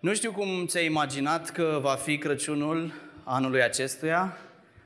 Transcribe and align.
Nu 0.00 0.14
știu 0.14 0.32
cum 0.32 0.66
ți-ai 0.66 0.84
imaginat 0.84 1.50
că 1.50 1.78
va 1.82 1.94
fi 1.94 2.18
Crăciunul 2.18 2.92
anului 3.24 3.62
acestuia, 3.62 4.36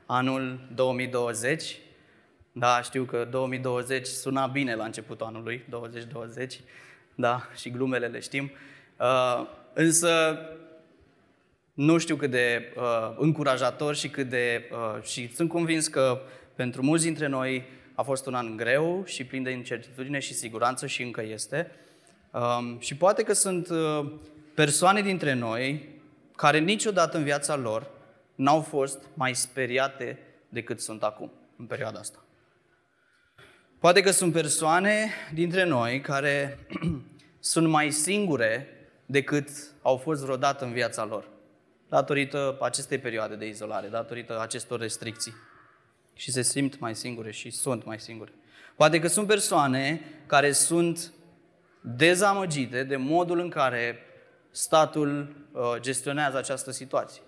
anul 0.05 0.59
2020. 0.73 1.77
Da, 2.51 2.81
știu 2.81 3.03
că 3.03 3.27
2020 3.31 4.05
suna 4.07 4.47
bine 4.47 4.75
la 4.75 4.85
începutul 4.85 5.25
anului, 5.25 5.63
2020, 5.69 6.59
da, 7.15 7.41
și 7.55 7.69
glumele 7.69 8.07
le 8.07 8.19
știm. 8.19 8.51
Uh, 8.99 9.47
însă 9.73 10.39
nu 11.73 11.97
știu 11.97 12.15
cât 12.15 12.31
de 12.31 12.73
uh, 12.75 13.15
încurajator 13.17 13.95
și 13.95 14.09
cât 14.09 14.29
de... 14.29 14.69
Uh, 14.71 15.03
și 15.03 15.35
sunt 15.35 15.49
convins 15.49 15.87
că 15.87 16.21
pentru 16.55 16.81
mulți 16.83 17.03
dintre 17.03 17.27
noi 17.27 17.63
a 17.93 18.01
fost 18.01 18.25
un 18.25 18.33
an 18.33 18.57
greu 18.57 19.03
și 19.05 19.25
plin 19.25 19.43
de 19.43 19.51
incertitudine 19.51 20.19
și 20.19 20.33
siguranță 20.33 20.87
și 20.87 21.03
încă 21.03 21.23
este. 21.23 21.71
Um, 22.31 22.79
și 22.79 22.95
poate 22.95 23.23
că 23.23 23.33
sunt 23.33 23.69
uh, 23.69 24.11
persoane 24.55 25.01
dintre 25.01 25.33
noi 25.33 25.89
care 26.35 26.59
niciodată 26.59 27.17
în 27.17 27.23
viața 27.23 27.55
lor 27.55 27.91
n-au 28.35 28.61
fost 28.61 29.03
mai 29.13 29.35
speriate 29.35 30.19
decât 30.49 30.79
sunt 30.79 31.03
acum, 31.03 31.31
în 31.57 31.65
perioada 31.65 31.99
asta. 31.99 32.25
Poate 33.79 34.01
că 34.01 34.11
sunt 34.11 34.33
persoane 34.33 35.09
dintre 35.33 35.65
noi 35.65 36.01
care 36.01 36.59
sunt 37.39 37.67
mai 37.67 37.91
singure 37.91 38.69
decât 39.05 39.49
au 39.81 39.97
fost 39.97 40.21
vreodată 40.23 40.65
în 40.65 40.71
viața 40.71 41.05
lor, 41.05 41.27
datorită 41.89 42.57
acestei 42.61 42.97
perioade 42.97 43.35
de 43.35 43.47
izolare, 43.47 43.87
datorită 43.87 44.41
acestor 44.41 44.79
restricții. 44.79 45.33
Și 46.13 46.31
se 46.31 46.41
simt 46.41 46.79
mai 46.79 46.95
singure 46.95 47.31
și 47.31 47.49
sunt 47.49 47.85
mai 47.85 47.99
singure. 47.99 48.31
Poate 48.75 48.99
că 48.99 49.07
sunt 49.07 49.27
persoane 49.27 50.01
care 50.25 50.51
sunt 50.51 51.11
dezamăgite 51.81 52.83
de 52.83 52.95
modul 52.95 53.39
în 53.39 53.49
care 53.49 54.04
statul 54.55 55.35
uh, 55.51 55.61
gestionează 55.79 56.37
această 56.37 56.71
situație 56.71 57.21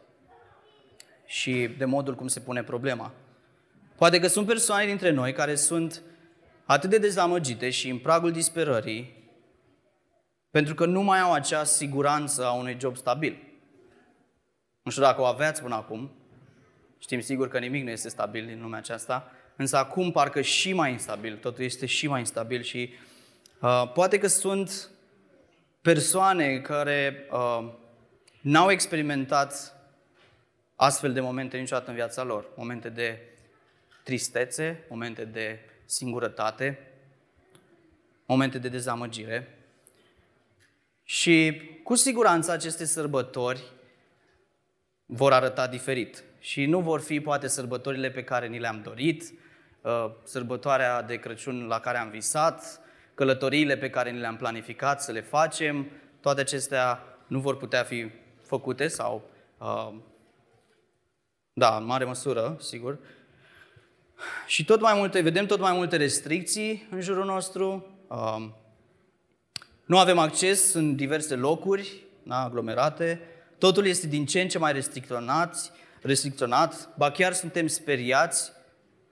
și 1.25 1.69
de 1.77 1.85
modul 1.85 2.15
cum 2.15 2.27
se 2.27 2.39
pune 2.39 2.63
problema. 2.63 3.11
Poate 3.95 4.19
că 4.19 4.27
sunt 4.27 4.47
persoane 4.47 4.85
dintre 4.85 5.09
noi 5.09 5.33
care 5.33 5.55
sunt 5.55 6.01
atât 6.65 6.89
de 6.89 6.97
dezamăgite 6.97 7.69
și 7.69 7.89
în 7.89 7.97
pragul 7.97 8.31
disperării 8.31 9.31
pentru 10.51 10.75
că 10.75 10.85
nu 10.85 11.01
mai 11.01 11.19
au 11.19 11.33
acea 11.33 11.63
siguranță 11.63 12.45
a 12.45 12.51
unui 12.51 12.77
job 12.79 12.97
stabil. 12.97 13.37
Nu 14.83 14.91
știu 14.91 15.03
dacă 15.03 15.21
o 15.21 15.25
aveați 15.25 15.61
până 15.61 15.75
acum, 15.75 16.11
știm 16.97 17.19
sigur 17.19 17.47
că 17.47 17.59
nimic 17.59 17.83
nu 17.83 17.89
este 17.89 18.09
stabil 18.09 18.49
în 18.53 18.61
lumea 18.61 18.79
aceasta, 18.79 19.31
însă 19.55 19.77
acum 19.77 20.11
parcă 20.11 20.41
și 20.41 20.73
mai 20.73 20.91
instabil, 20.91 21.37
totul 21.37 21.63
este 21.63 21.85
și 21.85 22.07
mai 22.07 22.19
instabil 22.19 22.61
și 22.61 22.93
uh, 23.61 23.91
poate 23.93 24.17
că 24.17 24.27
sunt 24.27 24.89
persoane 25.87 26.59
care 26.59 27.27
uh, 27.31 27.69
n-au 28.41 28.71
experimentat 28.71 29.75
astfel 30.75 31.13
de 31.13 31.19
momente 31.19 31.57
niciodată 31.57 31.89
în 31.89 31.95
viața 31.95 32.23
lor. 32.23 32.45
Momente 32.55 32.89
de 32.89 33.19
tristețe, 34.03 34.85
momente 34.89 35.25
de 35.25 35.59
singurătate, 35.85 36.79
momente 38.25 38.57
de 38.57 38.69
dezamăgire. 38.69 39.57
Și 41.03 41.61
cu 41.83 41.95
siguranță 41.95 42.51
aceste 42.51 42.85
sărbători 42.85 43.63
vor 45.05 45.33
arăta 45.33 45.67
diferit. 45.67 46.23
Și 46.39 46.65
nu 46.65 46.79
vor 46.79 46.99
fi 47.01 47.19
poate 47.19 47.47
sărbătorile 47.47 48.11
pe 48.11 48.23
care 48.23 48.47
ni 48.47 48.59
le-am 48.59 48.81
dorit, 48.81 49.33
uh, 49.81 50.11
sărbătoarea 50.23 51.01
de 51.01 51.15
Crăciun 51.15 51.67
la 51.67 51.79
care 51.79 51.97
am 51.97 52.09
visat, 52.09 52.81
călătoriile 53.17 53.77
pe 53.77 53.89
care 53.89 54.11
ni 54.11 54.19
le-am 54.19 54.35
planificat 54.35 55.01
să 55.01 55.11
le 55.11 55.21
facem, 55.21 55.87
toate 56.21 56.41
acestea 56.41 57.03
nu 57.27 57.39
vor 57.39 57.57
putea 57.57 57.83
fi 57.83 58.11
făcute 58.41 58.87
sau, 58.87 59.29
uh, 59.57 59.93
da, 61.53 61.77
în 61.77 61.85
mare 61.85 62.03
măsură, 62.05 62.57
sigur. 62.59 62.97
Și 64.47 64.65
tot 64.65 64.81
mai 64.81 64.93
multe, 64.97 65.21
vedem 65.21 65.45
tot 65.45 65.59
mai 65.59 65.73
multe 65.73 65.95
restricții 65.95 66.87
în 66.91 67.01
jurul 67.01 67.25
nostru. 67.25 67.85
Uh, 68.07 68.49
nu 69.85 69.97
avem 69.97 70.17
acces 70.17 70.73
în 70.73 70.95
diverse 70.95 71.35
locuri, 71.35 72.03
da, 72.23 72.43
aglomerate. 72.43 73.21
Totul 73.57 73.85
este 73.85 74.07
din 74.07 74.25
ce 74.25 74.41
în 74.41 74.47
ce 74.47 74.57
mai 74.57 74.71
restricționat, 74.71 75.71
restricționat, 76.01 76.89
ba 76.97 77.11
chiar 77.11 77.33
suntem 77.33 77.67
speriați 77.67 78.51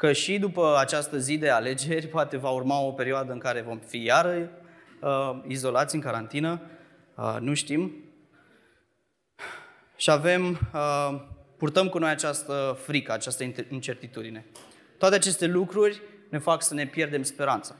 că 0.06 0.14
și 0.14 0.40
după 0.40 0.76
această 0.80 1.18
zi 1.18 1.38
de 1.38 1.50
alegeri 1.50 2.08
poate 2.08 2.38
va 2.38 2.50
urma 2.50 2.80
o 2.80 2.92
perioadă 2.92 3.32
în 3.32 3.40
care 3.40 3.62
vom 3.62 3.80
fi 3.80 4.04
iară 4.04 4.50
uh, 5.02 5.42
izolați 5.48 5.96
în 5.96 6.02
carantină, 6.02 6.62
uh, 7.16 7.38
nu 7.40 7.54
știm. 7.54 7.94
Și 9.96 10.12
avem, 10.12 10.60
uh, 10.74 11.22
purtăm 11.58 11.90
cu 11.90 11.98
noi 11.98 12.10
această 12.10 12.78
frică, 12.84 13.12
această 13.12 13.44
incertitudine. 13.70 14.46
Toate 14.98 15.16
aceste 15.16 15.46
lucruri 15.46 16.02
ne 16.30 16.38
fac 16.38 16.64
să 16.64 16.74
ne 16.74 16.88
pierdem 16.88 17.24
speranța. 17.24 17.76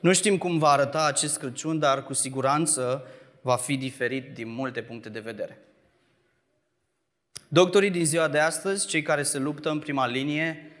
Nu 0.00 0.12
știm 0.12 0.38
cum 0.38 0.58
va 0.58 0.68
arăta 0.68 1.04
acest 1.04 1.38
Crăciun, 1.38 1.78
dar 1.78 2.04
cu 2.04 2.12
siguranță 2.12 3.06
va 3.40 3.56
fi 3.56 3.76
diferit 3.76 4.34
din 4.34 4.48
multe 4.48 4.82
puncte 4.82 5.08
de 5.08 5.20
vedere. 5.20 5.67
Doctorii 7.50 7.90
din 7.90 8.04
ziua 8.04 8.28
de 8.28 8.38
astăzi, 8.38 8.86
cei 8.86 9.02
care 9.02 9.22
se 9.22 9.38
luptă 9.38 9.70
în 9.70 9.78
prima 9.78 10.06
linie 10.06 10.72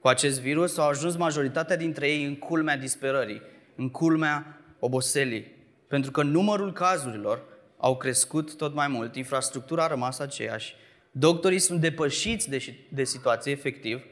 cu 0.00 0.08
acest 0.08 0.40
virus, 0.40 0.78
au 0.78 0.88
ajuns 0.88 1.16
majoritatea 1.16 1.76
dintre 1.76 2.08
ei 2.08 2.24
în 2.24 2.36
culmea 2.36 2.76
disperării, 2.76 3.42
în 3.76 3.90
culmea 3.90 4.60
oboselii, 4.78 5.52
pentru 5.88 6.10
că 6.10 6.22
numărul 6.22 6.72
cazurilor 6.72 7.42
au 7.76 7.96
crescut 7.96 8.56
tot 8.56 8.74
mai 8.74 8.88
mult, 8.88 9.16
infrastructura 9.16 9.84
a 9.84 9.86
rămas 9.86 10.18
aceeași, 10.18 10.74
doctorii 11.10 11.58
sunt 11.58 11.80
depășiți 11.80 12.48
de, 12.48 12.74
de 12.88 13.04
situație 13.04 13.52
efectiv 13.52 14.02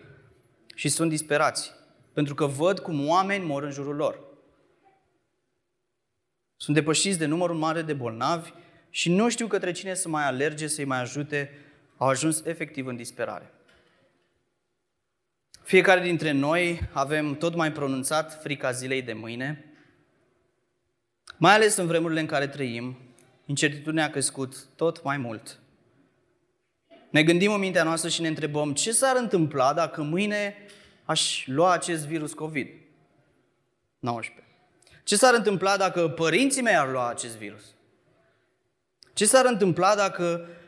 și 0.74 0.88
sunt 0.88 1.10
disperați, 1.10 1.72
pentru 2.12 2.34
că 2.34 2.46
văd 2.46 2.78
cum 2.78 3.08
oameni 3.08 3.44
mor 3.44 3.62
în 3.62 3.70
jurul 3.70 3.96
lor. 3.96 4.20
Sunt 6.56 6.76
depășiți 6.76 7.18
de 7.18 7.26
numărul 7.26 7.56
mare 7.56 7.82
de 7.82 7.92
bolnavi 7.92 8.50
și 8.90 9.12
nu 9.12 9.28
știu 9.28 9.46
către 9.46 9.72
cine 9.72 9.94
să 9.94 10.08
mai 10.08 10.24
alerge, 10.24 10.66
să-i 10.66 10.84
mai 10.84 11.00
ajute, 11.00 11.50
au 11.96 12.08
ajuns 12.08 12.44
efectiv 12.44 12.86
în 12.86 12.96
disperare. 12.96 13.52
Fiecare 15.62 16.00
dintre 16.00 16.30
noi 16.30 16.88
avem 16.92 17.34
tot 17.36 17.54
mai 17.54 17.72
pronunțat 17.72 18.40
frica 18.42 18.70
zilei 18.70 19.02
de 19.02 19.12
mâine, 19.12 19.72
mai 21.36 21.54
ales 21.54 21.76
în 21.76 21.86
vremurile 21.86 22.20
în 22.20 22.26
care 22.26 22.46
trăim, 22.46 22.98
incertitudinea 23.46 24.04
a 24.04 24.10
crescut 24.10 24.66
tot 24.76 25.02
mai 25.02 25.16
mult. 25.16 25.60
Ne 27.10 27.22
gândim 27.22 27.52
în 27.52 27.60
mintea 27.60 27.82
noastră 27.82 28.08
și 28.08 28.20
ne 28.20 28.28
întrebăm 28.28 28.74
ce 28.74 28.92
s-ar 28.92 29.16
întâmpla 29.16 29.72
dacă 29.72 30.02
mâine 30.02 30.56
aș 31.04 31.46
lua 31.46 31.72
acest 31.72 32.06
virus 32.06 32.34
COVID-19. 32.34 32.34
Ce 35.04 35.16
s-ar 35.16 35.34
întâmpla 35.34 35.76
dacă 35.76 36.08
părinții 36.08 36.62
mei 36.62 36.76
ar 36.76 36.90
lua 36.90 37.08
acest 37.08 37.36
virus? 37.36 37.64
Ce 39.12 39.24
s-ar 39.24 39.44
întâmpla 39.44 39.94
dacă 39.94 40.48
uh, 40.48 40.61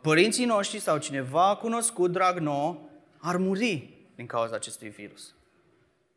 părinții 0.00 0.44
noștri 0.44 0.78
sau 0.78 0.98
cineva 0.98 1.56
cunoscut, 1.56 2.12
drag 2.12 2.38
nou, 2.38 2.90
ar 3.18 3.36
muri 3.36 3.98
din 4.14 4.26
cauza 4.26 4.54
acestui 4.54 4.88
virus? 4.88 5.34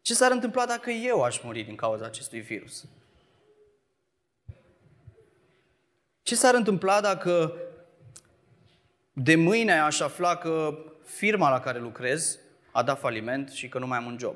Ce 0.01 0.13
s-ar 0.13 0.31
întâmpla 0.31 0.65
dacă 0.65 0.89
eu 0.89 1.23
aș 1.23 1.41
muri 1.41 1.63
din 1.63 1.75
cauza 1.75 2.05
acestui 2.05 2.39
virus? 2.39 2.85
Ce 6.23 6.35
s-ar 6.35 6.53
întâmpla 6.53 7.01
dacă 7.01 7.53
de 9.13 9.35
mâine 9.35 9.79
aș 9.79 9.99
afla 9.99 10.35
că 10.35 10.77
firma 11.03 11.49
la 11.49 11.59
care 11.59 11.79
lucrez 11.79 12.39
a 12.71 12.83
dat 12.83 12.99
faliment 12.99 13.49
și 13.49 13.69
că 13.69 13.79
nu 13.79 13.87
mai 13.87 13.97
am 13.97 14.05
un 14.05 14.17
job? 14.19 14.35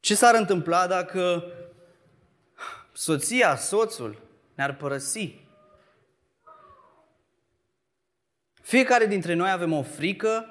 Ce 0.00 0.14
s-ar 0.14 0.34
întâmpla 0.34 0.86
dacă 0.86 1.52
soția, 2.92 3.56
soțul 3.56 4.22
ne-ar 4.54 4.76
părăsi? 4.76 5.45
Fiecare 8.66 9.06
dintre 9.06 9.34
noi 9.34 9.50
avem 9.50 9.72
o 9.72 9.82
frică 9.82 10.46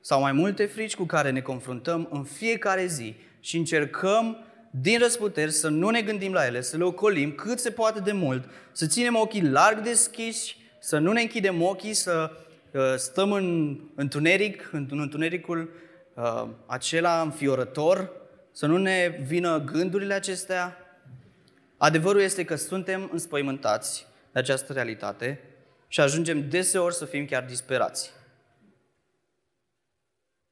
sau 0.00 0.20
mai 0.20 0.32
multe 0.32 0.66
frici 0.66 0.96
cu 0.96 1.04
care 1.04 1.30
ne 1.30 1.40
confruntăm 1.40 2.08
în 2.10 2.24
fiecare 2.24 2.86
zi 2.86 3.14
și 3.40 3.56
încercăm 3.56 4.44
din 4.70 4.98
răsputeri 4.98 5.50
să 5.50 5.68
nu 5.68 5.90
ne 5.90 6.02
gândim 6.02 6.32
la 6.32 6.46
ele, 6.46 6.60
să 6.60 6.76
le 6.76 6.84
ocolim 6.84 7.32
cât 7.32 7.58
se 7.58 7.70
poate 7.70 8.00
de 8.00 8.12
mult, 8.12 8.48
să 8.72 8.86
ținem 8.86 9.16
ochii 9.16 9.42
larg 9.42 9.80
deschiși, 9.80 10.56
să 10.78 10.98
nu 10.98 11.12
ne 11.12 11.20
închidem 11.20 11.62
ochii, 11.62 11.94
să 11.94 12.30
uh, 12.72 12.94
stăm 12.96 13.32
în 13.32 13.78
întuneric, 13.94 14.68
în 14.72 14.88
întunericul 14.90 15.70
uh, 16.14 16.46
acela 16.66 17.20
înfiorător 17.20 18.10
să 18.52 18.66
nu 18.66 18.76
ne 18.76 19.18
vină 19.26 19.64
gândurile 19.64 20.14
acestea. 20.14 20.76
Adevărul 21.76 22.20
este 22.20 22.44
că 22.44 22.54
suntem 22.54 23.08
înspăimântați 23.12 24.06
de 24.32 24.38
această 24.38 24.72
realitate 24.72 25.40
și 25.92 26.00
ajungem 26.00 26.48
deseori 26.48 26.94
să 26.94 27.04
fim 27.04 27.24
chiar 27.26 27.44
disperați. 27.44 28.12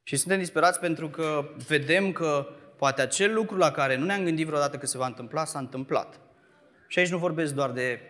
Și 0.02 0.16
suntem 0.16 0.38
disperați 0.38 0.80
pentru 0.80 1.08
că 1.08 1.48
vedem 1.66 2.12
că 2.12 2.48
poate 2.76 3.02
acel 3.02 3.34
lucru 3.34 3.56
la 3.56 3.70
care 3.70 3.96
nu 3.96 4.04
ne-am 4.04 4.24
gândit 4.24 4.46
vreodată 4.46 4.76
că 4.76 4.86
se 4.86 4.98
va 4.98 5.06
întâmpla, 5.06 5.44
s-a 5.44 5.58
întâmplat. 5.58 6.20
Și 6.88 6.98
aici 6.98 7.10
nu 7.10 7.18
vorbesc 7.18 7.54
doar 7.54 7.70
de 7.70 8.00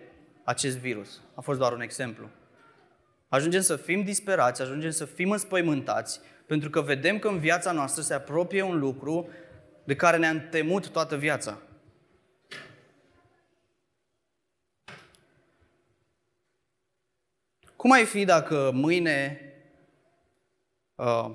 acest 0.45 0.77
virus. 0.77 1.21
A 1.35 1.41
fost 1.41 1.59
doar 1.59 1.73
un 1.73 1.81
exemplu. 1.81 2.29
Ajungem 3.29 3.61
să 3.61 3.77
fim 3.77 4.03
disperați, 4.03 4.63
ajungem 4.63 4.91
să 4.91 5.05
fim 5.05 5.31
înspăimântați, 5.31 6.21
pentru 6.47 6.71
că 6.71 6.81
vedem 6.81 7.19
că 7.19 7.29
în 7.29 7.39
viața 7.39 7.73
noastră 7.73 8.03
se 8.03 8.15
apropie 8.15 8.63
un 8.63 8.79
lucru 8.79 9.29
de 9.85 9.97
care 9.97 10.17
ne-am 10.17 10.49
temut 10.51 10.89
toată 10.89 11.17
viața. 11.17 11.59
Cum 17.79 17.91
ai 17.91 18.05
fi 18.05 18.25
dacă 18.25 18.71
mâine, 18.75 19.41
uh, 20.95 21.31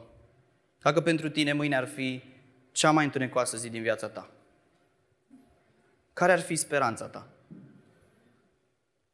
dacă 0.82 1.02
pentru 1.02 1.30
tine 1.30 1.54
mâine 1.54 1.76
ar 1.76 1.88
fi 1.88 2.24
cea 2.72 2.92
mai 2.92 3.06
întunecoasă 3.06 3.58
zi 3.58 3.70
din 3.70 3.82
viața 3.82 4.10
ta? 4.10 4.30
Care 6.14 6.32
ar 6.32 6.40
fi 6.40 6.56
speranța 6.56 7.08
ta? 7.08 7.28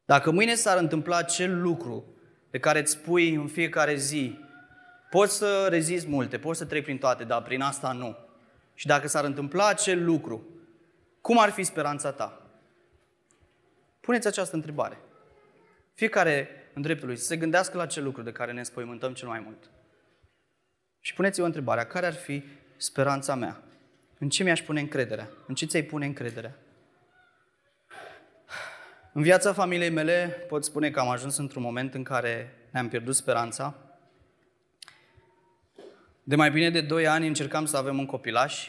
Dacă 0.04 0.30
mâine 0.30 0.54
s-ar 0.54 0.78
întâmpla 0.78 1.16
acel 1.16 1.60
lucru 1.60 2.04
de 2.50 2.58
care 2.58 2.78
îți 2.78 2.92
spui 2.92 3.34
în 3.34 3.48
fiecare 3.48 3.94
zi, 3.94 4.38
poți 5.10 5.36
să 5.36 5.66
rezizi 5.68 6.08
multe, 6.08 6.38
poți 6.38 6.58
să 6.58 6.64
treci 6.64 6.84
prin 6.84 6.98
toate, 6.98 7.24
dar 7.24 7.42
prin 7.42 7.60
asta 7.60 7.92
nu. 7.92 8.16
Și 8.74 8.86
dacă 8.86 9.08
s-ar 9.08 9.24
întâmpla 9.24 9.66
acel 9.66 10.04
lucru, 10.04 10.46
cum 11.20 11.38
ar 11.38 11.50
fi 11.50 11.62
speranța 11.62 12.12
ta? 12.12 12.42
Puneți 14.00 14.26
această 14.26 14.56
întrebare. 14.56 14.98
Fiecare 15.94 16.54
în 16.74 16.82
dreptul 16.82 17.06
lui 17.06 17.16
să 17.16 17.24
se 17.24 17.36
gândească 17.36 17.76
la 17.76 17.82
acel 17.82 18.04
lucru 18.04 18.22
de 18.22 18.32
care 18.32 18.52
ne 18.52 18.62
spăimântăm 18.62 19.14
cel 19.14 19.28
mai 19.28 19.40
mult. 19.40 19.70
Și 21.00 21.14
puneți-vă 21.14 21.46
întrebarea, 21.46 21.86
care 21.86 22.06
ar 22.06 22.14
fi 22.14 22.42
speranța 22.76 23.34
mea? 23.34 23.62
În 24.18 24.28
ce 24.28 24.42
mi-aș 24.42 24.62
pune 24.62 24.80
încrederea? 24.80 25.28
În 25.46 25.54
ce 25.54 25.66
ți-ai 25.66 25.82
pune 25.82 26.06
încrederea? 26.06 26.56
În 29.12 29.22
viața 29.22 29.52
familiei 29.52 29.90
mele 29.90 30.44
pot 30.48 30.64
spune 30.64 30.90
că 30.90 31.00
am 31.00 31.08
ajuns 31.08 31.36
într-un 31.36 31.62
moment 31.62 31.94
în 31.94 32.02
care 32.02 32.54
ne-am 32.70 32.88
pierdut 32.88 33.14
speranța. 33.14 33.74
De 36.22 36.36
mai 36.36 36.50
bine 36.50 36.70
de 36.70 36.80
2 36.80 37.06
ani 37.06 37.26
încercam 37.26 37.64
să 37.64 37.76
avem 37.76 37.98
un 37.98 38.06
copilaș, 38.06 38.68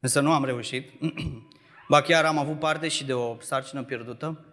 însă 0.00 0.20
nu 0.20 0.32
am 0.32 0.44
reușit. 0.44 0.90
Ba 1.88 2.02
chiar 2.02 2.24
am 2.24 2.38
avut 2.38 2.58
parte 2.58 2.88
și 2.88 3.04
de 3.04 3.14
o 3.14 3.40
sarcină 3.40 3.82
pierdută. 3.82 4.44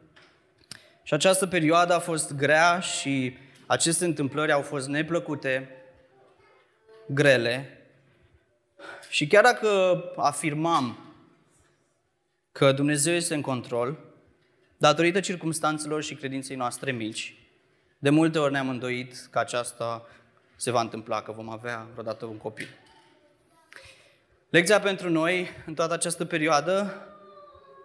Și 1.09 1.15
această 1.15 1.47
perioadă 1.47 1.93
a 1.93 1.99
fost 1.99 2.33
grea 2.33 2.79
și 2.79 3.37
aceste 3.65 4.05
întâmplări 4.05 4.51
au 4.51 4.61
fost 4.61 4.87
neplăcute, 4.87 5.69
grele. 7.07 7.77
Și 9.09 9.27
chiar 9.27 9.43
dacă 9.43 10.03
afirmam 10.15 11.13
că 12.51 12.71
Dumnezeu 12.71 13.13
este 13.13 13.33
în 13.33 13.41
control, 13.41 13.97
Datorită 14.77 15.19
circumstanțelor 15.19 16.03
și 16.03 16.15
credinței 16.15 16.55
noastre 16.55 16.91
mici, 16.91 17.37
de 17.97 18.09
multe 18.09 18.39
ori 18.39 18.51
ne-am 18.51 18.69
îndoit 18.69 19.27
că 19.31 19.39
aceasta 19.39 20.07
se 20.55 20.71
va 20.71 20.81
întâmpla, 20.81 21.21
că 21.21 21.31
vom 21.31 21.49
avea 21.49 21.87
vreodată 21.91 22.25
un 22.25 22.37
copil. 22.37 22.67
Lecția 24.49 24.79
pentru 24.79 25.09
noi 25.09 25.49
în 25.65 25.73
toată 25.73 25.93
această 25.93 26.25
perioadă, 26.25 27.03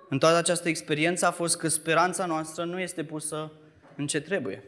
în 0.09 0.19
toată 0.19 0.37
această 0.37 0.69
experiență 0.69 1.27
a 1.27 1.31
fost 1.31 1.57
că 1.57 1.69
speranța 1.69 2.27
noastră 2.27 2.65
nu 2.65 2.81
este 2.81 3.05
pusă 3.05 3.53
în 3.97 4.07
ce 4.07 4.21
trebuie. 4.21 4.65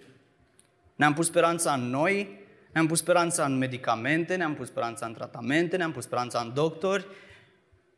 Ne-am 0.95 1.15
pus 1.15 1.27
speranța 1.27 1.73
în 1.73 1.91
noi, 1.91 2.45
ne-am 2.73 2.87
pus 2.87 2.99
speranța 2.99 3.45
în 3.45 3.59
medicamente, 3.59 4.37
ne-am 4.37 4.55
pus 4.55 4.67
speranța 4.67 5.07
în 5.07 5.15
tratamente, 5.15 5.77
ne-am 5.77 5.93
pus 5.93 6.05
speranța 6.05 6.41
în 6.41 6.55
doctori. 6.55 7.07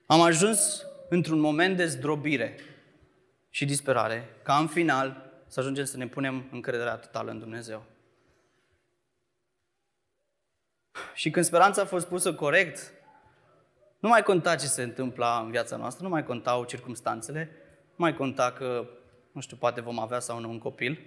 Am 0.07 0.21
ajuns 0.21 0.83
într-un 1.09 1.39
moment 1.39 1.77
de 1.77 1.87
zdrobire, 1.87 2.57
și 3.51 3.65
disperare, 3.65 4.29
ca 4.43 4.57
în 4.57 4.67
final 4.67 5.33
să 5.47 5.61
ajungem 5.61 5.85
să 5.85 5.97
ne 5.97 6.07
punem 6.07 6.49
încrederea 6.51 6.95
totală 6.95 7.31
în 7.31 7.39
Dumnezeu. 7.39 7.85
Și 11.15 11.31
când 11.31 11.45
speranța 11.45 11.83
a 11.83 11.85
fost 11.85 12.07
pusă 12.07 12.35
corect, 12.35 12.93
nu 13.99 14.09
mai 14.09 14.23
conta 14.23 14.57
ce 14.57 14.67
se 14.67 14.83
întâmpla 14.83 15.41
în 15.45 15.51
viața 15.51 15.77
noastră, 15.77 16.05
nu 16.05 16.11
mai 16.11 16.25
contau 16.25 16.65
circumstanțele, 16.65 17.51
nu 17.89 17.95
mai 17.97 18.15
conta 18.15 18.53
că, 18.53 18.89
nu 19.33 19.41
știu, 19.41 19.57
poate 19.57 19.81
vom 19.81 19.99
avea 19.99 20.21
sau 20.21 20.41
nu 20.41 20.51
un 20.51 20.59
copil, 20.59 21.01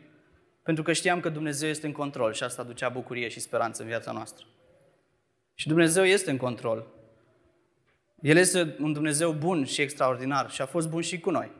pentru 0.63 0.83
că 0.83 0.93
știam 0.93 1.19
că 1.19 1.29
Dumnezeu 1.29 1.69
este 1.69 1.85
în 1.85 1.91
control 1.91 2.33
și 2.33 2.43
asta 2.43 2.61
aducea 2.61 2.89
bucurie 2.89 3.27
și 3.27 3.39
speranță 3.39 3.81
în 3.81 3.87
viața 3.87 4.11
noastră. 4.11 4.45
Și 5.55 5.67
Dumnezeu 5.67 6.03
este 6.03 6.31
în 6.31 6.37
control. 6.37 6.87
El 8.21 8.37
este 8.37 8.75
un 8.79 8.93
Dumnezeu 8.93 9.31
bun 9.31 9.65
și 9.65 9.81
extraordinar 9.81 10.49
și 10.49 10.61
a 10.61 10.65
fost 10.65 10.89
bun 10.89 11.01
și 11.01 11.19
cu 11.19 11.29
noi. 11.29 11.51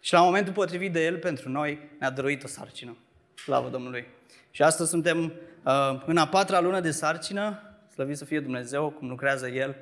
Și 0.00 0.12
la 0.12 0.22
momentul 0.22 0.52
potrivit 0.52 0.92
de 0.92 1.04
El, 1.04 1.18
pentru 1.18 1.48
noi, 1.48 1.78
ne-a 1.98 2.10
dăruit 2.10 2.44
o 2.44 2.46
sarcină. 2.46 2.96
Slavă 3.34 3.68
Domnului! 3.68 4.06
Și 4.50 4.62
astăzi 4.62 4.90
suntem 4.90 5.32
uh, 5.64 6.02
în 6.06 6.16
a 6.16 6.26
patra 6.26 6.60
lună 6.60 6.80
de 6.80 6.90
sarcină, 6.90 7.62
slăvit 7.92 8.16
să 8.16 8.24
fie 8.24 8.40
Dumnezeu, 8.40 8.90
cum 8.90 9.08
lucrează 9.08 9.48
El, 9.48 9.76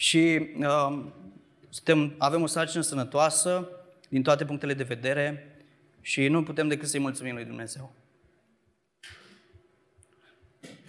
și 0.00 0.48
uh, 0.58 0.98
suntem, 1.68 2.14
avem 2.18 2.42
o 2.42 2.46
sarcină 2.46 2.82
sănătoasă 2.82 3.68
din 4.08 4.22
toate 4.22 4.44
punctele 4.44 4.74
de 4.74 4.82
vedere 4.82 5.56
și 6.00 6.28
nu 6.28 6.42
putem 6.42 6.68
decât 6.68 6.88
să-i 6.88 7.00
mulțumim 7.00 7.34
lui 7.34 7.44
Dumnezeu. 7.44 7.92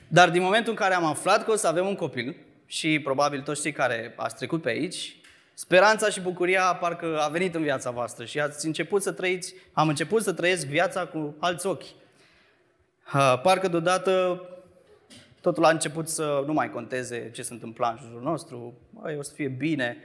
Dar 0.07 0.29
din 0.29 0.41
momentul 0.41 0.71
în 0.71 0.77
care 0.77 0.93
am 0.93 1.05
aflat 1.05 1.45
că 1.45 1.51
o 1.51 1.55
să 1.55 1.67
avem 1.67 1.87
un 1.87 1.95
copil, 1.95 2.35
și 2.65 2.99
probabil 2.99 3.41
toți 3.41 3.61
cei 3.61 3.71
care 3.71 4.13
ați 4.15 4.35
trecut 4.35 4.61
pe 4.61 4.69
aici, 4.69 5.15
Speranța 5.53 6.09
și 6.09 6.21
bucuria 6.21 6.75
parcă 6.75 7.19
a 7.21 7.27
venit 7.27 7.55
în 7.55 7.61
viața 7.61 7.91
voastră 7.91 8.25
și 8.25 8.39
ați 8.39 8.65
început 8.65 9.01
să 9.01 9.11
trăiți, 9.11 9.53
am 9.73 9.87
început 9.87 10.23
să 10.23 10.33
trăiesc 10.33 10.65
viața 10.65 11.05
cu 11.05 11.35
alți 11.39 11.65
ochi. 11.65 11.85
Parcă 13.43 13.67
deodată 13.67 14.41
totul 15.41 15.65
a 15.65 15.69
început 15.69 16.07
să 16.07 16.43
nu 16.45 16.53
mai 16.53 16.71
conteze 16.71 17.31
ce 17.31 17.41
se 17.41 17.53
întâmpla 17.53 17.89
în 17.89 17.97
jurul 18.01 18.21
nostru, 18.21 18.73
Băi, 18.89 19.17
o 19.17 19.21
să 19.21 19.33
fie 19.33 19.47
bine. 19.47 19.97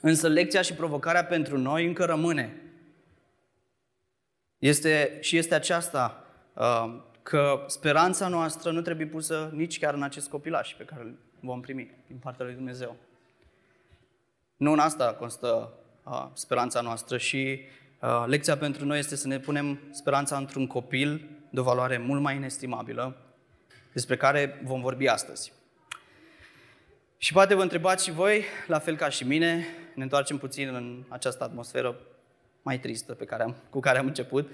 Însă 0.00 0.28
lecția 0.28 0.62
și 0.62 0.74
provocarea 0.74 1.24
pentru 1.24 1.58
noi 1.58 1.86
încă 1.86 2.04
rămâne. 2.04 2.62
Este, 4.58 5.18
și 5.20 5.36
este 5.36 5.54
aceasta, 5.54 6.24
că 7.22 7.64
speranța 7.66 8.28
noastră 8.28 8.70
nu 8.70 8.80
trebuie 8.80 9.06
pusă 9.06 9.50
nici 9.54 9.78
chiar 9.78 9.94
în 9.94 10.02
acest 10.02 10.28
copilaș 10.28 10.74
pe 10.74 10.84
care 10.84 11.02
îl 11.02 11.14
vom 11.40 11.60
primi 11.60 11.90
din 12.06 12.16
partea 12.16 12.44
lui 12.44 12.54
Dumnezeu. 12.54 12.96
Nu 14.56 14.72
în 14.72 14.78
asta 14.78 15.12
constă 15.12 15.72
uh, 16.04 16.26
speranța 16.32 16.80
noastră 16.80 17.18
și 17.18 17.60
uh, 18.00 18.24
lecția 18.26 18.56
pentru 18.56 18.84
noi 18.84 18.98
este 18.98 19.16
să 19.16 19.28
ne 19.28 19.38
punem 19.38 19.78
speranța 19.90 20.36
într-un 20.36 20.66
copil 20.66 21.28
de 21.50 21.60
o 21.60 21.62
valoare 21.62 21.98
mult 21.98 22.20
mai 22.20 22.36
inestimabilă, 22.36 23.16
despre 23.94 24.16
care 24.16 24.60
vom 24.64 24.80
vorbi 24.80 25.06
astăzi. 25.06 25.52
Și 27.18 27.32
poate 27.32 27.54
vă 27.54 27.62
întrebați 27.62 28.04
și 28.04 28.12
voi, 28.12 28.44
la 28.66 28.78
fel 28.78 28.96
ca 28.96 29.08
și 29.08 29.26
mine, 29.26 29.66
ne 29.94 30.02
întoarcem 30.02 30.38
puțin 30.38 30.74
în 30.74 31.04
această 31.08 31.44
atmosferă 31.44 31.96
mai 32.62 32.78
tristă 32.78 33.12
pe 33.12 33.24
care 33.24 33.42
am, 33.42 33.56
cu 33.70 33.80
care 33.80 33.98
am 33.98 34.06
început. 34.06 34.50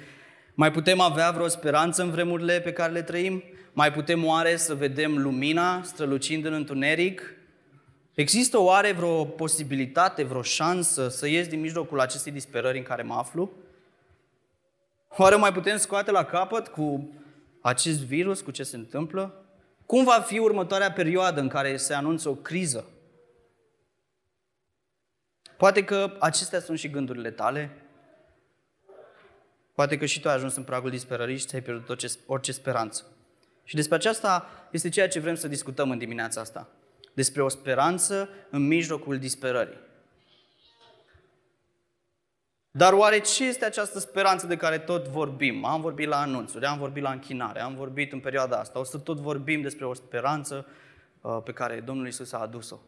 Mai 0.54 0.70
putem 0.70 1.00
avea 1.00 1.30
vreo 1.30 1.48
speranță 1.48 2.02
în 2.02 2.10
vremurile 2.10 2.60
pe 2.60 2.72
care 2.72 2.92
le 2.92 3.02
trăim? 3.02 3.42
Mai 3.72 3.92
putem 3.92 4.24
oare 4.24 4.56
să 4.56 4.74
vedem 4.74 5.22
lumina 5.22 5.82
strălucind 5.82 6.44
în 6.44 6.52
întuneric? 6.52 7.34
Există 8.14 8.58
oare 8.58 8.92
vreo 8.92 9.24
posibilitate, 9.24 10.22
vreo 10.22 10.42
șansă 10.42 11.08
să 11.08 11.28
ies 11.28 11.48
din 11.48 11.60
mijlocul 11.60 12.00
acestei 12.00 12.32
disperări 12.32 12.78
în 12.78 12.84
care 12.84 13.02
mă 13.02 13.14
aflu? 13.14 13.50
Oare 15.16 15.36
mai 15.36 15.52
putem 15.52 15.76
scoate 15.76 16.10
la 16.10 16.24
capăt 16.24 16.68
cu 16.68 17.08
acest 17.60 18.00
virus, 18.00 18.40
cu 18.40 18.50
ce 18.50 18.62
se 18.62 18.76
întâmplă? 18.76 19.44
Cum 19.86 20.04
va 20.04 20.20
fi 20.20 20.38
următoarea 20.38 20.92
perioadă 20.92 21.40
în 21.40 21.48
care 21.48 21.76
se 21.76 21.94
anunță 21.94 22.28
o 22.28 22.34
criză? 22.34 22.88
Poate 25.56 25.84
că 25.84 26.16
acestea 26.18 26.60
sunt 26.60 26.78
și 26.78 26.90
gândurile 26.90 27.30
tale. 27.30 27.70
Poate 29.74 29.98
că 29.98 30.06
și 30.06 30.20
tu 30.20 30.28
ai 30.28 30.34
ajuns 30.34 30.56
în 30.56 30.62
pragul 30.62 30.90
disperării 30.90 31.38
și 31.38 31.46
ți-ai 31.46 31.62
pierdut 31.62 31.88
orice, 31.88 32.06
orice 32.26 32.52
speranță. 32.52 33.04
Și 33.64 33.74
despre 33.74 33.94
aceasta 33.96 34.48
este 34.70 34.88
ceea 34.88 35.08
ce 35.08 35.20
vrem 35.20 35.34
să 35.34 35.48
discutăm 35.48 35.90
în 35.90 35.98
dimineața 35.98 36.40
asta 36.40 36.68
despre 37.14 37.42
o 37.42 37.48
speranță 37.48 38.28
în 38.50 38.66
mijlocul 38.66 39.18
disperării. 39.18 39.78
Dar 42.70 42.92
oare 42.92 43.18
ce 43.18 43.44
este 43.44 43.64
această 43.64 43.98
speranță 43.98 44.46
de 44.46 44.56
care 44.56 44.78
tot 44.78 45.06
vorbim? 45.06 45.64
Am 45.64 45.80
vorbit 45.80 46.08
la 46.08 46.20
anunțuri, 46.20 46.64
am 46.64 46.78
vorbit 46.78 47.02
la 47.02 47.10
închinare, 47.10 47.60
am 47.60 47.74
vorbit 47.74 48.12
în 48.12 48.20
perioada 48.20 48.58
asta. 48.58 48.78
O 48.78 48.84
să 48.84 48.98
tot 48.98 49.18
vorbim 49.18 49.60
despre 49.60 49.84
o 49.84 49.94
speranță 49.94 50.66
uh, 51.20 51.38
pe 51.44 51.52
care 51.52 51.82
Domnul 51.86 52.06
Isus 52.06 52.32
a 52.32 52.38
adus-o. 52.38 52.78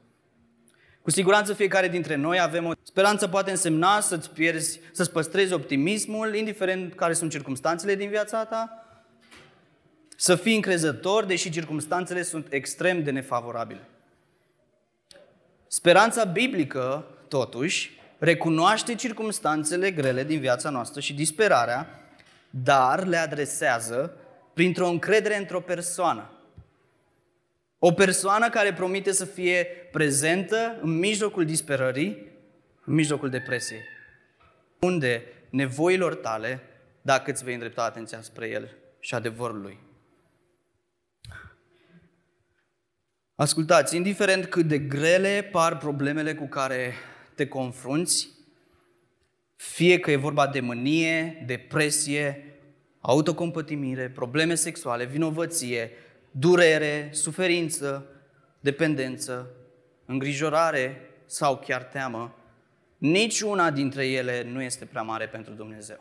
Cu 1.02 1.10
siguranță 1.10 1.52
fiecare 1.52 1.88
dintre 1.88 2.14
noi 2.14 2.40
avem 2.40 2.66
o 2.66 2.72
speranță 2.82 3.28
poate 3.28 3.50
însemna 3.50 4.00
să-ți 4.00 4.30
pierzi, 4.30 4.80
să-ți 4.92 5.10
păstrezi 5.10 5.52
optimismul, 5.52 6.34
indiferent 6.34 6.94
care 6.94 7.12
sunt 7.12 7.30
circumstanțele 7.30 7.94
din 7.94 8.08
viața 8.08 8.44
ta, 8.44 8.86
să 10.16 10.34
fii 10.34 10.54
încrezător, 10.54 11.24
deși 11.24 11.50
circumstanțele 11.50 12.22
sunt 12.22 12.46
extrem 12.50 13.02
de 13.02 13.10
nefavorabile. 13.10 13.88
Speranța 15.66 16.24
biblică, 16.24 17.06
totuși, 17.28 18.01
recunoaște 18.23 18.95
circumstanțele 18.95 19.91
grele 19.91 20.25
din 20.25 20.41
viața 20.41 20.71
noastră 20.71 21.00
și 21.00 21.14
disperarea, 21.14 21.88
dar 22.50 23.07
le 23.07 23.17
adresează 23.17 24.17
printr-o 24.55 24.87
încredere 24.87 25.37
într-o 25.37 25.61
persoană. 25.61 26.31
O 27.79 27.93
persoană 27.93 28.49
care 28.49 28.73
promite 28.73 29.12
să 29.12 29.25
fie 29.25 29.67
prezentă 29.93 30.79
în 30.83 30.99
mijlocul 30.99 31.45
disperării, 31.45 32.26
în 32.85 32.95
mijlocul 32.95 33.31
depresiei. 33.31 33.83
Unde 34.81 35.25
nevoilor 35.50 36.14
tale, 36.14 36.61
dacă 37.00 37.31
îți 37.31 37.45
vei 37.45 37.55
îndrepta 37.55 37.83
atenția 37.83 38.23
spre 38.23 38.49
El 38.49 38.76
și 39.00 39.14
adevărul 39.14 39.61
Lui. 39.61 39.79
Ascultați, 43.35 43.97
indiferent 43.97 44.47
cât 44.47 44.67
de 44.67 44.79
grele 44.79 45.49
par 45.52 45.79
problemele 45.79 46.35
cu 46.35 46.47
care 46.47 46.95
te 47.42 47.49
confrunți, 47.49 48.28
fie 49.56 49.99
că 49.99 50.11
e 50.11 50.16
vorba 50.16 50.46
de 50.46 50.61
mânie, 50.61 51.42
depresie, 51.46 52.56
autocompătimire, 53.00 54.11
probleme 54.11 54.54
sexuale, 54.54 55.04
vinovăție, 55.04 55.90
durere, 56.30 57.08
suferință, 57.12 58.06
dependență, 58.61 59.50
îngrijorare 60.04 61.00
sau 61.26 61.58
chiar 61.58 61.82
teamă, 61.82 62.37
niciuna 62.99 63.70
dintre 63.70 64.06
ele 64.06 64.42
nu 64.42 64.62
este 64.62 64.84
prea 64.84 65.02
mare 65.02 65.26
pentru 65.26 65.52
Dumnezeu. 65.52 66.00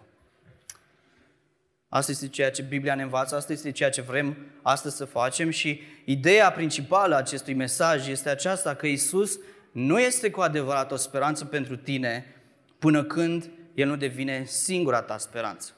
Asta 1.89 2.11
este 2.11 2.27
ceea 2.27 2.51
ce 2.51 2.61
Biblia 2.61 2.95
ne 2.95 3.03
învață, 3.03 3.35
asta 3.35 3.53
este 3.53 3.71
ceea 3.71 3.89
ce 3.89 4.01
vrem 4.01 4.37
astăzi 4.61 4.95
să 4.95 5.05
facem 5.05 5.49
și 5.49 5.81
ideea 6.05 6.51
principală 6.51 7.15
a 7.15 7.17
acestui 7.17 7.53
mesaj 7.53 8.07
este 8.07 8.29
aceasta 8.29 8.75
că 8.75 8.87
Isus 8.87 9.39
nu 9.71 9.99
este 9.99 10.31
cu 10.31 10.41
adevărat 10.41 10.91
o 10.91 10.95
speranță 10.95 11.45
pentru 11.45 11.75
tine 11.75 12.35
până 12.79 13.03
când 13.03 13.49
El 13.73 13.87
nu 13.87 13.95
devine 13.95 14.43
singura 14.45 15.01
ta 15.01 15.17
speranță. 15.17 15.71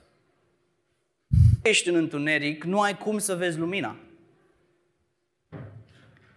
Ești 1.61 1.89
în 1.89 1.95
întuneric, 1.95 2.63
nu 2.63 2.81
ai 2.81 2.97
cum 2.97 3.17
să 3.17 3.35
vezi 3.35 3.57
lumina. 3.57 3.95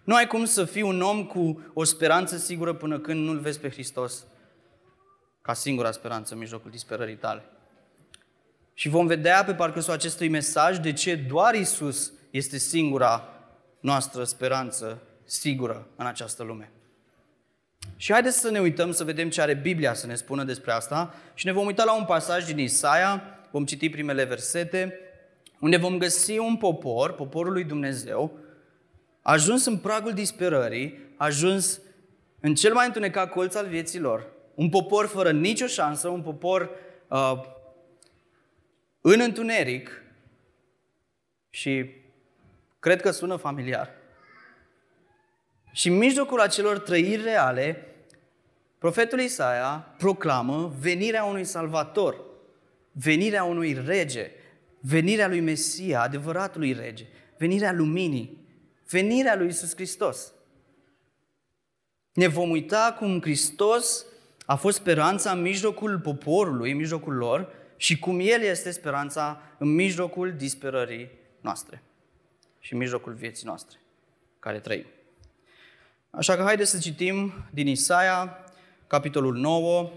Nu 0.03 0.15
ai 0.15 0.27
cum 0.27 0.45
să 0.45 0.65
fii 0.65 0.81
un 0.81 1.01
om 1.01 1.25
cu 1.25 1.71
o 1.73 1.83
speranță 1.83 2.37
sigură 2.37 2.73
până 2.73 2.99
când 2.99 3.25
nu-L 3.25 3.39
vezi 3.39 3.59
pe 3.59 3.69
Hristos 3.69 4.25
ca 5.41 5.53
singura 5.53 5.91
speranță 5.91 6.33
în 6.33 6.39
mijlocul 6.39 6.71
disperării 6.71 7.15
tale. 7.15 7.43
Și 8.73 8.89
vom 8.89 9.07
vedea 9.07 9.43
pe 9.43 9.53
parcursul 9.53 9.93
acestui 9.93 10.29
mesaj 10.29 10.77
de 10.77 10.93
ce 10.93 11.15
doar 11.15 11.55
Isus 11.55 12.11
este 12.29 12.57
singura 12.57 13.29
noastră 13.79 14.23
speranță 14.23 15.01
sigură 15.23 15.87
în 15.95 16.05
această 16.05 16.43
lume. 16.43 16.71
Și 17.95 18.11
haideți 18.11 18.39
să 18.39 18.51
ne 18.51 18.59
uităm 18.59 18.91
să 18.91 19.03
vedem 19.03 19.29
ce 19.29 19.41
are 19.41 19.53
Biblia 19.53 19.93
să 19.93 20.07
ne 20.07 20.15
spună 20.15 20.43
despre 20.43 20.71
asta 20.71 21.15
și 21.33 21.45
ne 21.45 21.51
vom 21.51 21.65
uita 21.65 21.83
la 21.83 21.95
un 21.95 22.05
pasaj 22.05 22.45
din 22.45 22.59
Isaia, 22.59 23.23
vom 23.51 23.65
citi 23.65 23.89
primele 23.89 24.23
versete, 24.23 24.99
unde 25.59 25.77
vom 25.77 25.97
găsi 25.97 26.37
un 26.37 26.57
popor, 26.57 27.13
poporul 27.13 27.53
lui 27.53 27.63
Dumnezeu, 27.63 28.37
ajuns 29.21 29.65
în 29.65 29.77
pragul 29.77 30.13
disperării, 30.13 30.99
ajuns 31.15 31.79
în 32.39 32.55
cel 32.55 32.73
mai 32.73 32.85
întunecat 32.85 33.29
colț 33.29 33.55
al 33.55 33.67
vieții 33.67 33.99
lor, 33.99 34.27
un 34.55 34.69
popor 34.69 35.05
fără 35.05 35.31
nicio 35.31 35.65
șansă, 35.65 36.07
un 36.07 36.21
popor 36.21 36.69
uh, 37.07 37.41
în 39.01 39.19
întuneric 39.19 40.01
și 41.49 41.89
cred 42.79 43.01
că 43.01 43.11
sună 43.11 43.35
familiar. 43.35 43.96
Și 45.77 45.87
în 45.87 45.97
mijlocul 45.97 46.39
acelor 46.39 46.79
trăiri 46.79 47.21
reale, 47.21 47.95
profetul 48.77 49.19
Isaia 49.19 49.95
proclamă 49.97 50.75
venirea 50.79 51.23
unui 51.23 51.43
salvator, 51.43 52.23
venirea 52.91 53.43
unui 53.43 53.81
rege, 53.85 54.31
venirea 54.79 55.27
lui 55.27 55.39
Mesia, 55.39 56.01
adevăratului 56.01 56.73
rege, 56.73 57.05
venirea 57.37 57.71
luminii, 57.71 58.47
venirea 58.89 59.35
lui 59.35 59.47
Isus 59.47 59.75
Hristos. 59.75 60.33
Ne 62.13 62.27
vom 62.27 62.49
uita 62.49 62.95
cum 62.99 63.21
Hristos 63.21 64.05
a 64.45 64.55
fost 64.55 64.77
speranța 64.77 65.31
în 65.31 65.41
mijlocul 65.41 65.99
poporului, 65.99 66.71
în 66.71 66.77
mijlocul 66.77 67.13
lor, 67.13 67.53
și 67.75 67.99
cum 67.99 68.19
El 68.19 68.41
este 68.41 68.71
speranța 68.71 69.41
în 69.57 69.73
mijlocul 69.73 70.33
disperării 70.37 71.09
noastre 71.41 71.83
și 72.59 72.73
în 72.73 72.79
mijlocul 72.79 73.13
vieții 73.13 73.45
noastre 73.45 73.77
care 74.39 74.59
trăim. 74.59 74.85
Așa 76.09 76.35
că 76.35 76.41
haideți 76.41 76.71
să 76.71 76.77
citim 76.77 77.33
din 77.51 77.67
Isaia, 77.67 78.37
capitolul 78.87 79.35
9. 79.35 79.91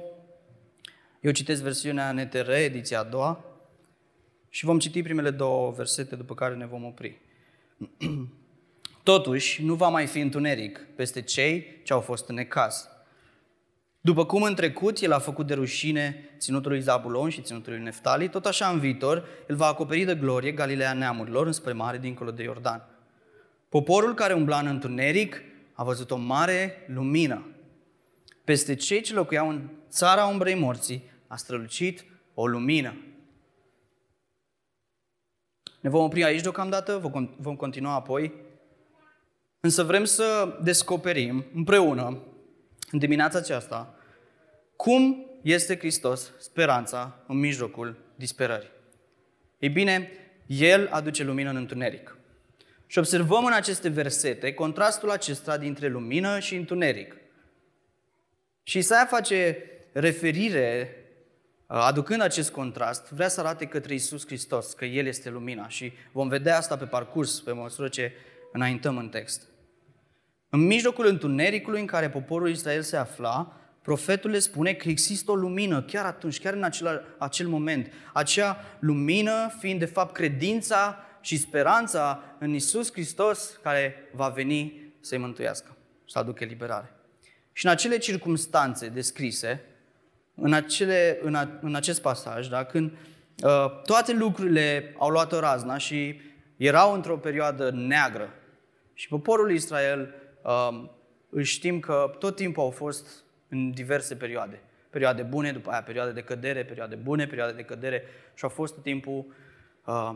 Eu 1.21 1.33
citesc 1.33 1.63
versiunea 1.63 2.13
NTR, 2.13 2.51
ediția 2.51 3.01
a 3.01 3.03
doua, 3.03 3.45
și 4.49 4.65
vom 4.65 4.79
citi 4.79 5.03
primele 5.03 5.31
două 5.31 5.71
versete, 5.71 6.17
după 6.17 6.35
care 6.35 6.55
ne 6.55 6.67
vom 6.67 6.85
opri. 6.85 7.21
Totuși, 9.03 9.65
nu 9.65 9.75
va 9.75 9.89
mai 9.89 10.07
fi 10.07 10.21
întuneric 10.21 10.87
peste 10.97 11.23
cei 11.23 11.81
ce 11.85 11.93
au 11.93 12.01
fost 12.01 12.29
în 12.29 12.35
necaz. 12.35 12.89
După 14.01 14.25
cum 14.25 14.43
în 14.43 14.55
trecut 14.55 15.01
el 15.01 15.13
a 15.13 15.19
făcut 15.19 15.47
de 15.47 15.55
rușine 15.55 16.31
ținutului 16.39 16.81
Zabulon 16.81 17.29
și 17.29 17.43
ținutului 17.43 17.81
Neftali, 17.81 18.29
tot 18.29 18.47
așa 18.47 18.69
în 18.69 18.79
viitor 18.79 19.29
el 19.49 19.57
va 19.57 19.67
acoperi 19.67 20.05
de 20.05 20.15
glorie 20.15 20.53
Galileea 20.53 20.93
neamurilor 20.93 21.47
înspre 21.47 21.73
mare 21.73 21.99
dincolo 21.99 22.31
de 22.31 22.43
Iordan. 22.43 22.85
Poporul 23.69 24.15
care 24.15 24.33
umbla 24.33 24.59
în 24.59 24.67
întuneric 24.67 25.43
a 25.81 25.85
văzut 25.85 26.11
o 26.11 26.17
mare 26.17 26.85
lumină. 26.87 27.47
Peste 28.45 28.75
cei 28.75 29.01
ce 29.01 29.15
locuiau 29.15 29.49
în 29.49 29.69
țara 29.89 30.27
umbrei 30.27 30.55
morții 30.55 31.11
a 31.27 31.37
strălucit 31.37 32.05
o 32.35 32.47
lumină. 32.47 32.97
Ne 35.81 35.91
vom 35.91 36.05
opri 36.05 36.25
aici 36.25 36.41
deocamdată, 36.41 36.99
vom 37.37 37.57
continua 37.57 37.95
apoi. 37.95 38.35
Însă 39.61 39.83
vrem 39.83 40.05
să 40.05 40.59
descoperim 40.63 41.45
împreună 41.55 42.23
în 42.91 42.99
dimineața 42.99 43.39
aceasta 43.39 43.95
cum 44.77 45.27
este 45.43 45.79
Hristos 45.79 46.33
speranța 46.39 47.25
în 47.27 47.39
mijlocul 47.39 47.97
disperării. 48.17 48.71
Ei 49.59 49.69
bine, 49.69 50.11
El 50.47 50.89
aduce 50.91 51.25
lumină 51.25 51.51
în 51.51 51.57
întuneric. 51.57 52.20
Și 52.91 52.99
observăm 52.99 53.45
în 53.45 53.53
aceste 53.53 53.89
versete 53.89 54.53
contrastul 54.53 55.11
acesta 55.11 55.57
dintre 55.57 55.89
lumină 55.89 56.39
și 56.39 56.57
întuneric. 56.57 57.17
Și 58.63 58.79
Isaia 58.79 59.07
face 59.07 59.65
referire, 59.93 60.97
aducând 61.67 62.21
acest 62.21 62.51
contrast, 62.51 63.11
vrea 63.13 63.29
să 63.29 63.41
arate 63.41 63.67
către 63.67 63.95
Isus 63.95 64.27
Hristos, 64.27 64.73
că 64.73 64.85
El 64.85 65.07
este 65.07 65.31
lumina 65.31 65.69
și 65.69 65.93
vom 66.13 66.29
vedea 66.29 66.57
asta 66.57 66.77
pe 66.77 66.85
parcurs, 66.85 67.41
pe 67.41 67.53
măsură 67.53 67.89
ce 67.89 68.13
înaintăm 68.53 68.97
în 68.97 69.09
text. 69.09 69.43
În 70.49 70.61
mijlocul 70.61 71.07
întunericului 71.07 71.81
în 71.81 71.87
care 71.87 72.11
poporul 72.11 72.51
Israel 72.51 72.83
se 72.83 72.97
afla, 72.97 73.61
profetul 73.83 74.31
le 74.31 74.39
spune 74.39 74.73
că 74.73 74.89
există 74.89 75.31
o 75.31 75.35
lumină 75.35 75.83
chiar 75.83 76.05
atunci, 76.05 76.41
chiar 76.41 76.55
în 76.55 76.63
acel, 76.63 77.05
acel 77.19 77.49
moment. 77.49 77.93
Acea 78.13 78.65
lumină 78.79 79.55
fiind 79.59 79.79
de 79.79 79.85
fapt 79.85 80.15
credința 80.15 81.05
și 81.21 81.39
speranța 81.39 82.23
în 82.39 82.55
Isus 82.55 82.93
Hristos 82.93 83.59
care 83.63 84.09
va 84.13 84.29
veni 84.29 84.93
să-i 85.01 85.19
mântuiască, 85.19 85.77
să 86.07 86.19
aducă 86.19 86.45
liberare. 86.45 86.95
Și 87.53 87.67
în 87.67 87.73
acele 87.73 87.99
circumstanțe 87.99 88.89
descrise, 88.89 89.65
în, 90.35 90.53
acele, 90.53 91.19
în, 91.23 91.35
a, 91.35 91.59
în 91.61 91.75
acest 91.75 92.01
pasaj, 92.01 92.49
da, 92.49 92.65
când 92.65 92.91
uh, 92.91 93.83
toate 93.85 94.13
lucrurile 94.13 94.95
au 94.99 95.09
luat 95.09 95.33
o 95.33 95.39
razna 95.39 95.79
și 95.79 96.21
erau 96.57 96.95
într-o 96.95 97.17
perioadă 97.17 97.71
neagră 97.71 98.35
și 98.95 99.09
poporul 99.09 99.51
Israel 99.51 100.15
uh, 100.43 101.43
știm 101.43 101.81
că 101.81 102.17
tot 102.19 102.37
timpul 102.37 102.63
au 102.63 102.71
fost 102.71 103.25
în 103.49 103.71
diverse 103.71 104.15
perioade. 104.15 104.63
Perioade 104.91 105.23
bune, 105.23 105.53
după 105.53 105.71
aia 105.71 105.83
perioade 105.83 106.13
de 106.13 106.21
cădere, 106.21 106.65
perioade 106.65 106.95
bune, 106.95 107.27
perioade 107.27 107.53
de 107.53 107.63
cădere 107.63 108.05
și 108.35 108.45
au 108.45 108.51
fost 108.51 108.75
tot 108.75 108.83
timpul 108.83 109.35
uh, 109.85 110.15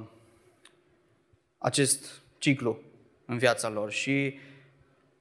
acest 1.64 2.22
ciclu 2.38 2.78
în 3.26 3.38
viața 3.38 3.68
lor. 3.68 3.90
Și 3.90 4.38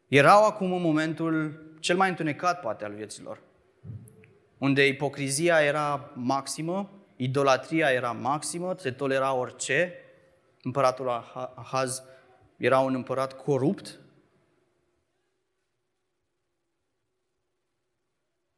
erau 0.07 0.45
acum 0.45 0.73
în 0.73 0.81
momentul 0.81 1.61
cel 1.79 1.95
mai 1.95 2.09
întunecat, 2.09 2.59
poate, 2.59 2.85
al 2.85 2.93
vieților, 2.93 3.39
unde 4.57 4.87
ipocrizia 4.87 5.61
era 5.61 6.11
maximă, 6.15 6.91
idolatria 7.15 7.91
era 7.91 8.11
maximă, 8.11 8.75
se 8.79 8.91
tolera 8.91 9.33
orice. 9.33 9.93
Împăratul 10.61 11.09
Ahaz 11.55 12.03
era 12.57 12.79
un 12.79 12.95
împărat 12.95 13.43
corupt, 13.43 13.99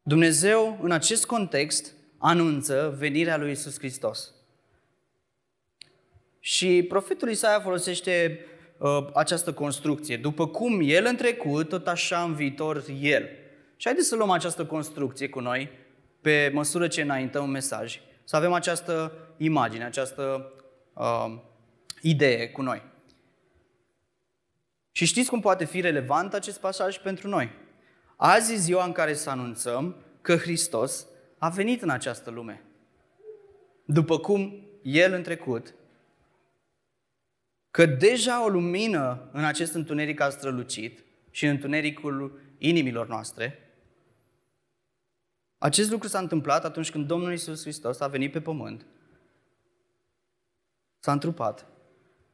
Dumnezeu, 0.02 0.78
în 0.82 0.90
acest 0.90 1.26
context, 1.26 1.94
anunță 2.18 2.94
venirea 2.98 3.36
lui 3.36 3.50
Isus 3.50 3.78
Hristos. 3.78 4.34
Și 6.46 6.82
profetul 6.88 7.30
Isaia 7.30 7.60
folosește 7.60 8.44
uh, 8.78 9.06
această 9.14 9.52
construcție. 9.52 10.16
După 10.16 10.46
cum 10.46 10.80
el 10.82 11.04
în 11.04 11.16
trecut, 11.16 11.68
tot 11.68 11.86
așa 11.86 12.22
în 12.22 12.34
viitor 12.34 12.84
el. 13.00 13.28
Și 13.76 13.86
haideți 13.86 14.08
să 14.08 14.16
luăm 14.16 14.30
această 14.30 14.66
construcție 14.66 15.28
cu 15.28 15.40
noi 15.40 15.70
pe 16.20 16.50
măsură 16.54 16.88
ce 16.88 17.02
înaintăm 17.02 17.44
un 17.44 17.50
mesaj, 17.50 18.00
să 18.24 18.36
avem 18.36 18.52
această 18.52 19.12
imagine, 19.36 19.84
această 19.84 20.52
uh, 20.92 21.34
idee 22.00 22.48
cu 22.48 22.62
noi. 22.62 22.82
Și 24.92 25.04
știți 25.04 25.30
cum 25.30 25.40
poate 25.40 25.64
fi 25.64 25.80
relevant 25.80 26.34
acest 26.34 26.60
pasaj 26.60 26.98
pentru 26.98 27.28
noi? 27.28 27.50
Azi 28.16 28.52
e 28.52 28.56
ziua 28.56 28.84
în 28.84 28.92
care 28.92 29.14
să 29.14 29.30
anunțăm 29.30 29.96
că 30.20 30.36
Hristos 30.36 31.06
a 31.38 31.48
venit 31.48 31.82
în 31.82 31.90
această 31.90 32.30
lume. 32.30 32.62
După 33.84 34.18
cum 34.18 34.68
El 34.82 35.12
în 35.12 35.22
trecut, 35.22 35.74
că 37.76 37.86
deja 37.86 38.44
o 38.44 38.48
lumină 38.48 39.28
în 39.32 39.44
acest 39.44 39.74
întuneric 39.74 40.20
a 40.20 40.30
strălucit 40.30 41.04
și 41.30 41.44
în 41.44 41.50
întunericul 41.50 42.40
inimilor 42.58 43.08
noastre, 43.08 43.58
acest 45.58 45.90
lucru 45.90 46.08
s-a 46.08 46.18
întâmplat 46.18 46.64
atunci 46.64 46.90
când 46.90 47.06
Domnul 47.06 47.32
Isus 47.32 47.60
Hristos 47.60 48.00
a 48.00 48.06
venit 48.06 48.32
pe 48.32 48.40
pământ, 48.40 48.86
s-a 50.98 51.12
întrupat, 51.12 51.66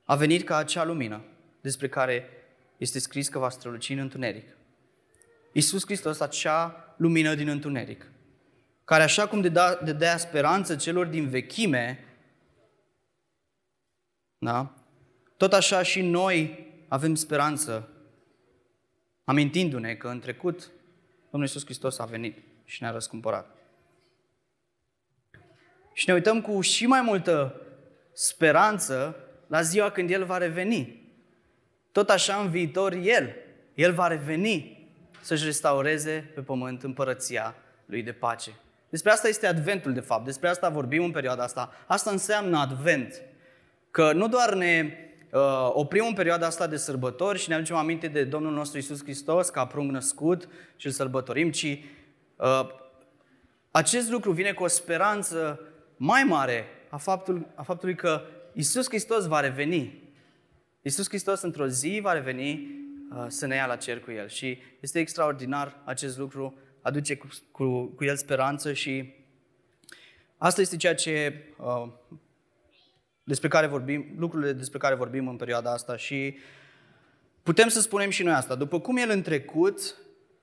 a 0.04 0.16
venit 0.16 0.44
ca 0.44 0.56
acea 0.56 0.84
lumină 0.84 1.24
despre 1.60 1.88
care 1.88 2.28
este 2.76 2.98
scris 2.98 3.28
că 3.28 3.38
va 3.38 3.48
străluci 3.48 3.88
în 3.88 3.98
întuneric. 3.98 4.56
Iisus 5.52 5.84
Hristos, 5.84 6.20
acea 6.20 6.94
lumină 6.96 7.34
din 7.34 7.48
întuneric, 7.48 8.10
care 8.84 9.02
așa 9.02 9.28
cum 9.28 9.40
de 9.40 9.92
dea 9.92 10.16
speranță 10.16 10.76
celor 10.76 11.06
din 11.06 11.28
vechime, 11.28 12.04
da? 14.38 14.76
Tot 15.42 15.52
așa 15.52 15.82
și 15.82 16.02
noi 16.02 16.66
avem 16.88 17.14
speranță, 17.14 17.88
amintindu-ne 19.24 19.94
că 19.94 20.08
în 20.08 20.20
trecut 20.20 20.70
Domnul 21.30 21.48
Iisus 21.48 21.64
Hristos 21.64 21.98
a 21.98 22.04
venit 22.04 22.38
și 22.64 22.82
ne-a 22.82 22.90
răscumpărat. 22.90 23.56
Și 25.92 26.04
ne 26.06 26.14
uităm 26.14 26.40
cu 26.40 26.60
și 26.60 26.86
mai 26.86 27.00
multă 27.00 27.60
speranță 28.12 29.16
la 29.46 29.62
ziua 29.62 29.90
când 29.90 30.10
El 30.10 30.24
va 30.24 30.38
reveni. 30.38 31.10
Tot 31.92 32.10
așa 32.10 32.36
în 32.36 32.50
viitor 32.50 32.92
El, 32.92 33.34
El 33.74 33.92
va 33.92 34.06
reveni 34.06 34.88
să-și 35.20 35.44
restaureze 35.44 36.30
pe 36.34 36.40
pământ 36.40 36.82
împărăția 36.82 37.54
lui 37.86 38.02
de 38.02 38.12
pace. 38.12 38.50
Despre 38.88 39.10
asta 39.10 39.28
este 39.28 39.46
Adventul, 39.46 39.92
de 39.92 40.00
fapt. 40.00 40.24
Despre 40.24 40.48
asta 40.48 40.68
vorbim 40.68 41.04
în 41.04 41.10
perioada 41.10 41.42
asta. 41.42 41.72
Asta 41.86 42.10
înseamnă 42.10 42.58
Advent. 42.58 43.22
Că 43.90 44.12
nu 44.12 44.28
doar 44.28 44.54
ne 44.54 44.96
uh, 45.32 45.70
oprim 45.72 46.06
în 46.06 46.14
perioada 46.14 46.46
asta 46.46 46.66
de 46.66 46.76
sărbători 46.76 47.38
și 47.38 47.48
ne 47.48 47.54
aducem 47.54 47.76
aminte 47.76 48.08
de 48.08 48.24
Domnul 48.24 48.52
nostru 48.52 48.78
Isus 48.78 49.02
Hristos 49.02 49.48
ca 49.48 49.66
prung 49.66 49.90
născut 49.90 50.48
și 50.76 50.86
îl 50.86 50.92
sărbătorim, 50.92 51.50
ci 51.50 51.78
uh, 52.36 52.68
acest 53.70 54.10
lucru 54.10 54.32
vine 54.32 54.52
cu 54.52 54.62
o 54.62 54.68
speranță 54.68 55.60
mai 55.96 56.22
mare 56.22 56.64
a, 56.88 56.96
faptul, 56.96 57.46
a 57.54 57.62
faptului 57.62 57.94
că 57.94 58.22
Isus 58.52 58.88
Hristos 58.88 59.26
va 59.26 59.40
reveni. 59.40 60.02
Isus 60.82 61.08
Hristos 61.08 61.40
într-o 61.40 61.66
zi 61.66 61.98
va 62.02 62.12
reveni 62.12 62.80
Uh, 63.16 63.24
să 63.28 63.46
ne 63.46 63.54
ia 63.54 63.66
la 63.66 63.76
cer 63.76 64.00
cu 64.00 64.10
El. 64.10 64.28
Și 64.28 64.58
este 64.80 64.98
extraordinar 64.98 65.80
acest 65.84 66.18
lucru, 66.18 66.58
aduce 66.82 67.16
cu, 67.16 67.28
cu, 67.50 67.84
cu 67.84 68.04
El 68.04 68.16
speranță 68.16 68.72
și 68.72 69.14
asta 70.36 70.60
este 70.60 70.76
ceea 70.76 70.94
ce 70.94 71.44
uh, 71.58 71.88
despre 73.24 73.48
care 73.48 73.66
vorbim, 73.66 74.14
lucrurile 74.16 74.52
despre 74.52 74.78
care 74.78 74.94
vorbim 74.94 75.28
în 75.28 75.36
perioada 75.36 75.72
asta 75.72 75.96
și 75.96 76.38
putem 77.42 77.68
să 77.68 77.80
spunem 77.80 78.10
și 78.10 78.22
noi 78.22 78.32
asta. 78.32 78.54
După 78.54 78.80
cum 78.80 78.96
El 78.96 79.10
în 79.10 79.22
trecut 79.22 79.96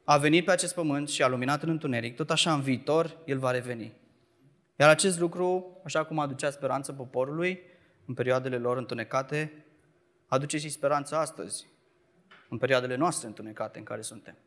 a 0.03 0.17
venit 0.17 0.45
pe 0.45 0.51
acest 0.51 0.73
pământ 0.73 1.09
și 1.09 1.23
a 1.23 1.27
luminat 1.27 1.63
în 1.63 1.69
întuneric, 1.69 2.15
tot 2.15 2.31
așa 2.31 2.53
în 2.53 2.61
viitor 2.61 3.17
El 3.25 3.37
va 3.37 3.51
reveni. 3.51 3.93
Iar 4.75 4.89
acest 4.89 5.19
lucru, 5.19 5.77
așa 5.83 6.05
cum 6.05 6.19
aducea 6.19 6.49
speranță 6.49 6.93
poporului 6.93 7.59
în 8.05 8.13
perioadele 8.13 8.57
lor 8.57 8.77
întunecate, 8.77 9.65
aduce 10.27 10.57
și 10.57 10.69
speranță 10.69 11.15
astăzi 11.15 11.67
în 12.49 12.57
perioadele 12.57 12.95
noastre 12.95 13.27
întunecate 13.27 13.77
în 13.77 13.83
care 13.83 14.01
suntem. 14.01 14.37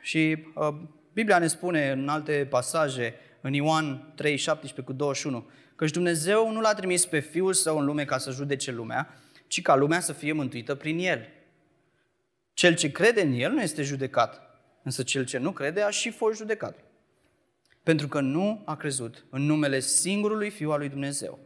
Și 0.00 0.44
uh, 0.54 0.74
Biblia 1.12 1.38
ne 1.38 1.46
spune 1.46 1.90
în 1.90 2.08
alte 2.08 2.46
pasaje, 2.50 3.14
în 3.40 3.52
Ioan 3.52 4.12
3, 4.14 4.36
17 4.36 4.92
cu 4.92 4.92
21, 4.92 5.50
că 5.76 5.84
Dumnezeu 5.84 6.52
nu 6.52 6.60
l-a 6.60 6.74
trimis 6.74 7.06
pe 7.06 7.18
Fiul 7.18 7.52
Său 7.52 7.78
în 7.78 7.84
lume 7.84 8.04
ca 8.04 8.18
să 8.18 8.30
judece 8.30 8.72
lumea, 8.72 9.14
ci 9.46 9.62
ca 9.62 9.74
lumea 9.74 10.00
să 10.00 10.12
fie 10.12 10.32
mântuită 10.32 10.74
prin 10.74 10.98
El. 10.98 11.28
Cel 12.52 12.74
ce 12.74 12.90
crede 12.90 13.22
în 13.22 13.32
El 13.32 13.52
nu 13.52 13.62
este 13.62 13.82
judecat, 13.82 14.40
însă 14.82 15.02
cel 15.02 15.24
ce 15.24 15.38
nu 15.38 15.52
crede 15.52 15.82
a 15.82 15.90
și 15.90 16.10
fost 16.10 16.36
judecat. 16.36 16.78
Pentru 17.82 18.08
că 18.08 18.20
nu 18.20 18.62
a 18.64 18.76
crezut 18.76 19.24
în 19.30 19.42
numele 19.42 19.80
singurului 19.80 20.50
Fiu 20.50 20.70
al 20.70 20.78
lui 20.78 20.88
Dumnezeu. 20.88 21.38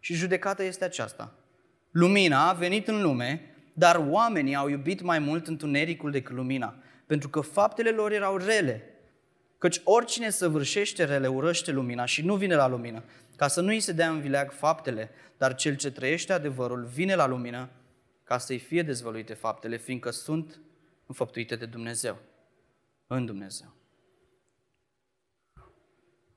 Și 0.00 0.14
judecata 0.14 0.62
este 0.62 0.84
aceasta, 0.84 1.36
Lumina 1.92 2.48
a 2.48 2.52
venit 2.52 2.88
în 2.88 3.02
lume, 3.02 3.54
dar 3.72 4.06
oamenii 4.10 4.54
au 4.54 4.68
iubit 4.68 5.02
mai 5.02 5.18
mult 5.18 5.46
întunericul 5.46 6.10
decât 6.10 6.34
lumina, 6.34 6.74
pentru 7.06 7.28
că 7.28 7.40
faptele 7.40 7.90
lor 7.90 8.12
erau 8.12 8.36
rele. 8.36 8.82
Căci 9.62 9.80
oricine 9.84 10.30
săvârșește 10.30 11.04
rele 11.04 11.28
urăște 11.28 11.70
lumina 11.70 12.04
și 12.04 12.24
nu 12.24 12.36
vine 12.36 12.54
la 12.54 12.66
lumină, 12.66 13.04
ca 13.36 13.48
să 13.48 13.60
nu 13.60 13.68
îi 13.68 13.80
se 13.80 13.92
dea 13.92 14.10
în 14.10 14.20
vileag 14.20 14.50
faptele, 14.50 15.10
dar 15.36 15.54
cel 15.54 15.76
ce 15.76 15.90
trăiește 15.90 16.32
adevărul 16.32 16.84
vine 16.84 17.14
la 17.14 17.26
lumină, 17.26 17.68
ca 18.24 18.38
să-i 18.38 18.58
fie 18.58 18.82
dezvăluite 18.82 19.34
faptele, 19.34 19.76
fiindcă 19.76 20.10
sunt 20.10 20.60
înfăptuite 21.06 21.56
de 21.56 21.66
Dumnezeu, 21.66 22.18
în 23.06 23.26
Dumnezeu. 23.26 23.74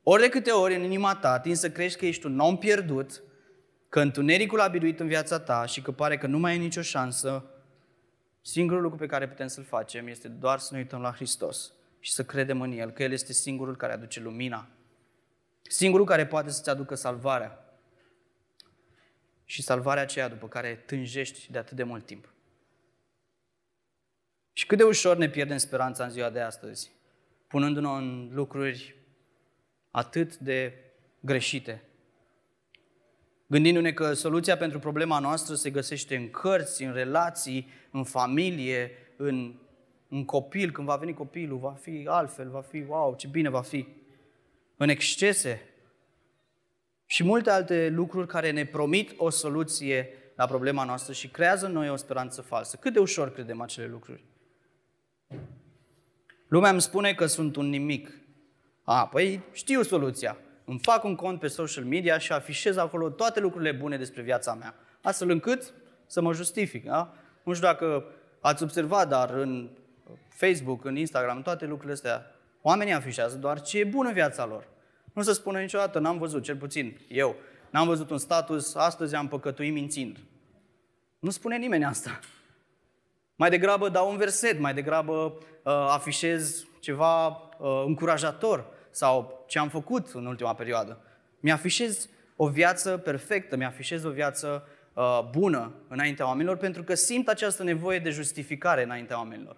Ori 0.04 0.22
de 0.22 0.30
câte 0.30 0.52
ori 0.52 0.76
în 0.76 0.84
inima 0.84 1.16
ta 1.16 1.32
atingi 1.32 1.60
să 1.60 1.72
crești 1.72 2.00
că 2.00 2.06
ești 2.06 2.26
un 2.26 2.40
om 2.40 2.58
pierdut, 2.58 3.24
că 3.90 4.00
întunericul 4.00 4.60
a 4.60 4.68
biruit 4.68 5.00
în 5.00 5.08
viața 5.08 5.40
ta 5.40 5.66
și 5.66 5.82
că 5.82 5.92
pare 5.92 6.18
că 6.18 6.28
nu 6.28 6.40
mai 6.40 6.52
ai 6.52 6.58
nicio 6.58 6.82
șansă, 6.82 7.46
singurul 8.42 8.82
lucru 8.82 8.98
pe 8.98 9.06
care 9.06 9.28
putem 9.28 9.48
să-l 9.48 9.64
facem 9.64 10.08
este 10.08 10.28
doar 10.28 10.60
să 10.60 10.70
ne 10.72 10.80
uităm 10.80 11.02
la 11.02 11.14
Hristos 11.14 11.75
și 12.06 12.12
să 12.12 12.26
credem 12.26 12.62
în 12.62 12.72
El, 12.72 12.91
că 12.91 13.04
El 13.04 13.12
este 13.12 13.34
singurul 13.34 13.76
care 13.76 13.94
aduce 13.94 14.20
lumina, 14.20 14.68
singurul 15.62 16.06
care 16.06 16.26
poate 16.26 16.50
să-ți 16.50 16.70
aducă 16.70 16.96
salvarea 16.96 17.80
și 19.46 19.62
salvarea 19.62 20.04
aceea 20.04 20.28
după 20.28 20.48
care 20.48 20.84
tânjești 20.86 21.52
de 21.52 21.58
atât 21.58 21.76
de 21.76 21.84
mult 21.84 22.06
timp. 22.06 22.34
Și 24.54 24.65
cât 24.65 24.78
de 24.78 24.84
ușor 24.84 25.18
ne 25.18 25.30
pierdem 25.30 25.58
speranța 25.58 26.04
în 26.04 26.10
ziua 26.10 26.30
de 26.30 26.39
astăzi, 26.39 26.91
punându-ne 27.48 27.88
în 27.88 28.30
lucruri 28.34 28.96
atât 29.91 30.38
de 30.38 30.74
greșite, 31.20 31.84
gândindu-ne 33.48 33.94
că 33.94 34.13
soluția 34.13 34.58
pentru 34.58 34.80
problema 34.80 35.20
noastră 35.20 35.56
se 35.56 35.70
găsește 35.70 36.15
în 36.15 36.30
cărți, 36.30 36.84
în 36.84 36.94
relații, 36.94 37.70
în 37.91 38.04
familie, 38.04 38.91
în, 39.18 39.60
în 40.10 40.26
copil, 40.26 40.72
când 40.72 40.88
va 40.88 40.96
veni 40.96 41.13
copilul, 41.13 41.58
va 41.58 41.72
fi 41.72 42.06
altfel, 42.10 42.50
va 42.50 42.62
fi, 42.62 42.84
wow, 42.88 43.15
ce 43.15 43.28
bine 43.28 43.50
va 43.50 43.62
fi, 43.62 43.88
în 44.78 44.89
excese 44.89 45.62
și 47.06 47.24
multe 47.24 47.50
alte 47.50 47.89
lucruri 47.89 48.28
care 48.28 48.52
ne 48.52 48.65
promit 48.65 49.13
o 49.18 49.30
soluție 49.30 50.10
la 50.36 50.46
problema 50.46 50.84
noastră 50.84 51.13
și 51.13 51.28
creează 51.28 51.65
în 51.65 51.72
noi 51.72 51.89
o 51.89 51.96
speranță 51.96 52.41
falsă. 52.41 52.78
Cât 52.78 52.94
de 52.94 53.00
ușor 53.00 53.32
credem 53.32 53.62
acele 53.62 53.88
lucruri? 53.88 54.24
Lumea 56.48 56.70
îmi 56.70 56.82
spune 56.82 57.13
că 57.13 57.26
sunt 57.26 57.56
un 57.56 57.70
nimic. 57.70 58.12
A, 58.84 59.08
păi 59.08 59.41
știu 59.52 59.82
soluția 59.82 60.38
îmi 60.65 60.80
fac 60.82 61.04
un 61.04 61.15
cont 61.15 61.39
pe 61.39 61.48
social 61.48 61.84
media 61.84 62.18
și 62.18 62.32
afișez 62.32 62.78
acolo 62.78 63.10
toate 63.10 63.39
lucrurile 63.39 63.72
bune 63.72 63.98
despre 63.98 64.22
viața 64.22 64.54
mea, 64.54 64.76
astfel 65.02 65.30
încât 65.30 65.74
să 66.06 66.22
mă 66.22 66.34
justific. 66.34 66.86
Da? 66.86 67.13
Nu 67.44 67.54
știu 67.54 67.68
dacă 67.68 68.06
ați 68.39 68.63
observat, 68.63 69.08
dar 69.08 69.30
în 69.30 69.70
Facebook, 70.36 70.86
în 70.86 70.95
Instagram, 70.95 71.41
toate 71.41 71.65
lucrurile 71.65 71.93
astea, 71.93 72.32
oamenii 72.62 72.93
afișează 72.93 73.38
doar 73.38 73.62
ce 73.62 73.80
e 73.80 73.84
bun 73.84 74.06
în 74.06 74.13
viața 74.13 74.45
lor. 74.45 74.67
Nu 75.13 75.21
se 75.21 75.34
spune 75.34 75.62
niciodată, 75.62 76.00
n-am 76.00 76.17
văzut, 76.17 76.43
cel 76.43 76.56
puțin 76.56 76.98
eu, 77.08 77.36
n-am 77.69 77.88
văzut 77.88 78.10
un 78.10 78.17
status, 78.17 78.76
astăzi 78.76 79.15
am 79.15 79.28
păcătuit 79.28 79.74
mințind. 79.74 80.17
Nu 81.19 81.30
spune 81.30 81.58
nimeni 81.58 81.86
asta. 81.86 82.19
Mai 83.36 83.50
degrabă 83.50 83.89
dau 83.89 84.10
un 84.10 84.17
verset, 84.17 84.60
mai 84.60 84.74
degrabă 84.74 85.13
uh, 85.13 85.74
afișez 85.89 86.65
ceva 86.80 87.28
uh, 87.28 87.84
încurajator 87.86 88.65
sau 88.91 89.45
ce 89.48 89.60
am 89.60 89.69
făcut 89.69 90.08
în 90.13 90.26
ultima 90.26 90.54
perioadă. 90.54 91.02
Mi-afișez 91.39 92.10
o 92.36 92.48
viață 92.48 92.98
perfectă, 92.98 93.56
mi-afișez 93.56 94.04
o 94.04 94.10
viață 94.10 94.67
uh, 94.93 95.19
bună 95.32 95.74
înaintea 95.88 96.26
oamenilor 96.26 96.58
pentru 96.58 96.84
că 96.84 96.95
simt 96.95 97.28
această 97.28 97.63
nevoie 97.63 98.00
de 98.00 98.10
justificare 98.10 98.84
înaintea 98.84 99.17
oamenilor. 99.17 99.58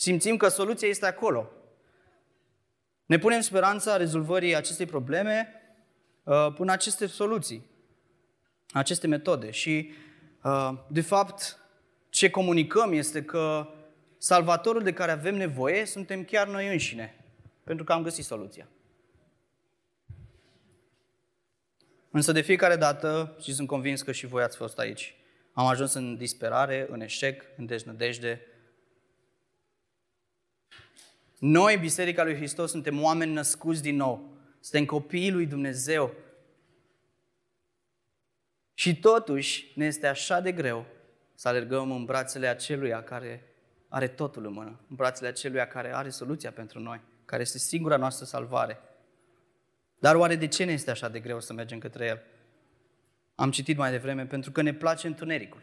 Simțim 0.00 0.36
că 0.36 0.48
soluția 0.48 0.88
este 0.88 1.06
acolo. 1.06 1.50
Ne 3.06 3.18
punem 3.18 3.40
speranța 3.40 3.96
rezolvării 3.96 4.56
acestei 4.56 4.86
probleme 4.86 5.52
uh, 6.22 6.52
până 6.54 6.72
aceste 6.72 7.06
soluții, 7.06 7.66
aceste 8.72 9.06
metode. 9.06 9.50
Și, 9.50 9.92
uh, 10.42 10.70
de 10.88 11.00
fapt, 11.00 11.58
ce 12.08 12.30
comunicăm 12.30 12.92
este 12.92 13.22
că 13.22 13.68
salvatorul 14.18 14.82
de 14.82 14.92
care 14.92 15.10
avem 15.10 15.34
nevoie 15.34 15.84
suntem 15.84 16.24
chiar 16.24 16.48
noi 16.48 16.68
înșine, 16.68 17.24
pentru 17.64 17.84
că 17.84 17.92
am 17.92 18.02
găsit 18.02 18.24
soluția. 18.24 18.68
Însă 22.10 22.32
de 22.32 22.40
fiecare 22.40 22.76
dată, 22.76 23.36
și 23.42 23.54
sunt 23.54 23.68
convins 23.68 24.02
că 24.02 24.12
și 24.12 24.26
voi 24.26 24.42
ați 24.42 24.56
fost 24.56 24.78
aici, 24.78 25.14
am 25.52 25.66
ajuns 25.66 25.92
în 25.92 26.16
disperare, 26.16 26.86
în 26.90 27.00
eșec, 27.00 27.44
în 27.56 27.66
deznădejde. 27.66 28.40
Noi, 31.38 31.76
Biserica 31.76 32.24
lui 32.24 32.34
Hristos, 32.34 32.70
suntem 32.70 33.02
oameni 33.02 33.32
născuți 33.32 33.82
din 33.82 33.96
nou. 33.96 34.36
Suntem 34.60 34.84
copiii 34.84 35.30
lui 35.30 35.46
Dumnezeu. 35.46 36.14
Și 38.74 38.98
totuși 38.98 39.72
ne 39.74 39.86
este 39.86 40.06
așa 40.06 40.40
de 40.40 40.52
greu 40.52 40.86
să 41.34 41.48
alergăm 41.48 41.90
în 41.90 42.04
brațele 42.04 42.46
aceluia 42.46 43.02
care 43.02 43.42
are 43.88 44.08
totul 44.08 44.46
în 44.46 44.52
mână, 44.52 44.80
în 44.88 44.96
brațele 44.96 45.28
aceluia 45.28 45.68
care 45.68 45.94
are 45.94 46.08
soluția 46.08 46.52
pentru 46.52 46.78
noi, 46.78 47.00
care 47.24 47.42
este 47.42 47.58
singura 47.58 47.96
noastră 47.96 48.24
salvare. 48.24 48.80
Dar 49.98 50.14
oare 50.14 50.36
de 50.36 50.48
ce 50.48 50.64
ne 50.64 50.72
este 50.72 50.90
așa 50.90 51.08
de 51.08 51.20
greu 51.20 51.40
să 51.40 51.52
mergem 51.52 51.78
către 51.78 52.06
El? 52.06 52.22
Am 53.34 53.50
citit 53.50 53.76
mai 53.76 53.90
devreme, 53.90 54.26
pentru 54.26 54.50
că 54.50 54.62
ne 54.62 54.74
place 54.74 55.06
întunericul. 55.06 55.62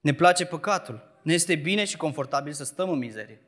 Ne 0.00 0.14
place 0.14 0.46
păcatul. 0.46 1.13
Ne 1.24 1.32
este 1.32 1.54
bine 1.54 1.84
și 1.84 1.96
confortabil 1.96 2.52
să 2.52 2.64
stăm 2.64 2.90
în 2.90 2.98
mizerie. 2.98 3.40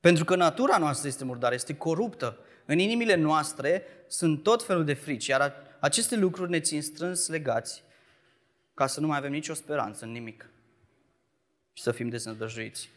Pentru 0.00 0.24
că 0.24 0.36
natura 0.36 0.78
noastră 0.78 1.08
este 1.08 1.24
murdară, 1.24 1.54
este 1.54 1.76
coruptă. 1.76 2.38
În 2.64 2.78
inimile 2.78 3.14
noastre 3.14 3.84
sunt 4.06 4.42
tot 4.42 4.62
felul 4.62 4.84
de 4.84 4.94
frici, 4.94 5.26
iar 5.26 5.54
aceste 5.80 6.16
lucruri 6.16 6.50
ne 6.50 6.60
țin 6.60 6.82
strâns 6.82 7.28
legați 7.28 7.82
ca 8.74 8.86
să 8.86 9.00
nu 9.00 9.06
mai 9.06 9.18
avem 9.18 9.30
nicio 9.30 9.54
speranță 9.54 10.04
în 10.04 10.10
nimic 10.10 10.50
și 11.72 11.82
să 11.82 11.92
fim 11.92 12.08
deznădăjuiți. 12.08 12.90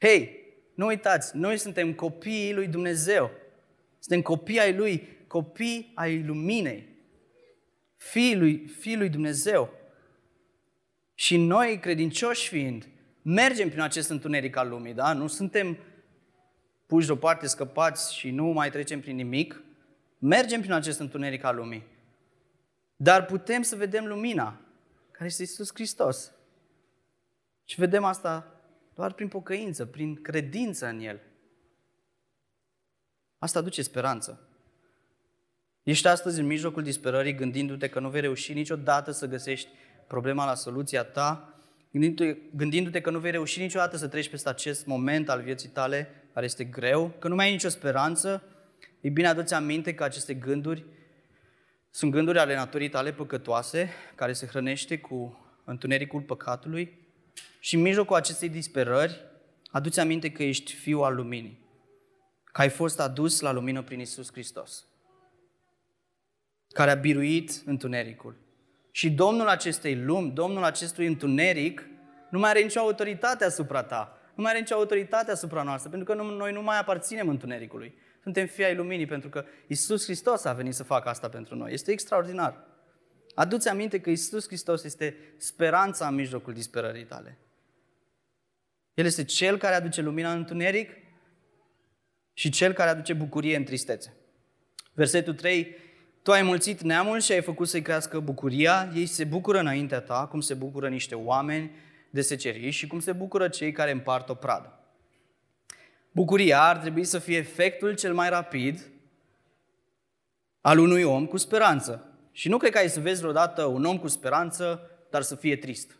Hei, 0.00 0.38
nu 0.74 0.86
uitați, 0.86 1.36
noi 1.36 1.58
suntem 1.58 1.94
copiii 1.94 2.54
lui 2.54 2.66
Dumnezeu. 2.66 3.30
Suntem 3.98 4.22
copii 4.22 4.60
ai 4.60 4.76
Lui, 4.76 5.08
copii 5.26 5.92
ai 5.94 6.22
luminei. 6.22 6.88
Fiii 7.96 8.36
lui, 8.36 8.66
fiii 8.66 8.96
lui 8.96 9.08
Dumnezeu. 9.08 9.83
Și 11.14 11.36
noi, 11.36 11.78
credincioși 11.78 12.48
fiind, 12.48 12.88
mergem 13.22 13.68
prin 13.68 13.80
acest 13.80 14.08
întuneric 14.08 14.56
al 14.56 14.68
lumii, 14.68 14.94
da? 14.94 15.12
Nu 15.12 15.26
suntem 15.26 15.78
puși 16.86 17.06
deoparte, 17.06 17.46
scăpați 17.46 18.14
și 18.14 18.30
nu 18.30 18.44
mai 18.44 18.70
trecem 18.70 19.00
prin 19.00 19.16
nimic. 19.16 19.62
Mergem 20.18 20.60
prin 20.60 20.72
acest 20.72 20.98
întuneric 20.98 21.44
al 21.44 21.56
lumii. 21.56 21.86
Dar 22.96 23.24
putem 23.24 23.62
să 23.62 23.76
vedem 23.76 24.06
lumina, 24.06 24.60
care 25.10 25.24
este 25.24 25.42
Iisus 25.42 25.70
Hristos. 25.74 26.32
Și 27.64 27.80
vedem 27.80 28.04
asta 28.04 28.60
doar 28.94 29.12
prin 29.12 29.28
pocăință, 29.28 29.86
prin 29.86 30.22
credință 30.22 30.86
în 30.86 31.00
El. 31.00 31.20
Asta 33.38 33.58
aduce 33.58 33.82
speranță. 33.82 34.48
Ești 35.82 36.06
astăzi 36.06 36.40
în 36.40 36.46
mijlocul 36.46 36.82
disperării 36.82 37.34
gândindu-te 37.34 37.88
că 37.88 38.00
nu 38.00 38.08
vei 38.08 38.20
reuși 38.20 38.52
niciodată 38.52 39.10
să 39.10 39.26
găsești 39.26 39.68
problema 40.06 40.44
la 40.44 40.54
soluția 40.54 41.02
ta, 41.02 41.54
gândindu-te 42.54 43.00
că 43.00 43.10
nu 43.10 43.18
vei 43.18 43.30
reuși 43.30 43.60
niciodată 43.60 43.96
să 43.96 44.08
treci 44.08 44.28
peste 44.28 44.48
acest 44.48 44.86
moment 44.86 45.28
al 45.28 45.42
vieții 45.42 45.68
tale 45.68 46.08
care 46.32 46.46
este 46.46 46.64
greu, 46.64 47.14
că 47.18 47.28
nu 47.28 47.34
mai 47.34 47.44
ai 47.44 47.52
nicio 47.52 47.68
speranță, 47.68 48.42
e 49.00 49.08
bine 49.08 49.26
adu-ți 49.26 49.54
aminte 49.54 49.94
că 49.94 50.04
aceste 50.04 50.34
gânduri 50.34 50.84
sunt 51.90 52.10
gânduri 52.10 52.38
ale 52.38 52.54
naturii 52.54 52.88
tale 52.88 53.12
păcătoase, 53.12 53.90
care 54.14 54.32
se 54.32 54.46
hrănește 54.46 54.98
cu 54.98 55.38
întunericul 55.64 56.20
păcatului 56.20 56.98
și 57.60 57.74
în 57.74 57.80
mijlocul 57.80 58.16
acestei 58.16 58.48
disperări, 58.48 59.20
aduți 59.70 60.00
aminte 60.00 60.32
că 60.32 60.42
ești 60.42 60.74
fiul 60.74 61.04
al 61.04 61.14
luminii, 61.14 61.58
că 62.44 62.60
ai 62.60 62.68
fost 62.68 63.00
adus 63.00 63.40
la 63.40 63.52
lumină 63.52 63.82
prin 63.82 64.00
Isus 64.00 64.32
Hristos, 64.32 64.84
care 66.68 66.90
a 66.90 66.94
biruit 66.94 67.62
întunericul. 67.64 68.43
Și 68.96 69.10
Domnul 69.10 69.48
acestei 69.48 69.96
lumi, 69.96 70.30
Domnul 70.30 70.64
acestui 70.64 71.06
întuneric, 71.06 71.86
nu 72.30 72.38
mai 72.38 72.50
are 72.50 72.60
nicio 72.60 72.80
autoritate 72.80 73.44
asupra 73.44 73.82
ta, 73.82 74.18
nu 74.34 74.42
mai 74.42 74.50
are 74.50 74.60
nicio 74.60 74.74
autoritate 74.74 75.30
asupra 75.30 75.62
noastră, 75.62 75.90
pentru 75.90 76.14
că 76.14 76.22
noi 76.22 76.52
nu 76.52 76.62
mai 76.62 76.78
aparținem 76.78 77.28
întunericului. 77.28 77.94
Suntem 78.22 78.46
fii 78.46 78.64
ai 78.64 78.74
luminii, 78.74 79.06
pentru 79.06 79.28
că 79.28 79.44
Isus 79.66 80.04
Hristos 80.04 80.44
a 80.44 80.52
venit 80.52 80.74
să 80.74 80.82
facă 80.82 81.08
asta 81.08 81.28
pentru 81.28 81.54
noi. 81.54 81.72
Este 81.72 81.92
extraordinar. 81.92 82.66
Aduți 83.34 83.68
aminte 83.68 84.00
că 84.00 84.10
Isus 84.10 84.46
Hristos 84.46 84.84
este 84.84 85.16
speranța 85.36 86.06
în 86.06 86.14
mijlocul 86.14 86.52
disperării 86.52 87.04
tale. 87.04 87.38
El 88.94 89.04
este 89.04 89.24
cel 89.24 89.58
care 89.58 89.74
aduce 89.74 90.00
lumina 90.02 90.32
în 90.32 90.38
întuneric 90.38 90.90
și 92.32 92.50
cel 92.50 92.72
care 92.72 92.90
aduce 92.90 93.12
bucurie 93.12 93.56
în 93.56 93.64
tristețe. 93.64 94.16
Versetul 94.92 95.34
3, 95.34 95.76
tu 96.24 96.32
ai 96.32 96.42
mulțit 96.42 96.80
neamul 96.80 97.20
și 97.20 97.32
ai 97.32 97.42
făcut 97.42 97.68
să-i 97.68 97.82
crească 97.82 98.20
bucuria, 98.20 98.90
ei 98.94 99.06
se 99.06 99.24
bucură 99.24 99.58
înaintea 99.58 100.00
ta, 100.00 100.26
cum 100.26 100.40
se 100.40 100.54
bucură 100.54 100.88
niște 100.88 101.14
oameni 101.14 101.70
de 102.10 102.20
secerii 102.20 102.70
și 102.70 102.86
cum 102.86 103.00
se 103.00 103.12
bucură 103.12 103.48
cei 103.48 103.72
care 103.72 103.90
împart 103.90 104.28
o 104.28 104.34
pradă. 104.34 104.78
Bucuria 106.10 106.62
ar 106.62 106.76
trebui 106.76 107.04
să 107.04 107.18
fie 107.18 107.36
efectul 107.36 107.94
cel 107.94 108.14
mai 108.14 108.28
rapid 108.28 108.90
al 110.60 110.78
unui 110.78 111.02
om 111.02 111.26
cu 111.26 111.36
speranță. 111.36 112.06
Și 112.32 112.48
nu 112.48 112.56
cred 112.56 112.72
că 112.72 112.78
ai 112.78 112.88
să 112.88 113.00
vezi 113.00 113.20
vreodată 113.20 113.64
un 113.64 113.84
om 113.84 113.98
cu 113.98 114.08
speranță, 114.08 114.90
dar 115.10 115.22
să 115.22 115.34
fie 115.34 115.56
trist. 115.56 115.98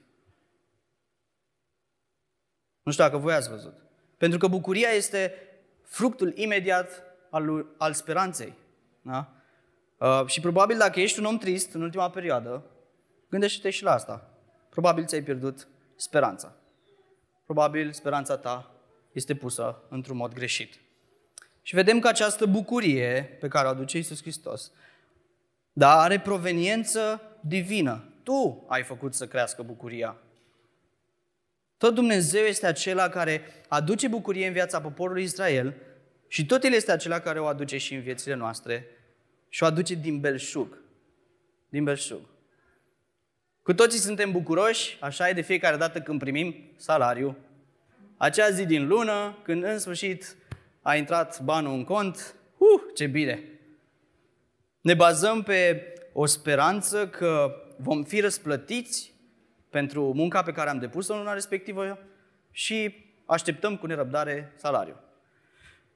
Nu 2.82 2.92
știu 2.92 3.04
dacă 3.04 3.16
voi 3.16 3.34
ați 3.34 3.48
văzut. 3.48 3.74
Pentru 4.16 4.38
că 4.38 4.46
bucuria 4.46 4.88
este 4.88 5.34
fructul 5.82 6.32
imediat 6.36 7.02
al, 7.30 7.66
al 7.78 7.92
speranței. 7.92 8.54
Da? 9.02 9.33
Uh, 9.98 10.26
și 10.26 10.40
probabil 10.40 10.78
dacă 10.78 11.00
ești 11.00 11.18
un 11.18 11.24
om 11.24 11.38
trist 11.38 11.74
în 11.74 11.82
ultima 11.82 12.10
perioadă, 12.10 12.64
gândește-te 13.28 13.70
și 13.70 13.82
la 13.82 13.92
asta. 13.92 14.30
Probabil 14.68 15.04
ți-ai 15.04 15.22
pierdut 15.22 15.68
speranța. 15.96 16.52
Probabil 17.44 17.92
speranța 17.92 18.36
ta 18.36 18.70
este 19.12 19.34
pusă 19.34 19.82
într-un 19.88 20.16
mod 20.16 20.32
greșit. 20.32 20.74
Și 21.62 21.74
vedem 21.74 21.98
că 21.98 22.08
această 22.08 22.46
bucurie 22.46 23.36
pe 23.40 23.48
care 23.48 23.66
o 23.66 23.70
aduce 23.70 23.96
Iisus 23.96 24.20
Hristos, 24.20 24.72
da, 25.72 26.00
are 26.00 26.20
proveniență 26.20 27.20
divină. 27.40 28.04
Tu 28.22 28.64
ai 28.68 28.82
făcut 28.82 29.14
să 29.14 29.26
crească 29.26 29.62
bucuria 29.62 30.18
tot 31.84 31.94
Dumnezeu 31.94 32.44
este 32.44 32.66
acela 32.66 33.08
care 33.08 33.42
aduce 33.68 34.08
bucurie 34.08 34.46
în 34.46 34.52
viața 34.52 34.80
poporului 34.80 35.22
Israel 35.22 35.74
și 36.28 36.46
tot 36.46 36.64
El 36.64 36.72
este 36.72 36.92
acela 36.92 37.20
care 37.20 37.40
o 37.40 37.46
aduce 37.46 37.76
și 37.76 37.94
în 37.94 38.00
viețile 38.00 38.34
noastre 38.34 38.86
și 39.54 39.62
o 39.62 39.66
aduce 39.66 39.94
din 39.94 40.20
belșug. 40.20 40.78
Din 41.68 41.84
belșug. 41.84 42.20
Cu 43.62 43.74
toții 43.74 43.98
suntem 43.98 44.32
bucuroși, 44.32 44.96
așa 45.00 45.28
e 45.28 45.32
de 45.32 45.40
fiecare 45.40 45.76
dată 45.76 46.00
când 46.00 46.18
primim 46.18 46.72
salariu. 46.76 47.36
Acea 48.16 48.50
zi 48.50 48.66
din 48.66 48.86
lună, 48.86 49.38
când 49.42 49.64
în 49.64 49.78
sfârșit 49.78 50.36
a 50.82 50.96
intrat 50.96 51.42
banul 51.42 51.72
în 51.72 51.84
cont, 51.84 52.34
uh, 52.58 52.82
ce 52.94 53.06
bine! 53.06 53.42
Ne 54.80 54.94
bazăm 54.94 55.42
pe 55.42 55.86
o 56.12 56.26
speranță 56.26 57.08
că 57.08 57.54
vom 57.76 58.04
fi 58.04 58.20
răsplătiți 58.20 59.14
pentru 59.70 60.12
munca 60.14 60.42
pe 60.42 60.52
care 60.52 60.70
am 60.70 60.78
depus-o 60.78 61.12
în 61.12 61.18
luna 61.18 61.32
respectivă 61.32 61.98
și 62.50 62.94
așteptăm 63.26 63.76
cu 63.76 63.86
nerăbdare 63.86 64.52
salariul. 64.56 65.13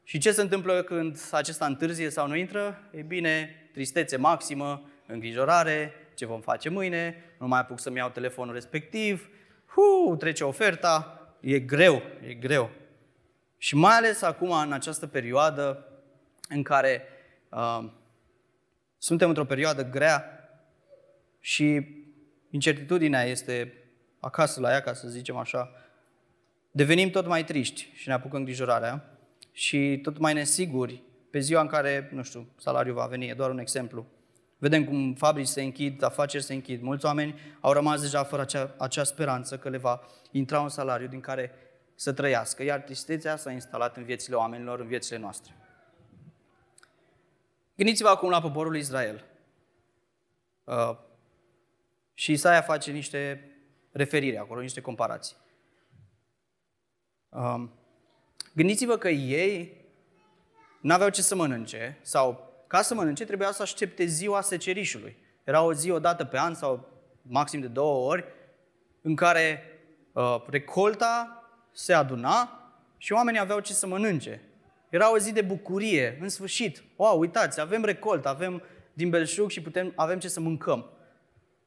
Și 0.09 0.19
ce 0.19 0.33
se 0.33 0.41
întâmplă 0.41 0.83
când 0.83 1.19
acesta 1.31 1.67
întârzie 1.67 2.11
sau 2.11 2.27
nu 2.27 2.37
intră? 2.37 2.83
E 2.91 3.03
bine, 3.03 3.55
tristețe 3.73 4.17
maximă, 4.17 4.91
îngrijorare, 5.07 5.93
ce 6.15 6.27
vom 6.27 6.41
face 6.41 6.69
mâine, 6.69 7.25
nu 7.39 7.47
mai 7.47 7.61
apuc 7.61 7.81
să-mi 7.81 7.97
iau 7.97 8.11
telefonul 8.11 8.55
respectiv, 8.55 9.29
hu, 9.67 10.17
trece 10.17 10.45
oferta, 10.45 11.21
e 11.41 11.59
greu, 11.59 12.03
e 12.27 12.35
greu. 12.35 12.71
Și 13.59 13.75
mai 13.77 13.97
ales 13.97 14.23
acum, 14.23 14.51
în 14.51 14.73
această 14.73 15.07
perioadă 15.07 15.89
în 16.49 16.63
care 16.63 17.03
uh, 17.49 17.85
suntem 18.99 19.29
într-o 19.29 19.45
perioadă 19.45 19.85
grea 19.85 20.49
și 21.41 21.87
incertitudinea 22.51 23.23
este 23.23 23.73
acasă 24.21 24.61
la 24.61 24.71
ea, 24.71 24.81
ca 24.81 24.93
să 24.93 25.09
zicem 25.09 25.37
așa, 25.37 25.71
devenim 26.71 27.11
tot 27.11 27.27
mai 27.27 27.45
triști 27.45 27.91
și 27.95 28.09
ne 28.09 28.15
apucă 28.15 28.37
îngrijorarea 28.37 29.18
și 29.59 29.99
tot 30.03 30.19
mai 30.19 30.33
nesiguri 30.33 31.03
pe 31.31 31.39
ziua 31.39 31.61
în 31.61 31.67
care, 31.67 32.09
nu 32.13 32.23
știu, 32.23 32.49
salariul 32.57 32.95
va 32.95 33.07
veni, 33.07 33.29
e 33.29 33.35
doar 33.35 33.51
un 33.51 33.59
exemplu. 33.59 34.07
Vedem 34.59 34.85
cum 34.85 35.15
fabrici 35.15 35.47
se 35.47 35.63
închid, 35.63 36.03
afaceri 36.03 36.43
se 36.43 36.55
închid. 36.55 36.83
Mulți 36.83 37.05
oameni 37.05 37.39
au 37.61 37.73
rămas 37.73 38.01
deja 38.01 38.25
fără 38.25 38.43
acea, 38.43 38.75
acea 38.79 39.05
speranță 39.05 39.59
că 39.59 39.69
le 39.69 39.77
va 39.77 40.01
intra 40.31 40.61
un 40.61 40.69
salariu 40.69 41.07
din 41.07 41.21
care 41.21 41.53
să 41.95 42.13
trăiască, 42.13 42.63
iar 42.63 42.81
tristețea 42.81 43.37
s-a 43.37 43.51
instalat 43.51 43.97
în 43.97 44.05
viețile 44.05 44.37
oamenilor, 44.37 44.81
în 44.81 44.87
viețile 44.87 45.19
noastre. 45.19 45.57
Gândiți-vă 47.77 48.09
acum 48.09 48.31
la 48.31 48.41
poporul 48.41 48.77
Israel. 48.77 49.25
Uh, 50.65 50.97
și 52.15 52.33
Isaia 52.33 52.61
face 52.61 52.91
niște 52.91 53.51
referire 53.93 54.39
acolo, 54.39 54.61
niște 54.61 54.81
comparații. 54.81 55.37
Um, 57.29 57.78
gândiți-vă 58.53 58.97
că 58.97 59.09
ei 59.09 59.77
n-aveau 60.81 61.09
ce 61.09 61.23
să 61.23 61.35
mănânce 61.35 61.99
sau 62.03 62.49
ca 62.67 62.83
să 62.83 62.95
mănânce 62.95 63.25
trebuia 63.25 63.51
să 63.51 63.63
aștepte 63.63 64.05
ziua 64.05 64.41
secerișului. 64.41 65.17
Era 65.45 65.63
o 65.63 65.73
zi 65.73 65.91
o 65.91 65.99
dată 65.99 66.25
pe 66.25 66.39
an 66.39 66.55
sau 66.55 66.89
maxim 67.23 67.61
de 67.61 67.67
două 67.67 68.09
ori 68.11 68.25
în 69.03 69.15
care 69.15 69.63
uh, 70.13 70.45
recolta 70.51 71.43
se 71.73 71.93
aduna 71.93 72.53
și 72.97 73.13
oamenii 73.13 73.41
aveau 73.41 73.61
ce 73.61 73.73
să 73.73 73.87
mănânce. 73.87 74.43
Era 74.89 75.13
o 75.13 75.19
zi 75.19 75.33
de 75.33 75.43
bucurie, 75.43 76.19
în 76.21 76.29
sfârșit. 76.29 76.85
Wow, 76.97 77.19
uitați, 77.19 77.61
avem 77.61 77.85
recolt, 77.85 78.27
avem 78.27 78.63
din 78.93 79.11
belșug 79.11 79.51
și 79.51 79.63
putem, 79.63 79.93
avem 79.97 80.19
ce 80.19 80.29
să 80.29 80.41
mâncăm. 80.41 80.91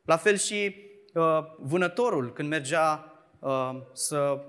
La 0.05 0.17
fel 0.17 0.37
și 0.37 0.75
uh, 1.13 1.39
vânătorul, 1.59 2.33
când 2.33 2.49
mergea 2.49 3.13
uh, 3.39 3.71
să 3.93 4.45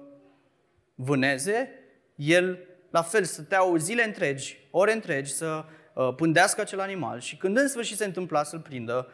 vâneze, 0.95 1.69
el 2.15 2.59
la 2.91 3.03
fel 3.03 3.25
stătea 3.25 3.65
o 3.65 3.77
zile 3.77 4.05
întregi, 4.05 4.59
ore 4.71 4.93
întregi, 4.93 5.33
să 5.33 5.65
uh, 5.93 6.15
pândească 6.17 6.61
acel 6.61 6.81
animal 6.81 7.21
și 7.21 7.37
când 7.37 7.57
în 7.57 7.69
sfârșit 7.69 7.97
se 7.97 8.05
întâmpla 8.05 8.43
să-l 8.43 8.61
prindă, 8.61 9.09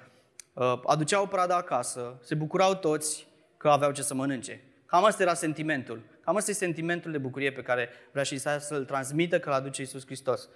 uh, 0.53 0.81
aduceau 0.87 1.27
prada 1.27 1.57
acasă, 1.57 2.19
se 2.23 2.35
bucurau 2.35 2.75
toți 2.75 3.27
că 3.57 3.69
aveau 3.69 3.93
ce 3.93 4.03
să 4.03 4.15
mănânce. 4.15 4.61
Cam 4.87 5.05
asta 5.05 5.23
era 5.23 5.35
sentimentul. 5.35 6.01
Cam 6.21 6.37
asta 6.37 6.51
e 6.51 6.55
sentimentul 6.55 7.13
de 7.13 7.19
bucurie 7.19 7.53
pe 7.53 7.63
care 7.63 7.89
vrea 8.13 8.23
și 8.23 8.35
Isaia 8.35 8.59
să-l 8.59 8.85
transmită 8.85 9.39
că 9.39 9.51
l 9.51 9.53
aduce 9.53 9.81
Iisus 9.81 10.05
Hristos. 10.05 10.49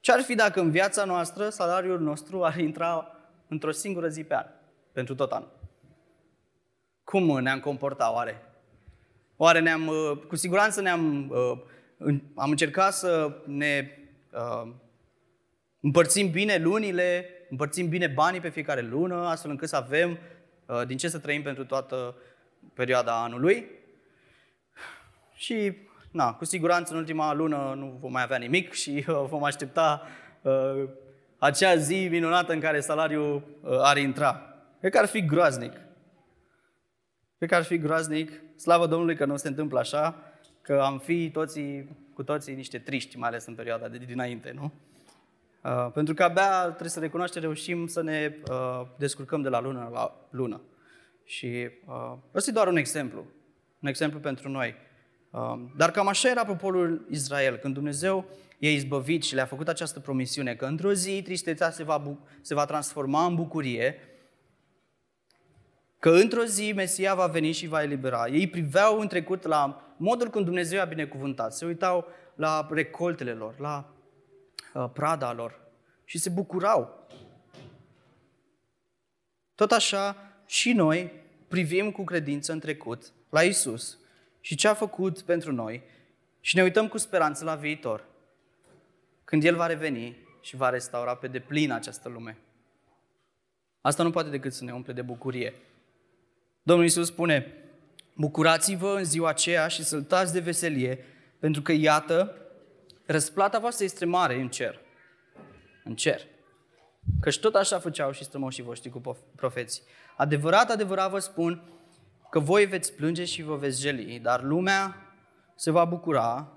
Ce 0.00 0.12
ar 0.12 0.20
fi 0.20 0.34
dacă 0.34 0.60
în 0.60 0.70
viața 0.70 1.04
noastră 1.04 1.48
salariul 1.48 2.00
nostru 2.00 2.44
ar 2.44 2.58
intra 2.58 3.16
într-o 3.48 3.70
singură 3.70 4.08
zi 4.08 4.24
pe 4.24 4.34
an, 4.34 4.46
pentru 4.92 5.14
tot 5.14 5.32
anul? 5.32 5.58
Cum 7.04 7.40
ne-am 7.40 7.60
comportat 7.60 8.14
oare? 8.14 8.49
Oare 9.42 9.60
ne-am, 9.60 9.86
uh, 9.86 10.18
cu 10.28 10.36
siguranță 10.36 10.80
ne-am, 10.80 11.30
uh, 11.30 12.14
am 12.34 12.50
încercat 12.50 12.92
să 12.92 13.36
ne 13.46 13.90
uh, 14.32 14.72
împărțim 15.80 16.30
bine 16.30 16.56
lunile, 16.56 17.26
împărțim 17.50 17.88
bine 17.88 18.06
banii 18.06 18.40
pe 18.40 18.48
fiecare 18.48 18.80
lună, 18.80 19.26
astfel 19.26 19.50
încât 19.50 19.68
să 19.68 19.76
avem 19.76 20.18
din 20.86 20.96
ce 20.96 21.08
să 21.08 21.18
trăim 21.18 21.42
pentru 21.42 21.64
toată 21.64 22.16
perioada 22.74 23.22
anului. 23.22 23.66
Și, 25.34 25.76
na, 26.10 26.34
cu 26.34 26.44
siguranță 26.44 26.92
în 26.92 26.98
ultima 26.98 27.34
lună 27.34 27.74
nu 27.76 27.96
vom 28.00 28.12
mai 28.12 28.22
avea 28.22 28.38
nimic 28.38 28.72
și 28.82 29.04
uh, 29.08 29.24
vom 29.28 29.44
aștepta 29.44 30.06
uh, 30.42 30.88
acea 31.38 31.76
zi 31.76 32.08
minunată 32.10 32.52
în 32.52 32.60
care 32.60 32.80
salariul 32.80 33.42
uh, 33.60 33.78
ar 33.82 33.96
intra. 33.96 34.54
Cred 34.80 34.92
că 34.92 34.98
ar 34.98 35.06
fi 35.06 35.24
groaznic. 35.24 35.72
Cred 37.38 37.48
că 37.48 37.54
ar 37.54 37.64
fi 37.64 37.78
groaznic. 37.78 38.32
Slavă 38.60 38.86
Domnului 38.86 39.16
că 39.16 39.24
nu 39.24 39.36
se 39.36 39.48
întâmplă 39.48 39.78
așa, 39.78 40.32
că 40.62 40.80
am 40.80 40.98
fi 40.98 41.30
toții, 41.30 41.96
cu 42.14 42.22
toții 42.22 42.54
niște 42.54 42.78
triști, 42.78 43.18
mai 43.18 43.28
ales 43.28 43.46
în 43.46 43.54
perioada 43.54 43.88
de 43.88 43.98
dinainte, 43.98 44.52
nu? 44.54 44.72
Uh, 45.64 45.92
pentru 45.92 46.14
că 46.14 46.22
abia 46.22 46.62
trebuie 46.62 46.88
să 46.88 47.00
recunoaștem, 47.00 47.42
reușim 47.42 47.86
să 47.86 48.02
ne 48.02 48.34
uh, 48.50 48.86
descurcăm 48.96 49.42
de 49.42 49.48
la 49.48 49.60
lună 49.60 49.90
la 49.92 50.28
lună. 50.30 50.60
Și 51.24 51.68
uh, 51.86 52.16
ăsta 52.34 52.50
e 52.50 52.52
doar 52.52 52.66
un 52.66 52.76
exemplu. 52.76 53.24
Un 53.80 53.88
exemplu 53.88 54.18
pentru 54.18 54.48
noi. 54.48 54.74
Uh, 55.30 55.60
dar 55.76 55.90
cam 55.90 56.08
așa 56.08 56.28
era 56.28 56.44
poporul 56.44 57.06
Israel. 57.10 57.56
Când 57.56 57.74
Dumnezeu 57.74 58.24
i-a 58.58 58.70
izbăvit 58.70 59.22
și 59.22 59.34
le-a 59.34 59.46
făcut 59.46 59.68
această 59.68 60.00
promisiune 60.00 60.54
că 60.54 60.66
într-o 60.66 60.92
zi 60.92 61.22
tristețea 61.22 61.70
se 61.70 61.84
va, 61.84 62.16
se 62.40 62.54
va 62.54 62.64
transforma 62.64 63.24
în 63.24 63.34
bucurie, 63.34 63.96
că 66.00 66.10
într-o 66.10 66.44
zi 66.44 66.72
Mesia 66.72 67.14
va 67.14 67.26
veni 67.26 67.52
și 67.52 67.66
va 67.66 67.82
elibera. 67.82 68.28
Ei 68.28 68.48
priveau 68.48 69.00
în 69.00 69.08
trecut 69.08 69.42
la 69.42 69.94
modul 69.96 70.28
cum 70.28 70.44
Dumnezeu 70.44 70.80
a 70.80 70.84
binecuvântat. 70.84 71.52
Se 71.52 71.64
uitau 71.64 72.06
la 72.34 72.68
recoltele 72.70 73.32
lor, 73.32 73.58
la 73.58 73.94
uh, 74.74 74.90
prada 74.92 75.32
lor 75.32 75.60
și 76.04 76.18
se 76.18 76.28
bucurau. 76.28 77.08
Tot 79.54 79.72
așa 79.72 80.16
și 80.46 80.72
noi 80.72 81.12
privim 81.48 81.90
cu 81.90 82.04
credință 82.04 82.52
în 82.52 82.60
trecut 82.60 83.12
la 83.28 83.42
Isus 83.42 83.98
și 84.40 84.54
ce 84.54 84.68
a 84.68 84.74
făcut 84.74 85.20
pentru 85.20 85.52
noi 85.52 85.82
și 86.40 86.56
ne 86.56 86.62
uităm 86.62 86.88
cu 86.88 86.98
speranță 86.98 87.44
la 87.44 87.54
viitor, 87.54 88.04
când 89.24 89.44
El 89.44 89.56
va 89.56 89.66
reveni 89.66 90.16
și 90.40 90.56
va 90.56 90.70
restaura 90.70 91.14
pe 91.14 91.28
deplin 91.28 91.72
această 91.72 92.08
lume. 92.08 92.38
Asta 93.80 94.02
nu 94.02 94.10
poate 94.10 94.28
decât 94.28 94.52
să 94.52 94.64
ne 94.64 94.72
umple 94.72 94.92
de 94.92 95.02
bucurie. 95.02 95.54
Domnul 96.70 96.88
Isus 96.88 97.06
spune, 97.06 97.54
bucurați-vă 98.14 98.94
în 98.96 99.04
ziua 99.04 99.28
aceea 99.28 99.68
și 99.68 99.84
săltați 99.84 100.32
de 100.32 100.40
veselie, 100.40 101.04
pentru 101.38 101.62
că, 101.62 101.72
iată, 101.72 102.36
răsplata 103.06 103.58
voastră 103.58 103.84
este 103.84 104.04
mare 104.04 104.34
în 104.34 104.48
cer. 104.48 104.80
În 105.84 105.94
cer. 105.94 106.20
Căci 107.20 107.40
tot 107.40 107.54
așa 107.54 107.78
făceau 107.78 108.12
și 108.12 108.24
strămoșii 108.24 108.62
voștri 108.62 108.90
cu 108.90 109.00
profeții. 109.36 109.82
Adevărat, 110.16 110.70
adevărat 110.70 111.10
vă 111.10 111.18
spun 111.18 111.62
că 112.30 112.38
voi 112.38 112.66
veți 112.66 112.92
plânge 112.92 113.24
și 113.24 113.42
vă 113.42 113.56
veți 113.56 113.80
jeli, 113.80 114.18
dar 114.18 114.42
lumea 114.42 114.96
se 115.56 115.70
va 115.70 115.84
bucura, 115.84 116.52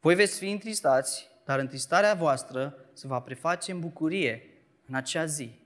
voi 0.00 0.14
veți 0.14 0.38
fi 0.38 0.50
întristați, 0.50 1.28
dar 1.44 1.58
întristarea 1.58 2.14
voastră 2.14 2.74
se 2.92 3.06
va 3.06 3.20
preface 3.20 3.72
în 3.72 3.80
bucurie 3.80 4.42
în 4.88 4.94
acea 4.94 5.24
zi, 5.24 5.65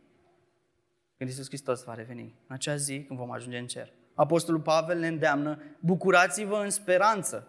când 1.20 1.32
Iisus 1.32 1.48
Hristos 1.48 1.82
va 1.82 1.94
reveni, 1.94 2.34
în 2.46 2.54
acea 2.54 2.76
zi 2.76 3.04
când 3.04 3.18
vom 3.18 3.30
ajunge 3.30 3.58
în 3.58 3.66
cer. 3.66 3.92
Apostolul 4.14 4.60
Pavel 4.60 4.98
ne 4.98 5.06
îndeamnă, 5.06 5.62
bucurați-vă 5.80 6.56
în 6.56 6.70
speranță. 6.70 7.48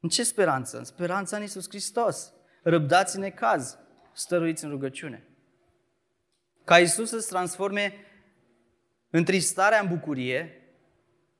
În 0.00 0.08
ce 0.08 0.24
speranță? 0.24 0.78
În 0.78 0.84
speranța 0.84 1.36
în 1.36 1.42
Iisus 1.42 1.68
Hristos. 1.68 2.32
Răbdați 2.62 3.16
în 3.18 3.30
caz, 3.30 3.78
stăruiți 4.12 4.64
în 4.64 4.70
rugăciune. 4.70 5.28
Ca 6.64 6.78
Isus 6.78 7.08
să-ți 7.08 7.28
transforme 7.28 7.94
întristarea 9.10 9.80
în 9.80 9.88
bucurie, 9.88 10.62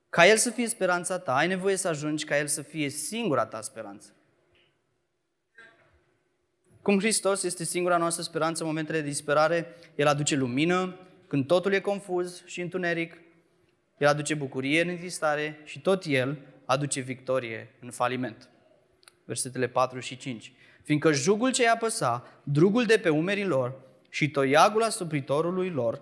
ca 0.09 0.27
El 0.27 0.37
să 0.37 0.49
fie 0.49 0.67
speranța 0.67 1.19
ta, 1.19 1.35
ai 1.35 1.47
nevoie 1.47 1.75
să 1.75 1.87
ajungi 1.87 2.25
ca 2.25 2.37
El 2.37 2.47
să 2.47 2.61
fie 2.61 2.89
singura 2.89 3.45
ta 3.45 3.61
speranță. 3.61 4.14
Cum 6.85 6.99
Hristos 6.99 7.43
este 7.43 7.63
singura 7.63 7.97
noastră 7.97 8.23
speranță 8.23 8.61
în 8.61 8.67
momentele 8.67 9.01
de 9.01 9.07
disperare, 9.07 9.75
El 9.95 10.07
aduce 10.07 10.35
lumină 10.35 10.95
când 11.27 11.47
totul 11.47 11.73
e 11.73 11.79
confuz 11.79 12.43
și 12.45 12.61
întuneric, 12.61 13.17
El 13.97 14.07
aduce 14.07 14.33
bucurie 14.33 14.81
în 14.81 14.87
întristare 14.87 15.59
și 15.63 15.81
tot 15.81 16.03
El 16.05 16.37
aduce 16.65 16.99
victorie 16.99 17.75
în 17.81 17.91
faliment. 17.91 18.49
Versetele 19.23 19.67
4 19.67 19.99
și 19.99 20.17
5. 20.17 20.53
Fiindcă 20.83 21.11
jugul 21.11 21.51
ce 21.51 21.63
i-a 21.63 21.77
păsa, 21.77 22.27
drugul 22.43 22.85
de 22.85 22.97
pe 22.97 23.09
umerii 23.09 23.45
lor, 23.45 23.73
și 24.09 24.29
toiagul 24.29 24.83
asupritorului 24.83 25.69
lor 25.69 26.01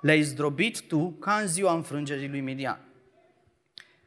le-ai 0.00 0.22
zdrobit 0.22 0.80
tu 0.80 1.10
ca 1.10 1.34
în 1.34 1.46
ziua 1.46 1.72
înfrângerii 1.72 2.28
lui 2.28 2.40
Midian. 2.40 2.80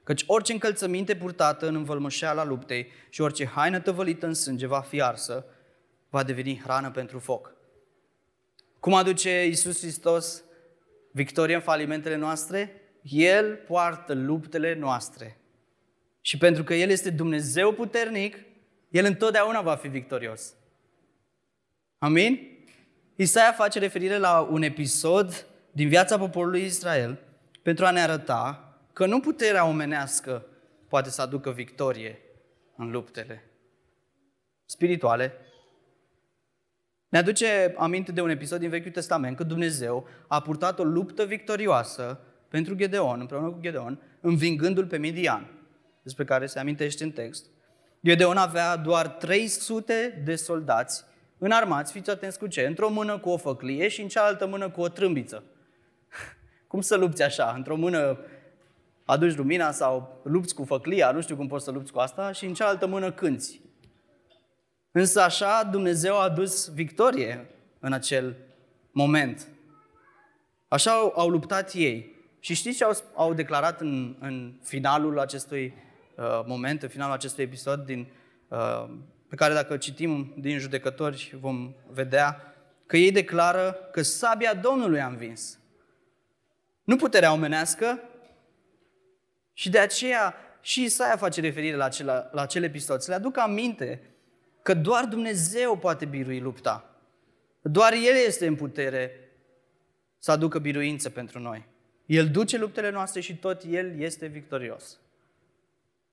Căci 0.04 0.23
orice 0.28 0.52
încălțăminte 0.52 1.15
purtată 1.15 1.67
în 1.67 1.76
învălmășeala 1.76 2.45
luptei 2.45 2.88
și 3.10 3.21
orice 3.21 3.45
haină 3.45 3.80
tăvălită 3.80 4.26
în 4.26 4.34
sânge 4.34 4.67
va 4.67 4.80
fi 4.80 5.02
arsă, 5.02 5.45
va 6.13 6.23
deveni 6.23 6.60
hrană 6.63 6.91
pentru 6.91 7.19
foc. 7.19 7.56
Cum 8.80 8.93
aduce 8.93 9.45
Iisus 9.45 9.80
Hristos 9.80 10.43
victorie 11.12 11.56
în 11.56 11.62
falimentele 11.62 12.15
noastre? 12.15 12.82
El 13.02 13.56
poartă 13.56 14.13
luptele 14.13 14.73
noastre. 14.76 15.38
Și 16.21 16.38
pentru 16.38 16.63
că 16.63 16.73
El 16.73 16.89
este 16.89 17.10
Dumnezeu 17.10 17.71
puternic, 17.71 18.38
El 18.89 19.06
întotdeauna 19.06 19.62
va 19.62 19.76
fi 19.76 19.88
victorios. 19.88 20.54
Amin? 21.97 22.58
Isaia 23.15 23.52
face 23.52 23.80
referire 23.80 24.17
la 24.17 24.39
un 24.39 24.62
episod 24.62 25.47
din 25.71 25.88
viața 25.88 26.17
poporului 26.17 26.63
Israel 26.63 27.19
pentru 27.62 27.86
a 27.86 27.91
ne 27.91 28.02
arăta 28.02 28.78
că 28.93 29.06
nu 29.06 29.19
puterea 29.19 29.65
omenească 29.65 30.45
poate 30.88 31.10
să 31.10 31.21
aducă 31.21 31.52
victorie 31.52 32.19
în 32.76 32.91
luptele 32.91 33.43
spirituale. 34.65 35.38
Ne 37.13 37.19
aduce 37.19 37.73
aminte 37.78 38.12
de 38.12 38.21
un 38.21 38.30
episod 38.30 38.60
din 38.60 38.69
Vechiul 38.69 38.91
Testament 38.91 39.36
când 39.36 39.49
Dumnezeu 39.49 40.08
a 40.28 40.41
purtat 40.41 40.80
o 40.80 40.84
luptă 40.84 41.26
victorioasă 41.26 42.19
pentru 42.47 42.76
Gedeon, 42.76 43.19
împreună 43.19 43.49
cu 43.49 43.58
Gedeon, 43.62 44.02
învingându-l 44.21 44.86
pe 44.86 44.97
Midian, 44.97 45.52
despre 46.04 46.23
care 46.23 46.45
se 46.45 46.60
amintește 46.60 47.04
în 47.04 47.12
text. 47.12 47.45
Gedeon 48.06 48.38
avea 48.38 48.76
doar 48.76 49.08
300 49.08 50.21
de 50.26 50.36
soldați 50.36 51.04
înarmați, 51.38 51.91
fiți 51.91 52.10
atenți 52.10 52.39
cu 52.39 52.47
ce? 52.47 52.65
Într-o 52.65 52.89
mână 52.89 53.17
cu 53.17 53.30
o 53.30 53.38
făclie 53.38 53.88
și 53.88 54.02
în 54.02 54.08
cealaltă 54.08 54.47
mână 54.47 54.69
cu 54.69 54.82
o 54.82 54.88
trâmbiță. 54.88 55.43
cum 56.67 56.82
să 56.82 56.95
lupți 56.95 57.23
așa? 57.23 57.54
Într-o 57.56 57.76
mână 57.76 58.19
aduci 59.06 59.36
lumina 59.36 59.71
sau 59.71 60.21
lupți 60.23 60.56
cu 60.56 60.63
făclia, 60.63 61.12
nu 61.12 61.21
știu 61.21 61.36
cum 61.36 61.47
poți 61.47 61.63
să 61.63 61.71
lupți 61.71 61.91
cu 61.91 61.99
asta, 61.99 62.32
și 62.32 62.45
în 62.45 62.54
cealaltă 62.54 62.88
mână 62.88 63.12
cânți. 63.12 63.62
Însă 64.95 65.21
așa 65.21 65.63
Dumnezeu 65.63 66.17
a 66.17 66.23
adus 66.23 66.73
victorie 66.73 67.45
în 67.79 67.93
acel 67.93 68.36
moment. 68.91 69.47
Așa 70.67 70.91
au, 70.91 71.13
au 71.15 71.29
luptat 71.29 71.73
ei 71.73 72.15
Și 72.39 72.53
știți 72.53 72.77
ce 72.77 72.84
au, 72.84 72.97
au 73.13 73.34
declarat 73.34 73.82
în, 73.82 74.15
în 74.19 74.53
finalul 74.63 75.19
acestui 75.19 75.73
uh, 76.15 76.41
moment, 76.45 76.84
în 76.84 76.89
finalul 76.89 77.13
acestui 77.13 77.43
episod, 77.43 77.86
din, 77.86 78.08
uh, 78.47 78.86
pe 79.29 79.36
care 79.36 79.53
dacă 79.53 79.77
citim 79.77 80.34
din 80.38 80.60
judecători 80.60 81.36
vom 81.39 81.73
vedea 81.88 82.53
că 82.86 82.97
ei 82.97 83.12
declară 83.12 83.89
că 83.91 84.01
sabia 84.01 84.53
Domnului 84.53 85.01
a 85.01 85.08
învins. 85.08 85.60
Nu 86.84 86.95
puterea 86.95 87.34
omenească 87.34 87.99
și 89.53 89.69
de 89.69 89.79
aceea 89.79 90.36
și 90.62 90.84
Isaia 90.84 91.17
face 91.17 91.41
referire 91.41 91.75
la 91.75 91.86
acel, 91.86 92.29
la 92.32 92.41
acel 92.41 92.63
episod. 92.63 92.99
Să 92.99 93.10
le 93.10 93.15
aduc 93.15 93.38
aminte 93.38 94.12
că 94.63 94.73
doar 94.73 95.06
Dumnezeu 95.06 95.78
poate 95.78 96.06
birui 96.06 96.39
lupta. 96.39 96.97
Doar 97.62 97.93
El 97.93 98.26
este 98.26 98.47
în 98.47 98.56
putere 98.56 99.12
să 100.17 100.32
aducă 100.32 100.60
biruință 100.60 101.10
pentru 101.10 101.39
noi. 101.39 101.65
El 102.06 102.30
duce 102.30 102.58
luptele 102.58 102.89
noastre 102.89 103.21
și 103.21 103.38
tot 103.38 103.63
El 103.69 103.99
este 103.99 104.26
victorios. 104.26 104.99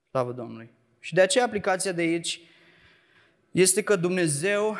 Slavă 0.09 0.31
Domnului! 0.31 0.69
Și 0.99 1.13
de 1.13 1.21
aceea 1.21 1.45
aplicația 1.45 1.91
de 1.91 2.01
aici 2.01 2.41
este 3.51 3.83
că 3.83 3.95
Dumnezeu 3.95 4.77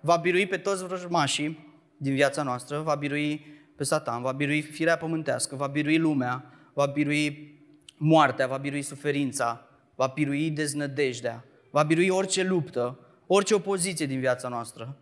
va 0.00 0.16
birui 0.16 0.46
pe 0.46 0.56
toți 0.56 0.86
vrăjmașii 0.86 1.72
din 1.96 2.14
viața 2.14 2.42
noastră, 2.42 2.80
va 2.80 2.94
birui 2.94 3.46
pe 3.76 3.84
Satan, 3.84 4.22
va 4.22 4.32
birui 4.32 4.62
firea 4.62 4.96
pământească, 4.96 5.56
va 5.56 5.66
birui 5.66 5.98
lumea, 5.98 6.52
va 6.72 6.86
birui 6.86 7.54
moartea, 7.96 8.46
va 8.46 8.56
birui 8.56 8.82
suferința, 8.82 9.68
va 9.94 10.06
birui 10.06 10.50
deznădejdea, 10.50 11.44
va 11.70 11.82
birui 11.82 12.08
orice 12.08 12.42
luptă, 12.42 13.03
orice 13.26 13.54
opoziție 13.54 14.06
din 14.06 14.20
viața 14.20 14.48
noastră, 14.48 14.96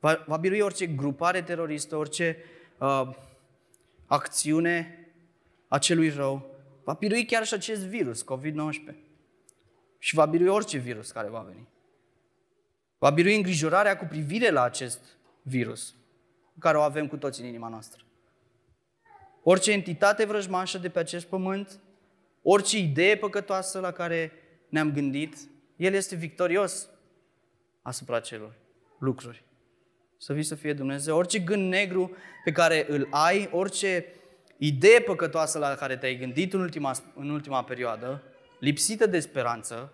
va, 0.00 0.24
va 0.26 0.36
birui 0.36 0.60
orice 0.60 0.86
grupare 0.86 1.42
teroristă, 1.42 1.96
orice 1.96 2.36
uh, 2.78 3.08
acțiune 4.06 5.08
a 5.68 5.78
celui 5.78 6.08
rău, 6.08 6.46
va 6.84 6.92
birui 6.92 7.24
chiar 7.24 7.46
și 7.46 7.54
acest 7.54 7.86
virus, 7.86 8.24
COVID-19. 8.24 8.94
Și 9.98 10.14
va 10.14 10.26
birui 10.26 10.48
orice 10.48 10.78
virus 10.78 11.10
care 11.10 11.28
va 11.28 11.40
veni. 11.40 11.68
Va 12.98 13.10
birui 13.10 13.36
îngrijorarea 13.36 13.96
cu 13.96 14.04
privire 14.04 14.50
la 14.50 14.62
acest 14.62 15.00
virus, 15.42 15.94
care 16.58 16.76
o 16.76 16.80
avem 16.80 17.08
cu 17.08 17.16
toți 17.16 17.40
în 17.40 17.46
inima 17.46 17.68
noastră. 17.68 18.04
Orice 19.42 19.72
entitate 19.72 20.24
vrăjmașă 20.24 20.78
de 20.78 20.88
pe 20.88 20.98
acest 20.98 21.26
pământ, 21.26 21.80
orice 22.42 22.78
idee 22.78 23.16
păcătoasă 23.16 23.80
la 23.80 23.92
care 23.92 24.32
ne-am 24.68 24.92
gândit, 24.92 25.36
El 25.76 25.94
este 25.94 26.16
victorios 26.16 26.88
asupra 27.86 28.20
celor 28.20 28.52
lucruri. 28.98 29.44
Să 30.18 30.32
vii 30.32 30.42
să 30.42 30.54
fie 30.54 30.72
Dumnezeu. 30.72 31.16
Orice 31.16 31.38
gând 31.38 31.68
negru 31.68 32.16
pe 32.44 32.52
care 32.52 32.86
îl 32.88 33.08
ai, 33.10 33.48
orice 33.52 34.06
idee 34.56 35.00
păcătoasă 35.00 35.58
la 35.58 35.74
care 35.74 35.96
te-ai 35.96 36.16
gândit 36.16 36.52
în 36.52 36.60
ultima, 36.60 36.94
în 37.14 37.30
ultima 37.30 37.64
perioadă, 37.64 38.22
lipsită 38.58 39.06
de 39.06 39.20
speranță, 39.20 39.92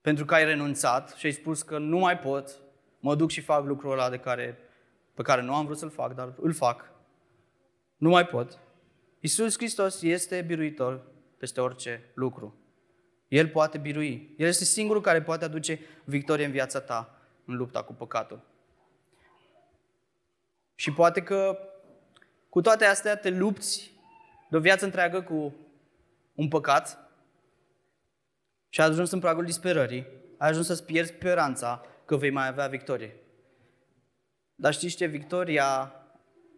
pentru 0.00 0.24
că 0.24 0.34
ai 0.34 0.44
renunțat 0.44 1.14
și 1.16 1.26
ai 1.26 1.32
spus 1.32 1.62
că 1.62 1.78
nu 1.78 1.98
mai 1.98 2.18
pot, 2.18 2.60
mă 3.00 3.14
duc 3.14 3.30
și 3.30 3.40
fac 3.40 3.64
lucrul 3.64 3.92
ăla 3.92 4.10
de 4.10 4.18
care, 4.18 4.58
pe 5.14 5.22
care 5.22 5.42
nu 5.42 5.54
am 5.54 5.64
vrut 5.64 5.78
să-l 5.78 5.90
fac, 5.90 6.14
dar 6.14 6.34
îl 6.40 6.52
fac. 6.52 6.90
Nu 7.96 8.08
mai 8.08 8.26
pot. 8.26 8.58
Iisus 9.20 9.56
Hristos 9.56 10.02
este 10.02 10.40
biruitor 10.40 11.06
peste 11.38 11.60
orice 11.60 12.10
lucru. 12.14 12.61
El 13.32 13.48
poate 13.48 13.78
birui. 13.78 14.34
El 14.36 14.46
este 14.46 14.64
singurul 14.64 15.02
care 15.02 15.22
poate 15.22 15.44
aduce 15.44 15.80
victorie 16.04 16.44
în 16.44 16.50
viața 16.50 16.80
ta 16.80 17.18
în 17.44 17.56
lupta 17.56 17.82
cu 17.82 17.92
păcatul. 17.92 18.40
Și 20.74 20.92
poate 20.92 21.22
că 21.22 21.58
cu 22.48 22.60
toate 22.60 22.84
astea 22.84 23.16
te 23.16 23.30
lupți 23.30 23.92
de 24.50 24.56
o 24.56 24.60
viață 24.60 24.84
întreagă 24.84 25.22
cu 25.22 25.54
un 26.34 26.48
păcat 26.48 27.10
și 28.68 28.80
ai 28.80 28.86
ajuns 28.86 29.10
în 29.10 29.20
pragul 29.20 29.44
disperării, 29.44 30.06
ai 30.38 30.48
ajuns 30.48 30.66
să-ți 30.66 30.84
pierzi 30.84 31.12
speranța 31.12 31.86
că 32.04 32.16
vei 32.16 32.30
mai 32.30 32.46
avea 32.46 32.66
victorie. 32.66 33.16
Dar 34.54 34.72
știți 34.72 34.96
ce? 34.96 35.06
Victoria 35.06 35.92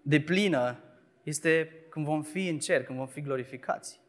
de 0.03 0.21
plină 0.21 0.79
este 1.23 1.85
când 1.91 2.05
vom 2.05 2.23
fi 2.23 2.49
în 2.49 2.59
cer, 2.59 2.85
când 2.85 2.99
vom 2.99 3.07
fi 3.07 3.21
glorificați. 3.21 4.03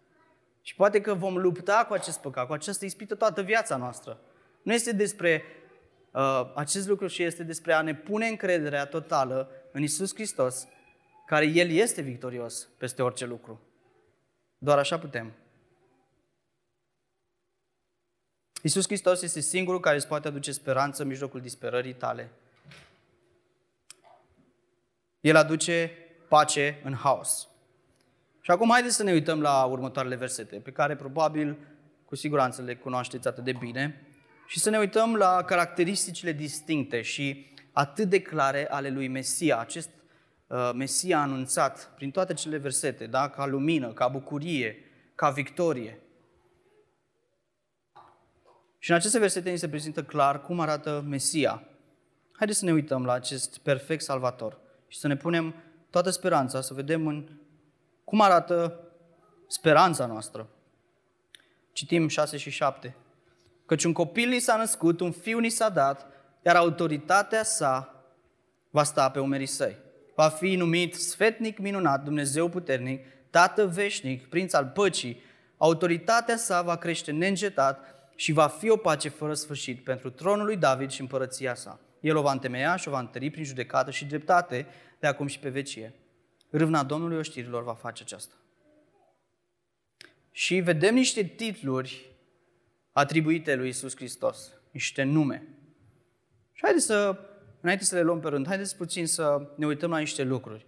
Și 0.65 0.75
poate 0.75 1.01
că 1.01 1.13
vom 1.13 1.37
lupta 1.37 1.85
cu 1.87 1.93
acest 1.93 2.19
păcat, 2.19 2.47
cu 2.47 2.53
această 2.53 2.85
ispită 2.85 3.15
toată 3.15 3.41
viața 3.41 3.77
noastră. 3.77 4.19
Nu 4.61 4.73
este 4.73 4.91
despre 4.91 5.43
uh, 6.11 6.51
acest 6.55 6.87
lucru 6.87 7.07
și 7.07 7.23
este 7.23 7.43
despre 7.43 7.73
a 7.73 7.81
ne 7.81 7.95
pune 7.95 8.27
încrederea 8.27 8.85
totală 8.85 9.49
în 9.71 9.81
Isus 9.81 10.13
Hristos, 10.13 10.67
care 11.25 11.45
El 11.45 11.69
este 11.69 12.01
victorios 12.01 12.67
peste 12.77 13.01
orice 13.01 13.25
lucru. 13.25 13.61
Doar 14.57 14.77
așa 14.77 14.99
putem. 14.99 15.33
Isus 18.61 18.85
Hristos 18.85 19.21
este 19.21 19.39
singurul 19.39 19.79
care 19.79 19.95
îți 19.95 20.07
poate 20.07 20.27
aduce 20.27 20.51
speranță 20.51 21.01
în 21.01 21.07
mijlocul 21.07 21.41
disperării 21.41 21.93
tale. 21.93 22.31
El 25.19 25.35
aduce 25.35 25.91
pace 26.27 26.81
în 26.83 26.93
haos. 26.93 27.49
Și 28.45 28.51
acum 28.51 28.69
haideți 28.71 28.95
să 28.95 29.03
ne 29.03 29.11
uităm 29.11 29.41
la 29.41 29.63
următoarele 29.63 30.15
versete, 30.15 30.55
pe 30.55 30.71
care 30.71 30.95
probabil, 30.95 31.57
cu 32.05 32.15
siguranță 32.15 32.61
le 32.61 32.75
cunoașteți 32.75 33.27
atât 33.27 33.43
de 33.43 33.51
bine, 33.51 34.07
și 34.47 34.59
să 34.59 34.69
ne 34.69 34.77
uităm 34.77 35.15
la 35.15 35.43
caracteristicile 35.43 36.31
distincte 36.31 37.01
și 37.01 37.53
atât 37.71 38.09
de 38.09 38.21
clare 38.21 38.67
ale 38.69 38.89
lui 38.89 39.07
Mesia, 39.07 39.59
acest 39.59 39.89
uh, 40.47 40.71
Mesia 40.75 41.21
anunțat 41.21 41.91
prin 41.95 42.11
toate 42.11 42.33
cele 42.33 42.57
versete, 42.57 43.05
da? 43.05 43.29
ca 43.29 43.45
lumină, 43.45 43.93
ca 43.93 44.07
bucurie, 44.07 44.77
ca 45.15 45.29
victorie. 45.29 45.99
Și 48.77 48.89
în 48.89 48.95
aceste 48.95 49.19
versete 49.19 49.49
ni 49.49 49.57
se 49.57 49.69
prezintă 49.69 50.03
clar 50.03 50.41
cum 50.41 50.59
arată 50.59 51.03
Mesia. 51.07 51.63
Haideți 52.31 52.59
să 52.59 52.65
ne 52.65 52.71
uităm 52.71 53.05
la 53.05 53.13
acest 53.13 53.57
perfect 53.57 54.03
salvator 54.03 54.59
și 54.87 54.99
să 54.99 55.07
ne 55.07 55.15
punem 55.17 55.55
toată 55.89 56.09
speranța, 56.09 56.61
să 56.61 56.73
vedem 56.73 57.07
în 57.07 57.27
cum 58.05 58.21
arată 58.21 58.79
speranța 59.47 60.05
noastră. 60.05 60.47
Citim 61.71 62.07
6 62.07 62.37
și 62.37 62.49
7. 62.49 62.95
Căci 63.65 63.83
un 63.83 63.93
copil 63.93 64.29
ni 64.29 64.39
s-a 64.39 64.55
născut, 64.55 64.99
un 64.99 65.11
fiu 65.11 65.39
ni 65.39 65.49
s-a 65.49 65.69
dat, 65.69 66.07
iar 66.45 66.55
autoritatea 66.55 67.43
sa 67.43 68.03
va 68.69 68.83
sta 68.83 69.09
pe 69.09 69.19
umerii 69.19 69.45
săi. 69.45 69.77
Va 70.15 70.29
fi 70.29 70.55
numit 70.55 70.95
sfetnic 70.95 71.57
minunat, 71.57 72.03
Dumnezeu 72.03 72.49
puternic, 72.49 73.05
Tată 73.29 73.67
veșnic, 73.67 74.29
prinț 74.29 74.53
al 74.53 74.65
păcii, 74.65 75.21
autoritatea 75.57 76.37
sa 76.37 76.61
va 76.61 76.77
crește 76.77 77.11
neîncetat 77.11 77.79
și 78.15 78.31
va 78.31 78.47
fi 78.47 78.69
o 78.69 78.77
pace 78.77 79.09
fără 79.09 79.33
sfârșit 79.33 79.83
pentru 79.83 80.09
tronul 80.09 80.45
lui 80.45 80.57
David 80.57 80.89
și 80.89 81.01
împărăția 81.01 81.55
sa. 81.55 81.79
El 81.99 82.15
o 82.15 82.21
va 82.21 82.31
întemeia 82.31 82.75
și 82.75 82.87
o 82.87 82.91
va 82.91 82.99
întări 82.99 83.29
prin 83.29 83.43
judecată 83.43 83.91
și 83.91 84.05
dreptate 84.05 84.67
de 84.99 85.07
acum 85.07 85.27
și 85.27 85.39
pe 85.39 85.49
vecie. 85.49 85.93
Râvna 86.57 86.83
Domnului 86.83 87.17
oștirilor 87.17 87.63
va 87.63 87.73
face 87.73 88.03
aceasta. 88.03 88.35
Și 90.31 90.59
vedem 90.59 90.93
niște 90.93 91.23
titluri 91.23 92.15
atribuite 92.91 93.55
lui 93.55 93.67
Isus 93.67 93.95
Hristos, 93.95 94.51
niște 94.71 95.03
nume. 95.03 95.47
Și 96.51 96.61
haideți 96.63 96.85
să, 96.85 97.19
înainte 97.61 97.83
să 97.83 97.95
le 97.95 98.01
luăm 98.01 98.19
pe 98.19 98.27
rând, 98.27 98.47
haideți 98.47 98.75
puțin 98.75 99.07
să 99.07 99.53
ne 99.55 99.65
uităm 99.65 99.89
la 99.89 99.97
niște 99.97 100.23
lucruri. 100.23 100.65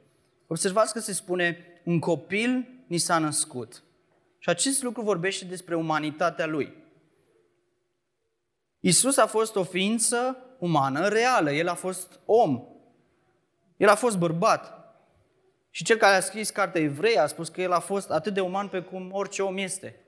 Observați 0.47 0.93
că 0.93 1.00
se 1.00 1.13
spune, 1.13 1.58
un 1.84 2.00
copil 2.00 2.67
ni 2.88 2.97
s-a 2.97 3.17
născut. 3.17 3.84
Și 4.39 4.50
acest 4.50 4.84
lucru 4.84 5.02
vorbește 5.02 5.45
despre 5.45 5.76
umanitatea 5.76 6.45
lui. 6.45 6.73
Isus 8.80 9.17
a 9.17 9.26
fost 9.26 9.56
o 9.56 9.63
ființă 9.63 10.38
umană 10.60 11.08
reală, 11.08 11.52
el 11.52 11.67
a 11.67 11.73
fost 11.73 12.19
om. 12.26 12.63
El 13.78 13.89
a 13.89 13.95
fost 13.95 14.17
bărbat. 14.17 14.77
Și 15.78 15.84
cel 15.84 15.97
care 15.97 16.15
a 16.15 16.19
scris 16.19 16.49
cartea 16.49 16.82
Evrei 16.82 17.17
a 17.17 17.28
spus 17.28 17.49
că 17.49 17.61
el 17.61 17.71
a 17.71 17.80
fost 17.80 18.09
atât 18.09 18.34
de 18.34 18.41
uman 18.41 18.67
pe 18.67 18.82
cum 18.82 19.09
orice 19.11 19.41
om 19.41 19.57
este. 19.57 20.05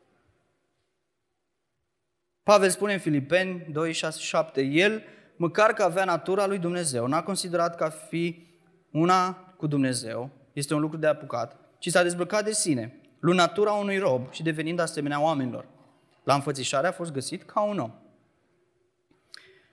Pavel 2.43 2.69
spune 2.69 2.93
în 2.93 2.99
Filipeni 2.99 3.67
2, 3.71 3.93
6, 3.93 4.19
7, 4.19 4.61
el, 4.61 5.03
măcar 5.35 5.73
că 5.73 5.83
avea 5.83 6.05
natura 6.05 6.45
lui 6.45 6.57
Dumnezeu, 6.57 7.07
n-a 7.07 7.23
considerat 7.23 7.75
ca 7.75 7.89
fi 7.89 8.47
una 8.91 9.33
cu 9.57 9.67
Dumnezeu, 9.67 10.29
este 10.53 10.73
un 10.73 10.79
lucru 10.79 10.97
de 10.97 11.07
apucat, 11.07 11.57
ci 11.79 11.89
s-a 11.89 12.03
dezbrăcat 12.03 12.43
de 12.43 12.51
sine, 12.51 13.01
luând 13.19 13.39
natura 13.39 13.71
unui 13.71 13.97
rob 13.97 14.31
și 14.31 14.43
devenind 14.43 14.79
asemenea 14.79 15.21
oamenilor. 15.21 15.67
La 16.23 16.33
înfățișare 16.33 16.87
a 16.87 16.91
fost 16.91 17.11
găsit 17.11 17.43
ca 17.43 17.61
un 17.61 17.79
om. 17.79 17.93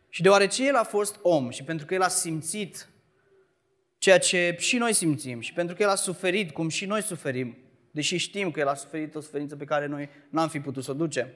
Și 0.09 0.22
deoarece 0.22 0.66
el 0.66 0.76
a 0.76 0.84
fost 0.84 1.18
om 1.22 1.51
și 1.51 1.64
pentru 1.64 1.86
că 1.86 1.94
el 1.94 2.03
a 2.03 2.09
simțit 2.09 2.88
ceea 3.99 4.18
ce 4.18 4.57
și 4.59 4.76
noi 4.76 4.92
simțim 4.92 5.40
și 5.40 5.53
pentru 5.53 5.74
că 5.74 5.82
el 5.82 5.88
a 5.88 5.94
suferit 5.94 6.51
cum 6.51 6.68
și 6.68 6.86
noi 6.86 7.03
suferim, 7.03 7.57
deși 7.90 8.16
știm 8.16 8.51
că 8.51 8.61
el 8.61 8.68
a 8.68 8.74
suferit 8.74 9.14
o 9.14 9.20
suferință 9.20 9.57
pe 9.57 9.64
care 9.64 9.86
noi 9.86 10.09
n-am 10.30 10.49
fi 10.49 10.61
putut 10.61 10.84
să 10.84 10.90
o 10.90 10.94
ducem, 10.94 11.28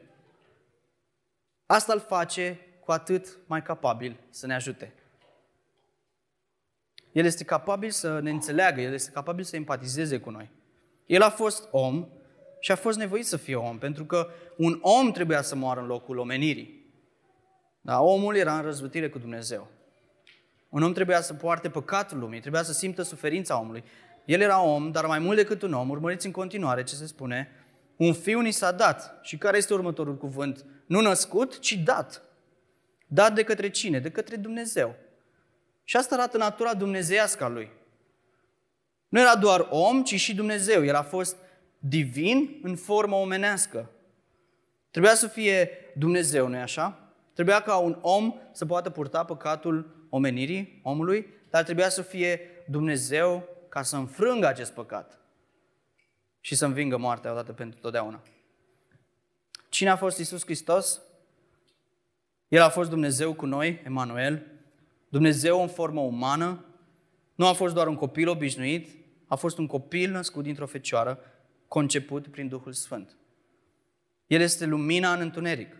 asta 1.66 1.92
îl 1.92 2.00
face 2.00 2.58
cu 2.84 2.92
atât 2.92 3.38
mai 3.46 3.62
capabil 3.62 4.20
să 4.30 4.46
ne 4.46 4.54
ajute. 4.54 4.94
El 7.12 7.24
este 7.24 7.44
capabil 7.44 7.90
să 7.90 8.20
ne 8.20 8.30
înțeleagă, 8.30 8.80
el 8.80 8.92
este 8.92 9.10
capabil 9.10 9.44
să 9.44 9.56
empatizeze 9.56 10.18
cu 10.18 10.30
noi. 10.30 10.50
El 11.06 11.22
a 11.22 11.30
fost 11.30 11.68
om 11.70 12.08
și 12.60 12.72
a 12.72 12.76
fost 12.76 12.98
nevoit 12.98 13.26
să 13.26 13.36
fie 13.36 13.54
om, 13.54 13.78
pentru 13.78 14.04
că 14.04 14.30
un 14.56 14.78
om 14.82 15.12
trebuia 15.12 15.42
să 15.42 15.54
moară 15.54 15.80
în 15.80 15.86
locul 15.86 16.18
omenirii. 16.18 16.92
Dar 17.80 17.98
omul 18.00 18.36
era 18.36 18.56
în 18.56 18.62
răzvătire 18.62 19.08
cu 19.08 19.18
Dumnezeu. 19.18 19.68
Un 20.70 20.82
om 20.82 20.92
trebuia 20.92 21.20
să 21.20 21.34
poarte 21.34 21.70
păcatul 21.70 22.18
lumii, 22.18 22.40
trebuia 22.40 22.62
să 22.62 22.72
simtă 22.72 23.02
suferința 23.02 23.60
omului. 23.60 23.84
El 24.24 24.40
era 24.40 24.62
om, 24.62 24.90
dar 24.90 25.06
mai 25.06 25.18
mult 25.18 25.36
decât 25.36 25.62
un 25.62 25.72
om, 25.72 25.90
urmăriți 25.90 26.26
în 26.26 26.32
continuare 26.32 26.82
ce 26.82 26.94
se 26.94 27.06
spune, 27.06 27.48
un 27.96 28.12
fiu 28.12 28.40
ni 28.40 28.50
s-a 28.50 28.72
dat. 28.72 29.18
Și 29.22 29.38
care 29.38 29.56
este 29.56 29.74
următorul 29.74 30.16
cuvânt? 30.16 30.64
Nu 30.86 31.00
născut, 31.00 31.58
ci 31.58 31.72
dat. 31.72 32.22
Dat 33.06 33.34
de 33.34 33.42
către 33.42 33.70
cine? 33.70 33.98
De 33.98 34.10
către 34.10 34.36
Dumnezeu. 34.36 34.94
Și 35.84 35.96
asta 35.96 36.14
arată 36.14 36.36
natura 36.36 36.74
dumnezeiască 36.74 37.44
a 37.44 37.48
lui. 37.48 37.70
Nu 39.08 39.20
era 39.20 39.36
doar 39.36 39.66
om, 39.70 40.02
ci 40.02 40.14
și 40.14 40.34
Dumnezeu. 40.34 40.84
El 40.84 40.94
a 40.94 41.02
fost 41.02 41.36
divin 41.78 42.60
în 42.62 42.76
formă 42.76 43.16
omenească. 43.16 43.90
Trebuia 44.90 45.14
să 45.14 45.26
fie 45.26 45.70
Dumnezeu, 45.94 46.48
nu-i 46.48 46.60
așa? 46.60 46.98
Trebuia 47.34 47.60
ca 47.60 47.76
un 47.76 47.98
om 48.00 48.34
să 48.52 48.66
poată 48.66 48.90
purta 48.90 49.24
păcatul 49.24 49.99
omenirii, 50.10 50.80
omului, 50.82 51.26
dar 51.50 51.62
trebuia 51.62 51.88
să 51.88 52.02
fie 52.02 52.40
Dumnezeu 52.66 53.48
ca 53.68 53.82
să 53.82 53.96
înfrângă 53.96 54.46
acest 54.46 54.72
păcat 54.72 55.18
și 56.40 56.54
să 56.54 56.64
învingă 56.64 56.96
moartea 56.96 57.30
odată 57.30 57.52
pentru 57.52 57.80
totdeauna. 57.80 58.22
Cine 59.68 59.90
a 59.90 59.96
fost 59.96 60.18
Isus 60.18 60.44
Hristos? 60.44 61.00
El 62.48 62.62
a 62.62 62.68
fost 62.68 62.90
Dumnezeu 62.90 63.34
cu 63.34 63.46
noi, 63.46 63.82
Emanuel, 63.84 64.46
Dumnezeu 65.08 65.62
în 65.62 65.68
formă 65.68 66.00
umană, 66.00 66.64
nu 67.34 67.46
a 67.46 67.52
fost 67.52 67.74
doar 67.74 67.86
un 67.86 67.94
copil 67.94 68.28
obișnuit, 68.28 68.88
a 69.26 69.34
fost 69.34 69.58
un 69.58 69.66
copil 69.66 70.10
născut 70.10 70.42
dintr-o 70.42 70.66
fecioară, 70.66 71.18
conceput 71.68 72.26
prin 72.26 72.48
Duhul 72.48 72.72
Sfânt. 72.72 73.16
El 74.26 74.40
este 74.40 74.66
lumina 74.66 75.12
în 75.12 75.20
întuneric. 75.20 75.76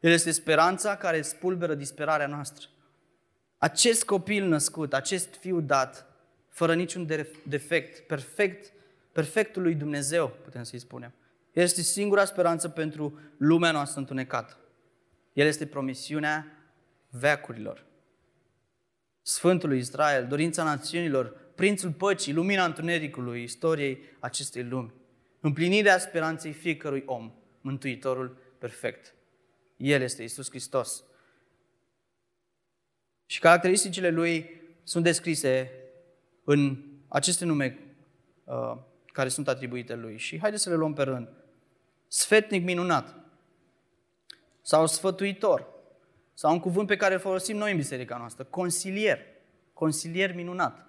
El 0.00 0.12
este 0.12 0.30
speranța 0.30 0.96
care 0.96 1.22
spulberă 1.22 1.74
disperarea 1.74 2.26
noastră. 2.26 2.66
Acest 3.66 4.04
copil 4.04 4.44
născut, 4.44 4.92
acest 4.94 5.34
fiu 5.34 5.60
dat, 5.60 6.06
fără 6.48 6.74
niciun 6.74 7.06
defect, 7.46 8.06
perfect, 8.06 8.72
perfectul 9.12 9.62
lui 9.62 9.74
Dumnezeu, 9.74 10.28
putem 10.42 10.62
să-i 10.62 10.78
spunem. 10.78 11.12
El 11.52 11.62
este 11.62 11.82
singura 11.82 12.24
speranță 12.24 12.68
pentru 12.68 13.18
lumea 13.36 13.70
noastră 13.70 14.00
întunecată. 14.00 14.56
El 15.32 15.46
este 15.46 15.66
promisiunea 15.66 16.46
veacurilor. 17.10 17.84
Sfântul 19.22 19.76
Israel, 19.76 20.26
dorința 20.26 20.64
națiunilor, 20.64 21.36
prințul 21.54 21.92
păcii, 21.92 22.32
lumina 22.32 22.64
întunericului, 22.64 23.42
istoriei 23.42 24.00
acestei 24.20 24.64
lumi. 24.64 24.94
Împlinirea 25.40 25.98
speranței 25.98 26.52
fiecărui 26.52 27.02
om, 27.06 27.32
Mântuitorul 27.60 28.36
perfect. 28.58 29.14
El 29.76 30.00
este 30.00 30.22
Isus 30.22 30.48
Hristos. 30.50 31.04
Și 33.26 33.40
caracteristicile 33.40 34.10
lui 34.10 34.60
sunt 34.82 35.04
descrise 35.04 35.70
în 36.44 36.84
aceste 37.08 37.44
nume 37.44 37.78
uh, 38.44 38.76
care 39.06 39.28
sunt 39.28 39.48
atribuite 39.48 39.94
lui. 39.94 40.18
Și 40.18 40.38
haideți 40.38 40.62
să 40.62 40.70
le 40.70 40.76
luăm 40.76 40.92
pe 40.92 41.02
rând. 41.02 41.28
Sfetnic 42.08 42.64
minunat 42.64 43.14
sau 44.62 44.86
sfătuitor 44.86 45.66
sau 46.34 46.52
un 46.52 46.60
cuvânt 46.60 46.86
pe 46.86 46.96
care 46.96 47.14
îl 47.14 47.20
folosim 47.20 47.56
noi 47.56 47.70
în 47.70 47.76
biserica 47.76 48.16
noastră, 48.16 48.44
consilier, 48.44 49.18
consilier 49.72 50.34
minunat. 50.34 50.86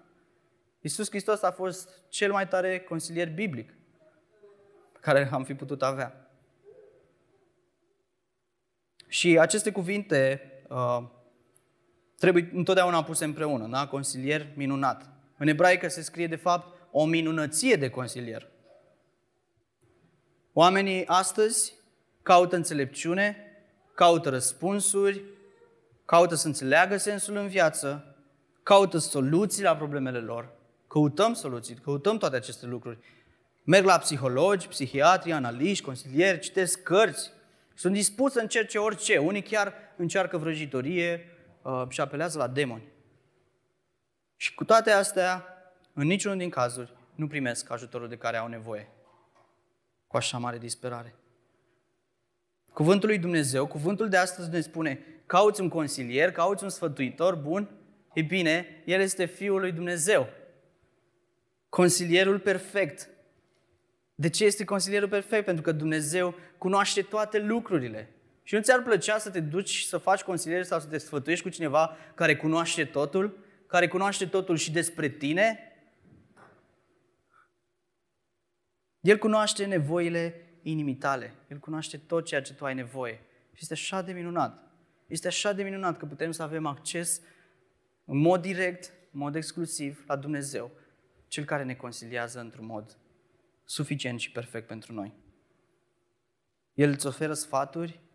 Iisus 0.81 1.09
Hristos 1.09 1.41
a 1.41 1.51
fost 1.51 1.89
cel 2.09 2.31
mai 2.31 2.47
tare 2.47 2.79
consilier 2.79 3.33
biblic 3.33 3.73
pe 4.91 4.99
care 5.01 5.29
am 5.31 5.43
fi 5.43 5.53
putut 5.53 5.81
avea. 5.81 6.31
Și 9.07 9.39
aceste 9.39 9.71
cuvinte 9.71 10.51
uh, 10.69 11.03
trebuie 12.19 12.49
întotdeauna 12.53 13.03
puse 13.03 13.25
împreună, 13.25 13.67
da? 13.67 13.87
Consilier 13.87 14.47
minunat. 14.55 15.09
În 15.37 15.47
ebraică 15.47 15.87
se 15.87 16.01
scrie, 16.01 16.27
de 16.27 16.35
fapt, 16.35 16.75
o 16.91 17.05
minunăție 17.05 17.75
de 17.75 17.89
consilier. 17.89 18.47
Oamenii 20.53 21.05
astăzi 21.05 21.73
caută 22.21 22.55
înțelepciune, 22.55 23.37
caută 23.93 24.29
răspunsuri, 24.29 25.23
caută 26.05 26.35
să 26.35 26.47
înțeleagă 26.47 26.97
sensul 26.97 27.35
în 27.35 27.47
viață, 27.47 28.15
caută 28.63 28.97
soluții 28.97 29.63
la 29.63 29.75
problemele 29.75 30.19
lor. 30.19 30.49
Căutăm 30.87 31.33
soluții, 31.33 31.75
căutăm 31.75 32.17
toate 32.17 32.35
aceste 32.35 32.65
lucruri. 32.65 32.97
Merg 33.63 33.85
la 33.85 33.97
psihologi, 33.97 34.67
psihiatri, 34.67 35.31
analiști, 35.31 35.85
consilieri, 35.85 36.39
citesc 36.39 36.83
cărți. 36.83 37.31
Sunt 37.73 37.93
dispus 37.93 38.31
să 38.31 38.39
încerce 38.39 38.77
orice. 38.77 39.17
Unii 39.17 39.41
chiar 39.41 39.73
încearcă 39.95 40.37
vrăjitorie, 40.37 41.25
uh, 41.67 41.83
și 41.89 42.01
apelează 42.01 42.37
la 42.37 42.47
demoni. 42.47 42.87
Și 44.35 44.55
cu 44.55 44.63
toate 44.63 44.91
astea, 44.91 45.45
în 45.93 46.07
niciunul 46.07 46.37
din 46.37 46.49
cazuri, 46.49 46.93
nu 47.15 47.27
primesc 47.27 47.71
ajutorul 47.71 48.07
de 48.07 48.17
care 48.17 48.37
au 48.37 48.47
nevoie. 48.47 48.89
Cu 50.07 50.17
așa 50.17 50.37
mare 50.37 50.57
disperare. 50.57 51.15
Cuvântul 52.73 53.09
lui 53.09 53.17
Dumnezeu, 53.17 53.67
cuvântul 53.67 54.09
de 54.09 54.17
astăzi 54.17 54.49
ne 54.49 54.61
spune, 54.61 55.05
cauți 55.25 55.61
un 55.61 55.69
consilier, 55.69 56.31
cauți 56.31 56.63
un 56.63 56.69
sfătuitor 56.69 57.35
bun, 57.35 57.69
e 58.13 58.21
bine, 58.21 58.83
el 58.85 59.01
este 59.01 59.25
Fiul 59.25 59.59
lui 59.59 59.71
Dumnezeu. 59.71 60.27
Consilierul 61.69 62.39
perfect. 62.39 63.09
De 64.15 64.29
ce 64.29 64.45
este 64.45 64.63
consilierul 64.63 65.09
perfect? 65.09 65.45
Pentru 65.45 65.63
că 65.63 65.71
Dumnezeu 65.71 66.35
cunoaște 66.57 67.01
toate 67.01 67.39
lucrurile. 67.39 68.16
Și 68.47 68.55
nu 68.55 68.61
ți-ar 68.61 68.81
plăcea 68.81 69.17
să 69.17 69.29
te 69.29 69.39
duci 69.39 69.81
să 69.81 69.97
faci 69.97 70.21
consiliere 70.21 70.63
sau 70.63 70.79
să 70.79 70.87
te 70.87 70.97
sfătuiești 70.97 71.43
cu 71.43 71.51
cineva 71.51 71.97
care 72.15 72.35
cunoaște 72.35 72.85
totul, 72.85 73.45
care 73.65 73.87
cunoaște 73.87 74.25
totul 74.25 74.55
și 74.55 74.71
despre 74.71 75.09
tine? 75.09 75.59
El 78.99 79.17
cunoaște 79.17 79.65
nevoile 79.65 80.49
inimii 80.61 80.95
tale. 80.95 81.33
El 81.47 81.57
cunoaște 81.57 81.97
tot 81.97 82.25
ceea 82.25 82.41
ce 82.41 82.53
tu 82.53 82.65
ai 82.65 82.73
nevoie. 82.73 83.21
Și 83.53 83.59
este 83.59 83.73
așa 83.73 84.01
de 84.01 84.11
minunat. 84.11 84.71
Este 85.07 85.27
așa 85.27 85.53
de 85.53 85.63
minunat 85.63 85.97
că 85.97 86.05
putem 86.05 86.31
să 86.31 86.43
avem 86.43 86.65
acces 86.65 87.21
în 88.05 88.17
mod 88.17 88.41
direct, 88.41 88.93
în 89.11 89.19
mod 89.19 89.35
exclusiv 89.35 90.03
la 90.07 90.15
Dumnezeu, 90.15 90.71
Cel 91.27 91.43
care 91.43 91.63
ne 91.63 91.75
consiliază 91.75 92.39
într-un 92.39 92.65
mod 92.65 92.97
suficient 93.63 94.19
și 94.19 94.31
perfect 94.31 94.67
pentru 94.67 94.93
noi. 94.93 95.13
El 96.73 96.89
îți 96.89 97.07
oferă 97.07 97.33
sfaturi 97.33 98.05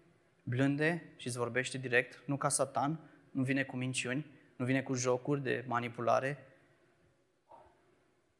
blânde 0.43 1.12
și 1.16 1.26
îți 1.26 1.38
vorbește 1.38 1.78
direct, 1.78 2.22
nu 2.26 2.36
ca 2.36 2.49
satan, 2.49 3.11
nu 3.30 3.43
vine 3.43 3.62
cu 3.62 3.76
minciuni, 3.76 4.26
nu 4.57 4.64
vine 4.64 4.82
cu 4.82 4.95
jocuri 4.95 5.43
de 5.43 5.64
manipulare. 5.66 6.38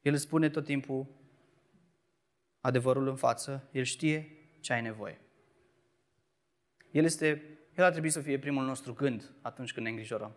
El 0.03 0.13
îți 0.13 0.23
spune 0.23 0.49
tot 0.49 0.65
timpul 0.65 1.07
adevărul 2.61 3.09
în 3.09 3.17
față, 3.17 3.69
el 3.73 3.85
știe 3.85 4.37
ce 4.61 4.73
ai 4.73 4.83
nevoie. 4.83 5.21
El, 6.91 7.05
este, 7.05 7.43
el 7.77 7.85
ar 7.85 7.91
trebui 7.91 8.11
să 8.11 8.21
fie 8.21 8.39
primul 8.39 8.65
nostru 8.65 8.93
gând 8.93 9.33
atunci 9.43 9.73
când 9.73 9.87
ne 9.87 9.91
îngrijorăm. 9.93 10.37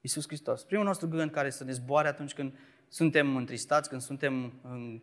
Iisus 0.00 0.26
Hristos. 0.26 0.64
Primul 0.64 0.84
nostru 0.84 1.08
gând 1.08 1.30
care 1.30 1.50
să 1.50 1.64
ne 1.64 1.72
zboare 1.72 2.08
atunci 2.08 2.34
când 2.34 2.58
suntem 2.88 3.36
întristați, 3.36 3.88
când 3.88 4.00
suntem 4.00 4.60
în, 4.62 5.02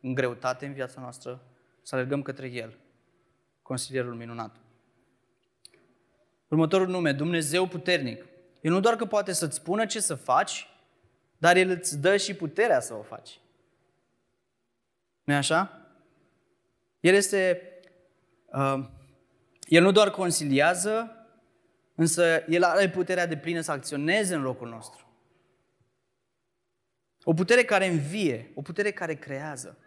în 0.00 0.14
greutate 0.14 0.66
în 0.66 0.72
viața 0.72 1.00
noastră, 1.00 1.42
să 1.82 1.94
alergăm 1.94 2.22
către 2.22 2.48
El, 2.48 2.78
consilierul 3.62 4.14
minunat. 4.14 4.60
Următorul 6.50 6.88
nume, 6.88 7.12
Dumnezeu 7.12 7.66
puternic. 7.66 8.26
El 8.60 8.72
nu 8.72 8.80
doar 8.80 8.96
că 8.96 9.06
poate 9.06 9.32
să-ți 9.32 9.56
spună 9.56 9.86
ce 9.86 10.00
să 10.00 10.14
faci, 10.14 10.68
dar 11.38 11.56
El 11.56 11.70
îți 11.70 11.98
dă 11.98 12.16
și 12.16 12.34
puterea 12.34 12.80
să 12.80 12.94
o 12.94 13.02
faci. 13.02 13.40
nu 15.24 15.34
așa? 15.34 15.86
El 17.00 17.14
este... 17.14 17.62
Uh, 18.46 18.88
el 19.66 19.82
nu 19.82 19.92
doar 19.92 20.10
consiliază, 20.10 21.16
însă 21.94 22.44
El 22.48 22.62
are 22.62 22.90
puterea 22.90 23.26
de 23.26 23.36
plină 23.36 23.60
să 23.60 23.72
acționeze 23.72 24.34
în 24.34 24.42
locul 24.42 24.68
nostru. 24.68 25.06
O 27.22 27.34
putere 27.34 27.64
care 27.64 27.86
învie, 27.86 28.52
o 28.54 28.62
putere 28.62 28.90
care 28.90 29.14
creează. 29.14 29.78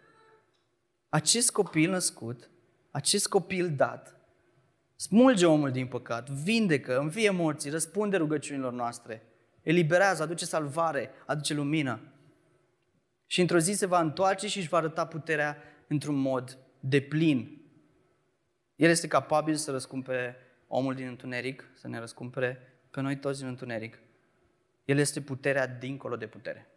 Acest 1.08 1.50
copil 1.50 1.90
născut, 1.90 2.50
acest 2.90 3.28
copil 3.28 3.74
dat, 3.76 4.13
Smulge 4.96 5.46
omul 5.46 5.70
din 5.70 5.86
păcat, 5.86 6.30
vindecă, 6.30 6.98
învie 6.98 7.30
morții, 7.30 7.70
răspunde 7.70 8.16
rugăciunilor 8.16 8.72
noastre, 8.72 9.22
eliberează, 9.62 10.22
aduce 10.22 10.44
salvare, 10.44 11.10
aduce 11.26 11.54
lumină. 11.54 12.00
Și 13.26 13.40
într-o 13.40 13.58
zi 13.58 13.72
se 13.72 13.86
va 13.86 14.00
întoarce 14.00 14.48
și 14.48 14.58
își 14.58 14.68
va 14.68 14.76
arăta 14.76 15.06
puterea 15.06 15.56
într-un 15.88 16.14
mod 16.14 16.58
de 16.80 17.00
plin. 17.00 17.62
El 18.76 18.90
este 18.90 19.06
capabil 19.08 19.54
să 19.54 19.70
răscumpe 19.70 20.36
omul 20.68 20.94
din 20.94 21.06
întuneric, 21.06 21.70
să 21.74 21.88
ne 21.88 21.98
răscumpere 21.98 22.78
pe 22.90 23.00
noi 23.00 23.18
toți 23.18 23.38
din 23.38 23.48
întuneric. 23.48 23.98
El 24.84 24.98
este 24.98 25.20
puterea 25.20 25.66
dincolo 25.66 26.16
de 26.16 26.26
putere. 26.26 26.68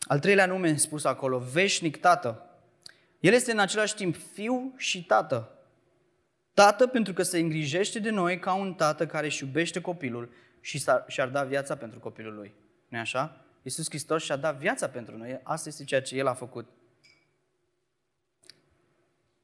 Al 0.00 0.20
treilea 0.20 0.46
nume 0.46 0.76
spus 0.76 1.04
acolo, 1.04 1.38
veșnic 1.38 1.96
tată. 1.96 2.50
El 3.20 3.32
este 3.32 3.52
în 3.52 3.58
același 3.58 3.94
timp 3.94 4.16
fiu 4.32 4.74
și 4.76 5.04
tată. 5.04 5.55
Tată 6.56 6.86
pentru 6.86 7.12
că 7.12 7.22
se 7.22 7.38
îngrijește 7.38 7.98
de 7.98 8.10
noi 8.10 8.38
ca 8.38 8.54
un 8.54 8.74
tată 8.74 9.06
care 9.06 9.26
își 9.26 9.44
iubește 9.44 9.80
copilul 9.80 10.32
și 10.60 10.84
și-ar 11.06 11.28
da 11.28 11.44
viața 11.44 11.76
pentru 11.76 11.98
copilul 11.98 12.34
lui. 12.34 12.54
nu 12.88 12.98
așa? 12.98 13.44
Iisus 13.62 13.88
Hristos 13.88 14.22
și-a 14.24 14.36
dat 14.36 14.56
viața 14.58 14.88
pentru 14.88 15.16
noi. 15.16 15.40
Asta 15.42 15.68
este 15.68 15.84
ceea 15.84 16.02
ce 16.02 16.16
El 16.16 16.26
a 16.26 16.34
făcut. 16.34 16.68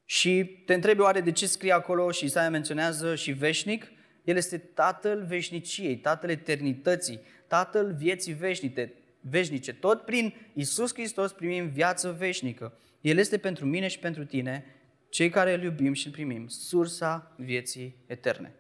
Și 0.04 0.44
te 0.44 0.74
întrebi 0.74 1.00
oare 1.00 1.20
de 1.20 1.32
ce 1.32 1.46
scrie 1.46 1.72
acolo 1.72 2.10
și 2.10 2.24
Isaia 2.24 2.50
menționează 2.50 3.14
și 3.14 3.32
veșnic? 3.32 3.92
El 4.24 4.36
este 4.36 4.58
Tatăl 4.58 5.24
veșniciei, 5.24 5.96
Tatăl 5.96 6.30
eternității, 6.30 7.20
Tatăl 7.46 7.94
vieții 7.94 8.32
veșnice, 8.32 8.92
veșnice. 9.20 9.74
Tot 9.74 10.04
prin 10.04 10.34
Isus 10.54 10.92
Hristos 10.92 11.32
primim 11.32 11.68
viață 11.68 12.12
veșnică. 12.18 12.78
El 13.00 13.18
este 13.18 13.38
pentru 13.38 13.66
mine 13.66 13.88
și 13.88 13.98
pentru 13.98 14.24
tine, 14.24 14.64
cei 15.12 15.30
care 15.30 15.52
îl 15.52 15.62
iubim 15.62 15.92
și 15.92 16.06
îl 16.06 16.12
primim, 16.12 16.48
sursa 16.48 17.34
vieții 17.36 17.96
eterne. 18.06 18.54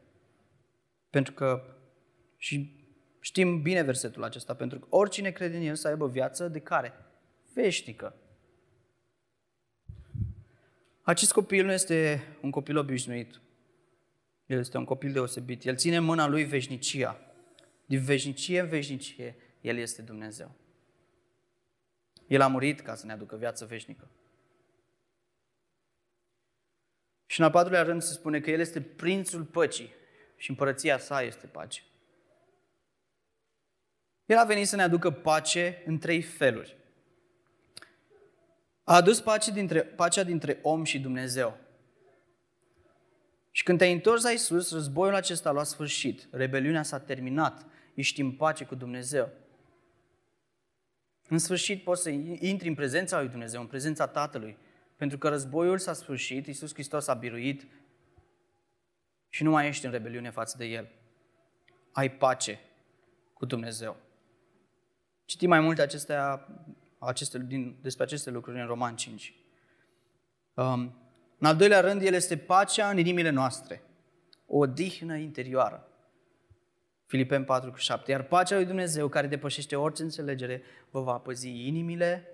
Pentru 1.10 1.32
că, 1.32 1.76
și 2.36 2.84
știm 3.20 3.62
bine 3.62 3.82
versetul 3.82 4.24
acesta, 4.24 4.54
pentru 4.54 4.78
că 4.78 4.86
oricine 4.90 5.30
crede 5.30 5.56
în 5.56 5.62
El 5.62 5.74
să 5.74 5.88
aibă 5.88 6.08
viață 6.08 6.48
de 6.48 6.58
care? 6.58 6.92
Veșnică. 7.54 8.16
Acest 11.02 11.32
copil 11.32 11.64
nu 11.64 11.72
este 11.72 12.22
un 12.42 12.50
copil 12.50 12.76
obișnuit. 12.76 13.40
El 14.46 14.58
este 14.58 14.76
un 14.78 14.84
copil 14.84 15.12
deosebit. 15.12 15.64
El 15.64 15.76
ține 15.76 15.96
în 15.96 16.04
mâna 16.04 16.26
lui 16.26 16.44
veșnicia. 16.44 17.20
Din 17.86 18.00
veșnicie 18.02 18.60
în 18.60 18.68
veșnicie, 18.68 19.36
El 19.60 19.76
este 19.76 20.02
Dumnezeu. 20.02 20.54
El 22.26 22.40
a 22.40 22.46
murit 22.46 22.80
ca 22.80 22.94
să 22.94 23.06
ne 23.06 23.12
aducă 23.12 23.36
viață 23.36 23.64
veșnică. 23.64 24.08
Și 27.32 27.40
în 27.40 27.44
al 27.44 27.52
patrulea 27.52 27.82
rând 27.82 28.02
se 28.02 28.12
spune 28.12 28.40
că 28.40 28.50
El 28.50 28.60
este 28.60 28.80
prințul 28.80 29.42
păcii 29.42 29.94
și 30.36 30.50
împărăția 30.50 30.98
sa 30.98 31.22
este 31.22 31.46
pace. 31.46 31.82
El 34.26 34.36
a 34.36 34.44
venit 34.44 34.68
să 34.68 34.76
ne 34.76 34.82
aducă 34.82 35.10
pace 35.10 35.82
în 35.86 35.98
trei 35.98 36.22
feluri. 36.22 36.76
A 38.84 38.94
adus 38.94 39.20
pace 39.20 39.50
dintre, 39.50 39.82
pacea 39.82 40.22
dintre 40.22 40.58
om 40.62 40.84
și 40.84 41.00
Dumnezeu. 41.00 41.58
Și 43.50 43.62
când 43.62 43.78
te-ai 43.78 43.92
întors 43.92 44.22
la 44.22 44.30
Isus, 44.30 44.72
războiul 44.72 45.14
acesta 45.14 45.48
a 45.48 45.52
luat 45.52 45.66
sfârșit. 45.66 46.28
Rebeliunea 46.30 46.82
s-a 46.82 47.00
terminat. 47.00 47.66
Ești 47.94 48.20
în 48.20 48.32
pace 48.32 48.64
cu 48.64 48.74
Dumnezeu. 48.74 49.28
În 51.28 51.38
sfârșit 51.38 51.84
poți 51.84 52.02
să 52.02 52.10
intri 52.38 52.68
în 52.68 52.74
prezența 52.74 53.20
lui 53.20 53.28
Dumnezeu, 53.28 53.60
în 53.60 53.66
prezența 53.66 54.06
Tatălui. 54.06 54.56
Pentru 55.02 55.20
că 55.20 55.28
războiul 55.28 55.78
s-a 55.78 55.92
sfârșit, 55.92 56.46
Iisus 56.46 56.72
Hristos 56.72 57.08
a 57.08 57.14
biruit 57.14 57.66
și 59.28 59.42
nu 59.42 59.50
mai 59.50 59.68
ești 59.68 59.84
în 59.84 59.90
rebeliune 59.90 60.30
față 60.30 60.56
de 60.58 60.64
El. 60.64 60.88
Ai 61.92 62.10
pace 62.10 62.60
cu 63.32 63.46
Dumnezeu. 63.46 63.96
Citim 65.24 65.48
mai 65.48 65.60
multe 65.60 65.82
acestea, 65.82 66.48
aceste, 66.98 67.38
din, 67.38 67.78
despre 67.80 68.04
aceste 68.04 68.30
lucruri 68.30 68.60
în 68.60 68.66
Roman 68.66 68.96
5. 68.96 69.34
Um, 70.54 70.94
în 71.38 71.46
al 71.46 71.56
doilea 71.56 71.80
rând, 71.80 72.02
El 72.02 72.14
este 72.14 72.36
pacea 72.36 72.90
în 72.90 72.98
inimile 72.98 73.30
noastre, 73.30 73.82
o 74.46 74.66
dihnă 74.66 75.16
interioară. 75.16 75.88
Filipen 77.06 77.44
4 77.44 77.70
cu 77.70 77.76
7. 77.76 78.10
Iar 78.10 78.22
pacea 78.22 78.56
lui 78.56 78.66
Dumnezeu, 78.66 79.08
care 79.08 79.26
depășește 79.26 79.76
orice 79.76 80.02
înțelegere, 80.02 80.62
vă 80.90 81.00
va 81.00 81.18
păzi 81.18 81.66
inimile 81.66 82.26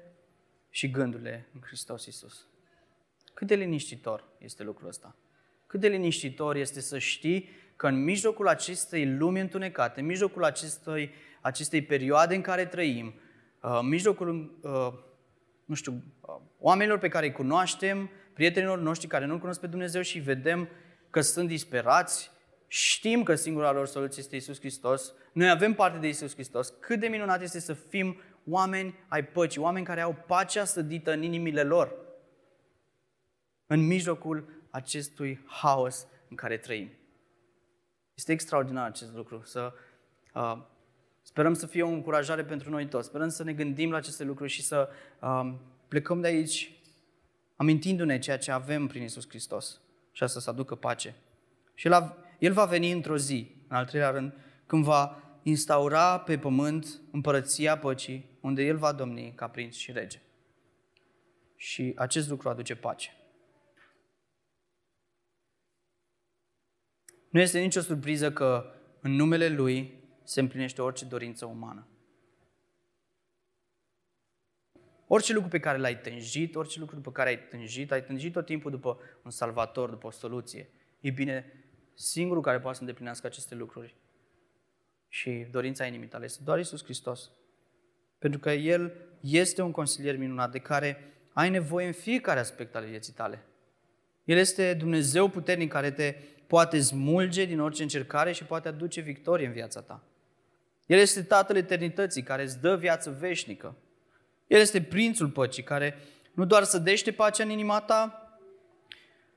și 0.70 0.90
gândurile 0.90 1.48
în 1.54 1.60
Hristos 1.60 2.06
Iisus. 2.06 2.46
Cât 3.38 3.46
de 3.46 3.54
liniștitor 3.54 4.24
este 4.38 4.62
lucrul 4.62 4.88
ăsta. 4.88 5.16
Cât 5.66 5.80
de 5.80 5.88
liniștitor 5.88 6.56
este 6.56 6.80
să 6.80 6.98
știi 6.98 7.48
că 7.76 7.86
în 7.86 8.04
mijlocul 8.04 8.48
acestei 8.48 9.16
lumi 9.16 9.40
întunecate, 9.40 10.00
în 10.00 10.06
mijlocul 10.06 10.44
acestei, 10.44 11.10
acestei 11.40 11.82
perioade 11.82 12.34
în 12.34 12.40
care 12.40 12.66
trăim, 12.66 13.06
uh, 13.62 13.78
în 13.80 13.88
mijlocul, 13.88 14.58
uh, 14.62 14.92
nu 15.64 15.74
știu, 15.74 16.02
uh, 16.20 16.34
oamenilor 16.58 16.98
pe 16.98 17.08
care 17.08 17.26
îi 17.26 17.32
cunoaștem, 17.32 18.10
prietenilor 18.34 18.78
noștri 18.78 19.06
care 19.06 19.26
nu-L 19.26 19.38
cunosc 19.38 19.60
pe 19.60 19.66
Dumnezeu 19.66 20.02
și 20.02 20.18
vedem 20.18 20.68
că 21.10 21.20
sunt 21.20 21.48
disperați, 21.48 22.30
știm 22.66 23.22
că 23.22 23.34
singura 23.34 23.72
lor 23.72 23.86
soluție 23.86 24.22
este 24.22 24.36
Isus 24.36 24.58
Hristos, 24.58 25.12
noi 25.32 25.50
avem 25.50 25.74
parte 25.74 25.98
de 25.98 26.08
Isus 26.08 26.32
Hristos, 26.32 26.72
cât 26.80 27.00
de 27.00 27.06
minunat 27.06 27.42
este 27.42 27.60
să 27.60 27.72
fim 27.72 28.20
oameni 28.46 28.94
ai 29.08 29.24
păcii, 29.24 29.60
oameni 29.60 29.84
care 29.84 30.00
au 30.00 30.24
pacea 30.26 30.64
sădită 30.64 31.12
în 31.12 31.22
inimile 31.22 31.62
lor, 31.62 32.06
în 33.68 33.86
mijlocul 33.86 34.66
acestui 34.70 35.40
haos 35.46 36.06
în 36.28 36.36
care 36.36 36.56
trăim. 36.56 36.90
Este 38.14 38.32
extraordinar 38.32 38.86
acest 38.86 39.14
lucru, 39.14 39.42
să 39.44 39.72
uh, 40.34 40.58
sperăm 41.22 41.54
să 41.54 41.66
fie 41.66 41.82
o 41.82 41.88
încurajare 41.88 42.44
pentru 42.44 42.70
noi 42.70 42.86
toți, 42.86 43.08
sperăm 43.08 43.28
să 43.28 43.42
ne 43.42 43.52
gândim 43.52 43.90
la 43.90 43.96
aceste 43.96 44.24
lucruri 44.24 44.50
și 44.50 44.62
să 44.62 44.88
uh, 45.20 45.54
plecăm 45.88 46.20
de 46.20 46.26
aici 46.26 46.72
amintindu-ne 47.56 48.18
ceea 48.18 48.38
ce 48.38 48.50
avem 48.50 48.86
prin 48.86 49.02
Isus 49.02 49.28
Hristos 49.28 49.80
și 50.12 50.22
asta 50.22 50.40
să 50.40 50.50
aducă 50.50 50.74
pace. 50.74 51.14
Și 51.74 51.86
el, 51.86 52.16
el 52.38 52.52
va 52.52 52.64
veni 52.64 52.92
într-o 52.92 53.16
zi, 53.16 53.54
în 53.68 53.76
al 53.76 53.86
treilea 53.86 54.10
rând, 54.10 54.32
când 54.66 54.84
va 54.84 55.22
instaura 55.42 56.18
pe 56.18 56.38
pământ 56.38 57.00
împărăția 57.10 57.78
păcii, 57.78 58.24
unde 58.40 58.62
El 58.62 58.76
va 58.76 58.92
domni 58.92 59.32
ca 59.34 59.48
prinț 59.48 59.74
și 59.76 59.92
rege. 59.92 60.20
Și 61.56 61.92
acest 61.96 62.28
lucru 62.28 62.48
aduce 62.48 62.76
pace. 62.76 63.17
Nu 67.28 67.40
este 67.40 67.60
nicio 67.60 67.80
surpriză 67.80 68.32
că 68.32 68.72
în 69.00 69.12
numele 69.12 69.48
Lui 69.48 69.94
se 70.24 70.40
împlinește 70.40 70.82
orice 70.82 71.04
dorință 71.04 71.44
umană. 71.46 71.86
Orice 75.06 75.32
lucru 75.32 75.48
pe 75.48 75.60
care 75.60 75.78
l-ai 75.78 76.00
tânjit, 76.00 76.56
orice 76.56 76.78
lucru 76.78 77.00
pe 77.00 77.12
care 77.12 77.28
ai 77.28 77.38
tânjit, 77.38 77.92
ai 77.92 78.04
tânjit 78.04 78.32
tot 78.32 78.44
timpul 78.44 78.70
după 78.70 78.98
un 79.24 79.30
salvator, 79.30 79.90
după 79.90 80.06
o 80.06 80.10
soluție. 80.10 80.70
E 81.00 81.10
bine, 81.10 81.52
singurul 81.94 82.42
care 82.42 82.60
poate 82.60 82.76
să 82.76 82.82
îndeplinească 82.82 83.26
aceste 83.26 83.54
lucruri 83.54 83.96
și 85.08 85.46
dorința 85.50 85.84
inimii 85.86 86.08
tale 86.08 86.24
este 86.24 86.42
doar 86.44 86.58
Isus 86.58 86.84
Hristos. 86.84 87.30
Pentru 88.18 88.40
că 88.40 88.50
El 88.50 88.92
este 89.20 89.62
un 89.62 89.70
consilier 89.70 90.16
minunat 90.16 90.50
de 90.50 90.58
care 90.58 91.12
ai 91.32 91.50
nevoie 91.50 91.86
în 91.86 91.92
fiecare 91.92 92.38
aspect 92.38 92.74
al 92.74 92.84
vieții 92.84 93.12
tale. 93.12 93.44
El 94.24 94.36
este 94.36 94.74
Dumnezeu 94.74 95.28
puternic 95.28 95.70
care 95.70 95.90
te 95.90 96.16
poate 96.48 96.80
smulge 96.80 97.44
din 97.44 97.60
orice 97.60 97.82
încercare 97.82 98.32
și 98.32 98.44
poate 98.44 98.68
aduce 98.68 99.00
victorie 99.00 99.46
în 99.46 99.52
viața 99.52 99.80
ta. 99.80 100.02
El 100.86 100.98
este 100.98 101.22
Tatăl 101.22 101.56
Eternității 101.56 102.22
care 102.22 102.42
îți 102.42 102.60
dă 102.60 102.76
viață 102.76 103.10
veșnică. 103.10 103.74
El 104.46 104.60
este 104.60 104.82
Prințul 104.82 105.28
Păcii 105.28 105.62
care 105.62 105.96
nu 106.32 106.44
doar 106.44 106.64
sădește 106.64 107.12
pacea 107.12 107.44
în 107.44 107.50
inima 107.50 107.80
ta, 107.80 108.22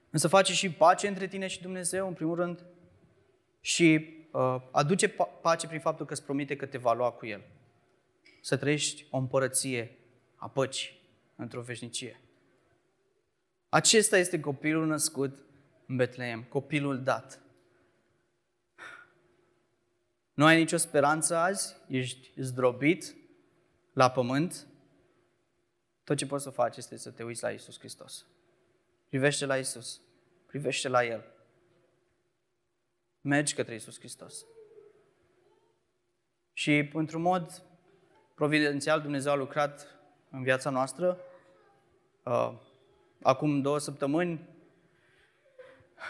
însă 0.09 0.28
face 0.28 0.53
și 0.53 0.72
pace 0.72 1.07
între 1.07 1.28
tine 1.28 1.47
și 1.47 1.62
Dumnezeu, 1.62 2.07
în 2.07 2.14
primul 2.14 2.36
rând, 2.36 2.64
și 3.62 4.16
uh, 4.32 4.55
aduce 4.72 5.07
pace 5.41 5.68
prin 5.68 5.80
faptul 5.80 6.05
că 6.05 6.14
îți 6.14 6.24
promite 6.24 6.55
că 6.55 6.66
te 6.66 6.78
va 6.78 6.93
lua 6.93 7.12
cu 7.12 7.26
El. 7.26 7.41
Să 8.41 8.57
trăiești 8.57 9.05
o 9.09 9.18
împărăție 9.18 9.97
a 10.36 10.47
păcii 10.47 11.01
într-o 11.36 11.62
veșnicie. 11.62 12.22
Acesta 13.70 14.18
este 14.18 14.39
copilul 14.39 14.86
născut 14.86 15.39
în 15.92 15.98
Betleem, 15.98 16.44
copilul 16.44 17.04
dat. 17.04 17.42
Nu 20.34 20.46
ai 20.46 20.58
nicio 20.58 20.78
speranță 20.78 21.36
azi, 21.36 21.76
ești 21.88 22.32
zdrobit 22.36 23.16
la 23.94 24.12
pământ, 24.12 24.68
tot 26.04 26.18
ce 26.18 26.26
poți 26.26 26.44
să 26.44 26.50
faci 26.50 26.78
este 26.78 26.98
să 26.98 27.12
te 27.12 27.24
uiți 27.24 27.44
la 27.44 27.50
Isus 27.50 27.80
Hristos. 27.80 28.26
Privește 29.10 29.46
la 29.46 29.58
Isus, 29.58 30.02
privește 30.46 30.88
la 30.88 31.06
El. 31.06 31.26
Mergi 33.22 33.54
către 33.54 33.76
Isus 33.76 33.98
Hristos. 33.98 34.46
Și 36.54 36.89
într-un 36.94 37.22
mod 37.22 37.64
providențial 38.36 39.02
Dumnezeu 39.02 39.32
a 39.32 39.36
lucrat 39.36 40.00
în 40.30 40.44
viața 40.44 40.70
noastră. 40.70 41.18
Uh, 42.24 42.54
acum 43.22 43.62
două 43.62 43.78
săptămâni 43.78 44.50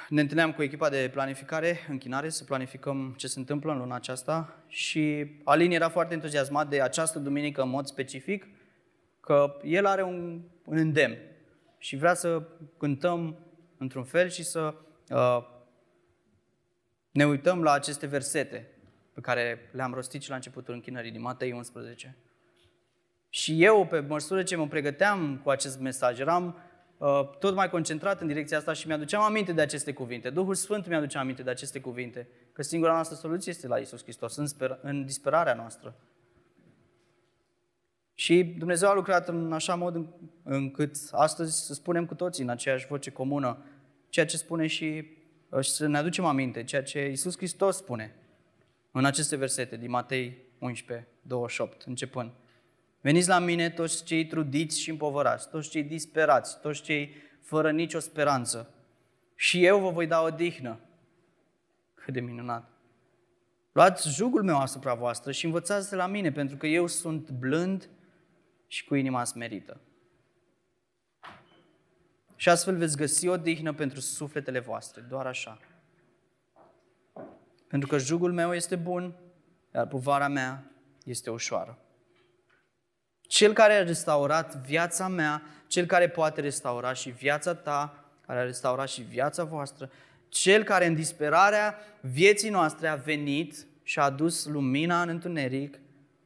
ne 0.09 0.21
întâlneam 0.21 0.53
cu 0.53 0.63
echipa 0.63 0.89
de 0.89 1.09
planificare, 1.11 1.79
închinare, 1.89 2.29
să 2.29 2.43
planificăm 2.43 3.13
ce 3.17 3.27
se 3.27 3.39
întâmplă 3.39 3.71
în 3.71 3.77
luna 3.77 3.95
aceasta 3.95 4.63
și 4.67 5.25
Alin 5.43 5.71
era 5.71 5.89
foarte 5.89 6.13
entuziasmat 6.13 6.69
de 6.69 6.81
această 6.81 7.19
duminică 7.19 7.61
în 7.61 7.69
mod 7.69 7.85
specific, 7.85 8.47
că 9.19 9.59
el 9.63 9.85
are 9.85 10.03
un, 10.03 10.41
un 10.65 10.77
îndemn 10.77 11.17
și 11.77 11.95
vrea 11.95 12.13
să 12.13 12.43
cântăm 12.77 13.37
într-un 13.77 14.03
fel 14.03 14.29
și 14.29 14.43
să 14.43 14.73
uh, 15.09 15.37
ne 17.11 17.25
uităm 17.25 17.63
la 17.63 17.71
aceste 17.71 18.07
versete 18.07 18.67
pe 19.13 19.21
care 19.21 19.69
le-am 19.71 19.93
rostit 19.93 20.21
și 20.21 20.29
la 20.29 20.35
începutul 20.35 20.73
închinării 20.73 21.11
din 21.11 21.21
Matei 21.21 21.51
11. 21.51 22.17
Și 23.29 23.63
eu, 23.63 23.85
pe 23.85 23.99
măsură 23.99 24.43
ce 24.43 24.55
mă 24.55 24.67
pregăteam 24.67 25.39
cu 25.43 25.49
acest 25.49 25.79
mesaj, 25.79 26.19
eram 26.19 26.45
uh, 26.45 26.70
tot 27.39 27.55
mai 27.55 27.69
concentrat 27.69 28.21
în 28.21 28.27
direcția 28.27 28.57
asta 28.57 28.73
și 28.73 28.87
mi-aduceam 28.87 29.21
aminte 29.21 29.53
de 29.53 29.61
aceste 29.61 29.93
cuvinte. 29.93 30.29
Duhul 30.29 30.55
Sfânt 30.55 30.87
mi-aducea 30.87 31.19
aminte 31.19 31.43
de 31.43 31.49
aceste 31.49 31.79
cuvinte. 31.79 32.27
Că 32.53 32.61
singura 32.61 32.93
noastră 32.93 33.15
soluție 33.15 33.51
este 33.51 33.67
la 33.67 33.77
Isus 33.77 34.03
Hristos, 34.03 34.35
în, 34.35 34.47
sper- 34.47 34.79
în 34.81 35.05
disperarea 35.05 35.53
noastră. 35.53 35.95
Și 38.13 38.43
Dumnezeu 38.43 38.89
a 38.89 38.93
lucrat 38.93 39.27
în 39.27 39.53
așa 39.53 39.75
mod 39.75 40.05
încât 40.43 40.95
astăzi 41.11 41.65
să 41.65 41.73
spunem 41.73 42.05
cu 42.05 42.15
toții 42.15 42.43
în 42.43 42.49
aceeași 42.49 42.87
voce 42.87 43.11
comună 43.11 43.65
ceea 44.09 44.25
ce 44.25 44.37
spune 44.37 44.67
și, 44.67 45.03
uh, 45.49 45.63
și 45.63 45.71
să 45.71 45.87
ne 45.87 45.97
aducem 45.97 46.25
aminte, 46.25 46.63
ceea 46.63 46.83
ce 46.83 47.09
Isus 47.09 47.37
Hristos 47.37 47.77
spune 47.77 48.15
în 48.91 49.05
aceste 49.05 49.35
versete 49.35 49.77
din 49.77 49.89
Matei 49.89 50.37
11, 50.59 51.07
28, 51.21 51.81
începând. 51.81 52.31
Veniți 53.01 53.27
la 53.27 53.39
mine 53.39 53.69
toți 53.69 54.03
cei 54.03 54.25
trudiți 54.25 54.79
și 54.79 54.89
împovărați, 54.89 55.49
toți 55.49 55.69
cei 55.69 55.83
disperați, 55.83 56.59
toți 56.59 56.81
cei 56.81 57.15
fără 57.41 57.71
nicio 57.71 57.99
speranță 57.99 58.73
și 59.35 59.65
eu 59.65 59.79
vă 59.79 59.89
voi 59.89 60.07
da 60.07 60.21
o 60.21 60.29
dihnă. 60.29 60.79
Cât 61.93 62.13
de 62.13 62.19
minunat! 62.19 62.69
Luați 63.71 64.09
jugul 64.09 64.43
meu 64.43 64.57
asupra 64.57 64.93
voastră 64.93 65.31
și 65.31 65.45
învățați 65.45 65.89
de 65.89 65.95
la 65.95 66.07
mine, 66.07 66.31
pentru 66.31 66.57
că 66.57 66.67
eu 66.67 66.87
sunt 66.87 67.29
blând 67.29 67.89
și 68.67 68.85
cu 68.85 68.95
inima 68.95 69.23
smerită. 69.23 69.79
Și 72.35 72.49
astfel 72.49 72.77
veți 72.77 72.97
găsi 72.97 73.27
o 73.27 73.37
dihnă 73.37 73.73
pentru 73.73 73.99
sufletele 73.99 74.59
voastre, 74.59 75.01
doar 75.01 75.25
așa. 75.25 75.59
Pentru 77.67 77.89
că 77.89 77.97
jugul 77.97 78.33
meu 78.33 78.53
este 78.53 78.75
bun, 78.75 79.15
iar 79.73 79.87
povara 79.87 80.27
mea 80.27 80.71
este 81.03 81.29
ușoară. 81.29 81.77
Cel 83.31 83.53
care 83.53 83.73
a 83.73 83.83
restaurat 83.83 84.55
viața 84.55 85.07
mea, 85.07 85.41
cel 85.67 85.85
care 85.85 86.09
poate 86.09 86.41
restaura 86.41 86.93
și 86.93 87.09
viața 87.09 87.53
ta, 87.53 88.05
care 88.25 88.39
a 88.39 88.43
restaurat 88.43 88.89
și 88.89 89.01
viața 89.01 89.43
voastră, 89.43 89.91
cel 90.29 90.63
care 90.63 90.85
în 90.85 90.95
disperarea 90.95 91.75
vieții 92.01 92.49
noastre 92.49 92.87
a 92.87 92.95
venit 92.95 93.67
și 93.83 93.99
a 93.99 94.03
adus 94.03 94.45
lumina 94.45 95.01
în 95.01 95.09
întuneric, 95.09 95.79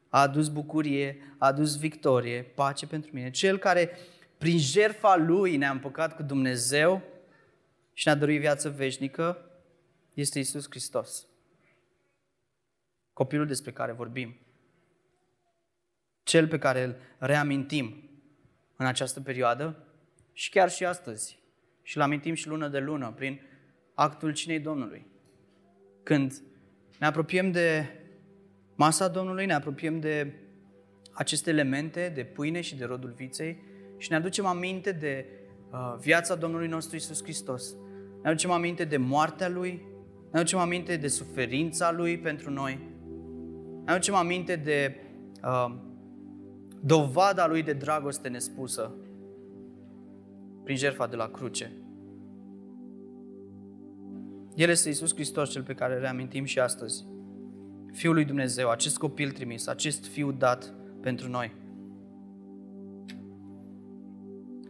a 0.08 0.20
adus 0.20 0.48
bucurie, 0.48 1.34
a 1.38 1.46
adus 1.46 1.78
victorie, 1.78 2.42
pace 2.42 2.86
pentru 2.86 3.10
mine. 3.12 3.30
Cel 3.30 3.58
care 3.58 3.90
prin 4.38 4.58
jertfa 4.58 5.16
Lui 5.16 5.56
ne-a 5.56 5.70
împăcat 5.70 6.16
cu 6.16 6.22
Dumnezeu 6.22 7.02
și 7.92 8.06
ne-a 8.06 8.16
dăruit 8.16 8.40
viață 8.40 8.68
veșnică, 8.70 9.38
este 10.14 10.38
Isus 10.38 10.66
Hristos. 10.68 11.26
Copilul 13.12 13.46
despre 13.46 13.72
care 13.72 13.92
vorbim. 13.92 14.45
Cel 16.26 16.48
pe 16.48 16.58
care 16.58 16.82
îl 16.82 16.96
reamintim 17.18 18.10
în 18.76 18.86
această 18.86 19.20
perioadă 19.20 19.86
și 20.32 20.50
chiar 20.50 20.70
și 20.70 20.84
astăzi. 20.84 21.38
Și 21.82 21.96
îl 21.96 22.02
amintim 22.02 22.34
și 22.34 22.48
lună 22.48 22.68
de 22.68 22.78
lună 22.78 23.12
prin 23.16 23.40
actul 23.94 24.32
cinei 24.32 24.60
Domnului. 24.60 25.06
Când 26.02 26.42
ne 26.98 27.06
apropiem 27.06 27.50
de 27.50 27.86
masa 28.74 29.08
Domnului, 29.08 29.46
ne 29.46 29.54
apropiem 29.54 30.00
de 30.00 30.32
aceste 31.12 31.50
elemente 31.50 32.12
de 32.14 32.24
pâine 32.24 32.60
și 32.60 32.76
de 32.76 32.84
rodul 32.84 33.12
viței 33.16 33.62
și 33.98 34.10
ne 34.10 34.16
aducem 34.16 34.46
aminte 34.46 34.92
de 34.92 35.26
uh, 35.70 35.96
viața 36.00 36.34
Domnului 36.34 36.68
nostru 36.68 36.96
Isus 36.96 37.22
Hristos. 37.22 37.74
Ne 38.22 38.28
aducem 38.28 38.50
aminte 38.50 38.84
de 38.84 38.96
moartea 38.96 39.48
Lui, 39.48 39.82
ne 40.32 40.38
aducem 40.38 40.58
aminte 40.58 40.96
de 40.96 41.08
suferința 41.08 41.92
Lui 41.92 42.18
pentru 42.18 42.50
noi, 42.50 42.78
ne 43.84 43.92
aducem 43.92 44.14
aminte 44.14 44.56
de 44.56 44.96
uh, 45.42 45.84
dovada 46.80 47.46
Lui 47.46 47.62
de 47.62 47.72
dragoste 47.72 48.28
nespusă 48.28 48.94
prin 50.64 50.76
jertfa 50.76 51.06
de 51.06 51.16
la 51.16 51.28
cruce. 51.28 51.72
El 54.54 54.68
este 54.68 54.88
Iisus 54.88 55.14
Hristos, 55.14 55.50
cel 55.50 55.62
pe 55.62 55.74
care 55.74 55.94
îl 55.94 56.00
reamintim 56.00 56.44
și 56.44 56.58
astăzi. 56.58 57.06
Fiul 57.92 58.14
lui 58.14 58.24
Dumnezeu, 58.24 58.70
acest 58.70 58.98
copil 58.98 59.30
trimis, 59.30 59.66
acest 59.66 60.06
fiu 60.06 60.32
dat 60.32 60.74
pentru 61.00 61.28
noi, 61.28 61.54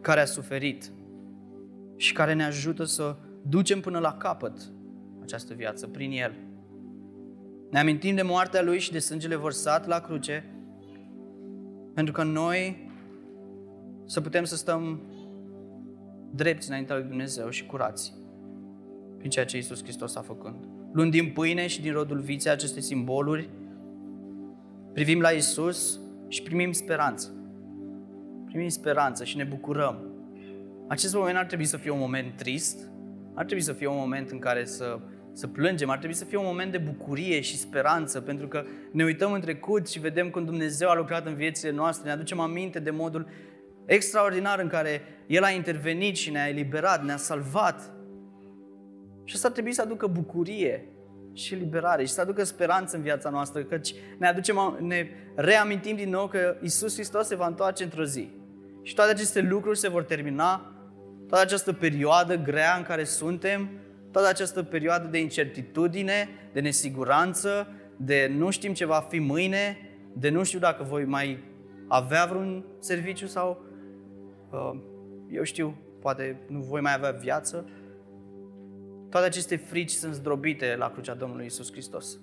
care 0.01 0.19
a 0.19 0.25
suferit 0.25 0.91
și 1.95 2.13
care 2.13 2.33
ne 2.33 2.43
ajută 2.43 2.83
să 2.83 3.15
ducem 3.41 3.79
până 3.79 3.99
la 3.99 4.13
capăt 4.13 4.71
această 5.21 5.53
viață 5.53 5.87
prin 5.87 6.11
El. 6.11 6.35
Ne 7.71 7.79
amintim 7.79 8.15
de 8.15 8.21
moartea 8.21 8.61
Lui 8.61 8.79
și 8.79 8.91
de 8.91 8.99
sângele 8.99 9.35
vărsat 9.35 9.87
la 9.87 9.99
cruce, 9.99 10.45
pentru 11.97 12.15
că 12.15 12.23
noi 12.23 12.89
să 14.05 14.21
putem 14.21 14.43
să 14.43 14.55
stăm 14.55 15.01
drepți 16.31 16.69
înaintea 16.69 16.95
lui 16.95 17.05
Dumnezeu 17.05 17.49
și 17.49 17.65
curați 17.65 18.13
prin 19.17 19.29
ceea 19.29 19.45
ce 19.45 19.55
Iisus 19.55 19.83
Hristos 19.83 20.15
a 20.15 20.21
făcut. 20.21 20.55
Luând 20.91 21.11
din 21.11 21.31
pâine 21.31 21.67
și 21.67 21.81
din 21.81 21.91
rodul 21.91 22.19
viței 22.19 22.51
aceste 22.51 22.79
simboluri, 22.79 23.49
privim 24.93 25.19
la 25.19 25.31
Iisus 25.31 25.99
și 26.27 26.41
primim 26.41 26.71
speranță. 26.71 27.33
Primim 28.45 28.69
speranță 28.69 29.23
și 29.23 29.37
ne 29.37 29.43
bucurăm. 29.43 29.97
Acest 30.87 31.15
moment 31.15 31.37
ar 31.37 31.45
trebui 31.45 31.65
să 31.65 31.77
fie 31.77 31.91
un 31.91 31.99
moment 31.99 32.35
trist, 32.35 32.89
ar 33.33 33.45
trebui 33.45 33.63
să 33.63 33.73
fie 33.73 33.87
un 33.87 33.97
moment 33.97 34.29
în 34.29 34.39
care 34.39 34.65
să, 34.65 34.99
să 35.37 35.47
plângem, 35.47 35.89
ar 35.89 35.97
trebui 35.97 36.15
să 36.15 36.25
fie 36.25 36.37
un 36.37 36.45
moment 36.45 36.71
de 36.71 36.77
bucurie 36.77 37.41
și 37.41 37.57
speranță, 37.57 38.21
pentru 38.21 38.47
că 38.47 38.63
ne 38.91 39.03
uităm 39.03 39.31
în 39.31 39.41
trecut 39.41 39.89
și 39.89 39.99
vedem 39.99 40.29
cum 40.29 40.45
Dumnezeu 40.45 40.89
a 40.89 40.95
lucrat 40.95 41.25
în 41.25 41.35
viețile 41.35 41.71
noastre, 41.71 42.07
ne 42.07 42.13
aducem 42.13 42.39
aminte 42.39 42.79
de 42.79 42.89
modul 42.89 43.27
extraordinar 43.85 44.59
în 44.59 44.67
care 44.67 45.01
El 45.27 45.43
a 45.43 45.49
intervenit 45.49 46.15
și 46.15 46.29
ne-a 46.29 46.47
eliberat, 46.47 47.03
ne-a 47.03 47.17
salvat. 47.17 47.91
Și 49.23 49.35
asta 49.35 49.47
ar 49.47 49.53
trebui 49.53 49.73
să 49.73 49.81
aducă 49.81 50.07
bucurie 50.07 50.87
și 51.33 51.55
liberare 51.55 52.05
și 52.05 52.11
să 52.11 52.21
aducă 52.21 52.43
speranță 52.43 52.95
în 52.95 53.01
viața 53.01 53.29
noastră, 53.29 53.63
căci 53.63 53.93
ne, 54.17 54.27
aducem, 54.27 54.77
ne 54.79 55.07
reamintim 55.35 55.95
din 55.95 56.09
nou 56.09 56.27
că 56.27 56.57
Isus 56.61 56.93
Hristos 56.93 57.27
se 57.27 57.35
va 57.35 57.47
întoarce 57.47 57.83
într-o 57.83 58.03
zi. 58.03 58.29
Și 58.81 58.93
toate 58.93 59.11
aceste 59.11 59.41
lucruri 59.41 59.77
se 59.77 59.89
vor 59.89 60.03
termina, 60.03 60.75
toată 61.27 61.43
această 61.43 61.73
perioadă 61.73 62.35
grea 62.35 62.75
în 62.77 62.83
care 62.83 63.03
suntem, 63.03 63.69
toată 64.17 64.31
această 64.31 64.63
perioadă 64.63 65.07
de 65.07 65.19
incertitudine, 65.19 66.29
de 66.53 66.59
nesiguranță, 66.59 67.67
de 67.97 68.31
nu 68.37 68.49
știm 68.49 68.73
ce 68.73 68.85
va 68.85 68.99
fi 69.09 69.19
mâine, 69.19 69.77
de 70.13 70.29
nu 70.29 70.43
știu 70.43 70.59
dacă 70.59 70.83
voi 70.83 71.05
mai 71.05 71.43
avea 71.87 72.25
vreun 72.25 72.65
serviciu 72.79 73.27
sau, 73.27 73.61
uh, 74.51 74.79
eu 75.31 75.43
știu, 75.43 75.77
poate 75.99 76.39
nu 76.47 76.59
voi 76.59 76.81
mai 76.81 76.93
avea 76.93 77.11
viață. 77.11 77.69
Toate 79.09 79.25
aceste 79.25 79.55
frici 79.55 79.91
sunt 79.91 80.13
zdrobite 80.13 80.75
la 80.75 80.91
crucea 80.91 81.13
Domnului 81.13 81.45
Isus 81.45 81.71
Hristos. 81.71 82.19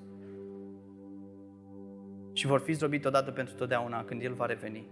Și 2.33 2.47
vor 2.47 2.61
fi 2.61 2.73
zdrobite 2.73 3.09
odată 3.09 3.31
pentru 3.31 3.55
totdeauna 3.55 4.05
când 4.05 4.23
El 4.23 4.33
va 4.33 4.47
reveni 4.47 4.87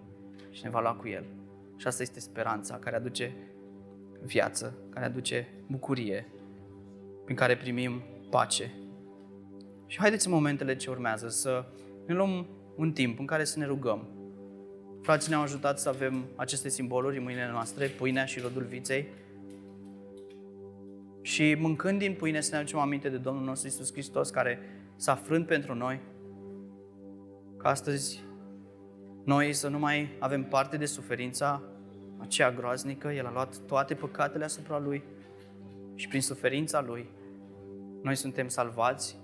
și 0.51 0.65
ne 0.65 0.71
va 0.71 0.81
lua 0.81 0.95
cu 0.95 1.09
El. 1.09 1.25
Și 1.77 1.87
asta 1.87 2.03
este 2.03 2.21
speranța 2.21 2.77
care 2.79 2.97
aduce 2.97 3.33
viață, 4.21 4.75
care 4.91 5.05
aduce 5.05 5.49
bucurie, 5.67 6.27
prin 7.33 7.45
care 7.45 7.61
primim 7.61 8.03
pace. 8.31 8.71
Și 9.87 9.99
haideți 9.99 10.27
în 10.27 10.33
momentele 10.33 10.77
ce 10.77 10.91
urmează 10.91 11.29
să 11.29 11.65
ne 12.07 12.15
luăm 12.15 12.47
un 12.77 12.93
timp 12.93 13.19
în 13.19 13.27
care 13.27 13.45
să 13.45 13.59
ne 13.59 13.67
rugăm. 13.67 14.09
Frații 15.03 15.31
ne-au 15.31 15.43
ajutat 15.43 15.79
să 15.79 15.89
avem 15.89 16.25
aceste 16.37 16.69
simboluri 16.69 17.17
în 17.17 17.23
mâinile 17.23 17.49
noastre, 17.51 17.87
pâinea 17.87 18.25
și 18.25 18.41
rodul 18.41 18.63
viței, 18.63 19.07
și 21.23 21.57
mâncând 21.59 21.99
din 21.99 22.15
pâine 22.15 22.41
să 22.41 22.51
ne 22.53 22.57
aducem 22.57 22.79
aminte 22.79 23.09
de 23.09 23.17
Domnul 23.17 23.45
nostru 23.45 23.69
Isus 23.69 23.93
Hristos 23.93 24.31
care 24.31 24.59
s-a 24.97 25.15
frânt 25.15 25.47
pentru 25.47 25.75
noi, 25.75 26.01
ca 27.57 27.69
astăzi 27.69 28.25
noi 29.25 29.53
să 29.53 29.69
nu 29.69 29.79
mai 29.79 30.17
avem 30.19 30.45
parte 30.45 30.77
de 30.77 30.87
suferința 30.87 31.63
aceea 32.19 32.51
groaznică, 32.51 33.09
El 33.09 33.27
a 33.27 33.33
luat 33.33 33.57
toate 33.67 33.95
păcatele 33.95 34.45
asupra 34.45 34.79
Lui 34.79 35.03
și 35.95 36.09
prin 36.09 36.23
suferința 36.23 36.81
Lui 36.81 37.09
noi 38.03 38.17
suntem 38.17 38.49
salvați 38.49 39.19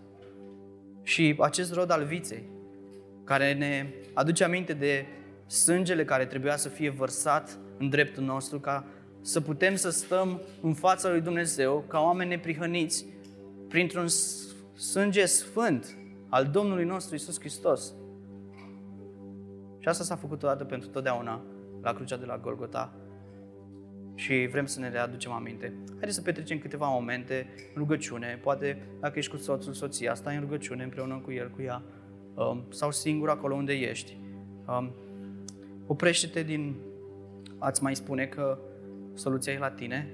și 1.03 1.37
acest 1.39 1.73
rod 1.73 1.91
al 1.91 2.05
viței, 2.05 2.49
care 3.25 3.55
ne 3.55 3.87
aduce 4.15 4.45
aminte 4.45 4.73
de 4.73 5.07
sângele 5.47 6.05
care 6.05 6.27
trebuia 6.27 6.57
să 6.57 6.69
fie 6.69 6.91
vărsat 6.91 7.59
în 7.79 7.89
dreptul 7.89 8.25
nostru 8.25 8.61
ca 8.61 8.85
să 9.21 9.41
putem 9.41 9.75
să 9.77 9.91
stăm 9.91 10.41
în 10.61 10.75
fața 10.75 11.09
lui 11.09 11.21
Dumnezeu 11.21 11.85
ca 11.89 12.01
oameni 12.01 12.31
neprihăniți 12.31 13.07
printr-un 13.69 14.09
sânge 14.75 15.27
sfânt 15.27 15.97
al 16.29 16.47
Domnului 16.47 16.85
nostru 16.85 17.15
Isus 17.15 17.39
Hristos. 17.39 17.95
Și 19.79 19.89
asta 19.89 20.05
s-a 20.05 20.17
făcut 20.17 20.43
odată 20.43 20.65
pentru 20.65 20.89
totdeauna 20.89 21.43
la 21.83 21.93
crucea 21.93 22.17
de 22.17 22.25
la 22.25 22.39
Golgota 22.39 22.93
și 24.19 24.49
vrem 24.51 24.67
să 24.67 24.81
ne 24.81 24.89
readucem 24.89 25.33
aminte. 25.33 25.73
Haideți 25.89 26.15
să 26.15 26.23
petrecem 26.23 26.59
câteva 26.59 26.89
momente 26.89 27.47
în 27.75 27.81
rugăciune, 27.81 28.39
poate 28.43 28.83
dacă 29.01 29.19
ești 29.19 29.31
cu 29.31 29.37
soțul, 29.37 29.73
soția, 29.73 30.15
stai 30.15 30.35
în 30.35 30.41
rugăciune 30.41 30.83
împreună 30.83 31.21
cu 31.25 31.33
el, 31.33 31.51
cu 31.51 31.63
ea, 31.63 31.83
um, 32.35 32.65
sau 32.69 32.91
singur 32.91 33.29
acolo 33.29 33.55
unde 33.55 33.73
ești. 33.73 34.19
Um, 34.67 34.95
Oprește-te 35.87 36.43
din 36.43 36.77
a-ți 37.59 37.83
mai 37.83 37.97
spune 37.97 38.27
că 38.27 38.59
soluția 39.15 39.53
e 39.53 39.59
la 39.59 39.71
tine. 39.71 40.09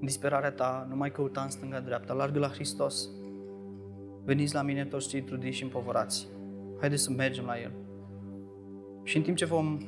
În 0.00 0.06
disperarea 0.06 0.52
ta, 0.52 0.86
nu 0.90 0.96
mai 0.96 1.12
căuta 1.12 1.40
în 1.40 1.50
stânga-dreapta, 1.50 2.12
largă 2.12 2.38
la 2.38 2.48
Hristos. 2.48 3.08
Veniți 4.24 4.54
la 4.54 4.62
mine 4.62 4.84
toți 4.84 5.08
cei 5.08 5.22
trudiți 5.22 5.56
și 5.56 5.62
împovorați. 5.62 6.28
Haideți 6.78 7.02
să 7.02 7.10
mergem 7.10 7.44
la 7.44 7.60
El. 7.60 7.72
Și 9.02 9.16
în 9.16 9.22
timp 9.22 9.36
ce 9.36 9.44
vom 9.44 9.78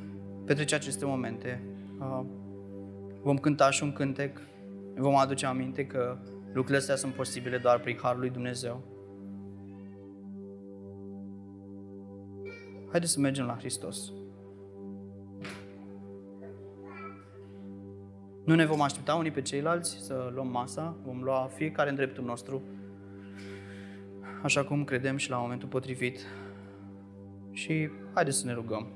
petrece 0.45 0.75
aceste 0.75 1.05
momente, 1.05 1.63
uh, 1.99 2.25
vom 3.21 3.37
cânta 3.37 3.69
și 3.69 3.83
un 3.83 3.93
cântec, 3.93 4.39
vom 4.95 5.15
aduce 5.15 5.45
aminte 5.45 5.85
că 5.85 6.17
lucrurile 6.45 6.77
astea 6.77 6.95
sunt 6.95 7.13
posibile 7.13 7.57
doar 7.57 7.79
prin 7.79 7.97
Harul 8.01 8.19
lui 8.19 8.29
Dumnezeu. 8.29 8.83
Haideți 12.89 13.11
să 13.11 13.19
mergem 13.19 13.45
la 13.45 13.57
Hristos. 13.57 14.11
Nu 18.45 18.55
ne 18.55 18.65
vom 18.65 18.81
aștepta 18.81 19.15
unii 19.15 19.31
pe 19.31 19.41
ceilalți 19.41 19.97
să 19.97 20.31
luăm 20.33 20.47
masa, 20.47 20.95
vom 21.03 21.23
lua 21.23 21.49
fiecare 21.53 21.89
în 21.89 21.95
dreptul 21.95 22.23
nostru, 22.23 22.61
așa 24.43 24.63
cum 24.63 24.83
credem 24.83 25.17
și 25.17 25.29
la 25.29 25.37
momentul 25.37 25.67
potrivit. 25.67 26.19
Și 27.51 27.89
haideți 28.13 28.37
să 28.37 28.45
ne 28.45 28.53
rugăm. 28.53 28.87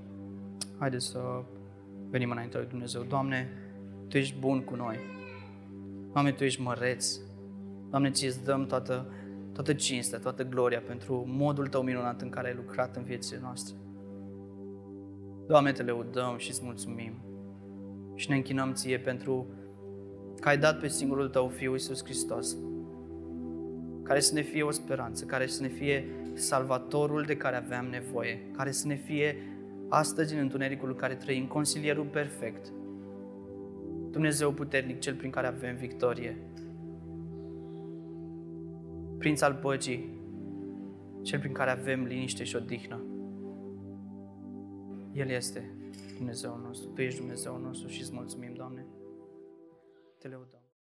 Haideți 0.79 1.05
să 1.05 1.43
venim 2.09 2.31
înaintea 2.31 2.59
lui 2.59 2.69
Dumnezeu. 2.69 3.03
Doamne, 3.03 3.49
Tu 4.15 4.21
ești 4.21 4.39
bun 4.39 4.61
cu 4.61 4.75
noi. 4.75 4.99
Doamne, 6.13 6.31
Tu 6.31 6.43
ești 6.43 6.61
măreț. 6.61 7.17
Doamne, 7.89 8.11
Ți 8.11 8.25
îți 8.25 8.43
dăm 8.43 8.65
toată, 8.65 9.13
toată 9.53 9.73
cinstea, 9.73 10.19
toată 10.19 10.43
gloria 10.43 10.79
pentru 10.79 11.25
modul 11.27 11.67
Tău 11.67 11.81
minunat 11.81 12.21
în 12.21 12.29
care 12.29 12.47
ai 12.47 12.53
lucrat 12.55 12.95
în 12.95 13.03
viețile 13.03 13.39
noastre. 13.41 13.75
Doamne, 15.47 15.71
Te 15.71 15.83
lăudăm 15.83 16.37
și 16.37 16.49
îți 16.49 16.63
mulțumim. 16.63 17.13
Și 18.15 18.29
ne 18.29 18.35
închinăm 18.35 18.73
Ție 18.73 18.99
pentru 18.99 19.47
că 20.39 20.47
ai 20.47 20.57
dat 20.57 20.79
pe 20.79 20.87
singurul 20.87 21.29
Tău 21.29 21.47
Fiu 21.47 21.71
Iisus 21.71 22.03
Hristos, 22.03 22.57
care 24.03 24.19
să 24.19 24.33
ne 24.33 24.41
fie 24.41 24.63
o 24.63 24.71
speranță, 24.71 25.25
care 25.25 25.47
să 25.47 25.61
ne 25.61 25.67
fie 25.67 26.09
salvatorul 26.33 27.23
de 27.23 27.37
care 27.37 27.55
aveam 27.55 27.85
nevoie, 27.85 28.51
care 28.51 28.71
să 28.71 28.87
ne 28.87 28.95
fie 28.95 29.35
astăzi 29.89 30.33
în 30.33 30.39
întunericul 30.39 30.89
în 30.89 30.95
care 30.95 31.15
trăim, 31.15 31.47
consilierul 31.47 32.05
perfect, 32.05 32.71
Dumnezeu 34.15 34.51
puternic, 34.51 34.99
cel 34.99 35.15
prin 35.15 35.29
care 35.31 35.47
avem 35.47 35.75
victorie, 35.75 36.37
Prinț 39.17 39.41
al 39.41 39.53
păcii, 39.53 40.19
cel 41.21 41.39
prin 41.39 41.53
care 41.53 41.69
avem 41.69 42.03
liniște 42.03 42.43
și 42.43 42.55
odihnă. 42.55 43.03
El 45.13 45.29
este 45.29 45.75
Dumnezeul 46.17 46.61
nostru, 46.61 46.89
Tu 46.89 47.01
ești 47.01 47.19
Dumnezeul 47.19 47.61
nostru 47.61 47.87
și 47.87 48.01
îți 48.01 48.13
mulțumim, 48.13 48.53
Doamne. 48.53 48.85
Te 50.17 50.27
lăudăm. 50.27 50.54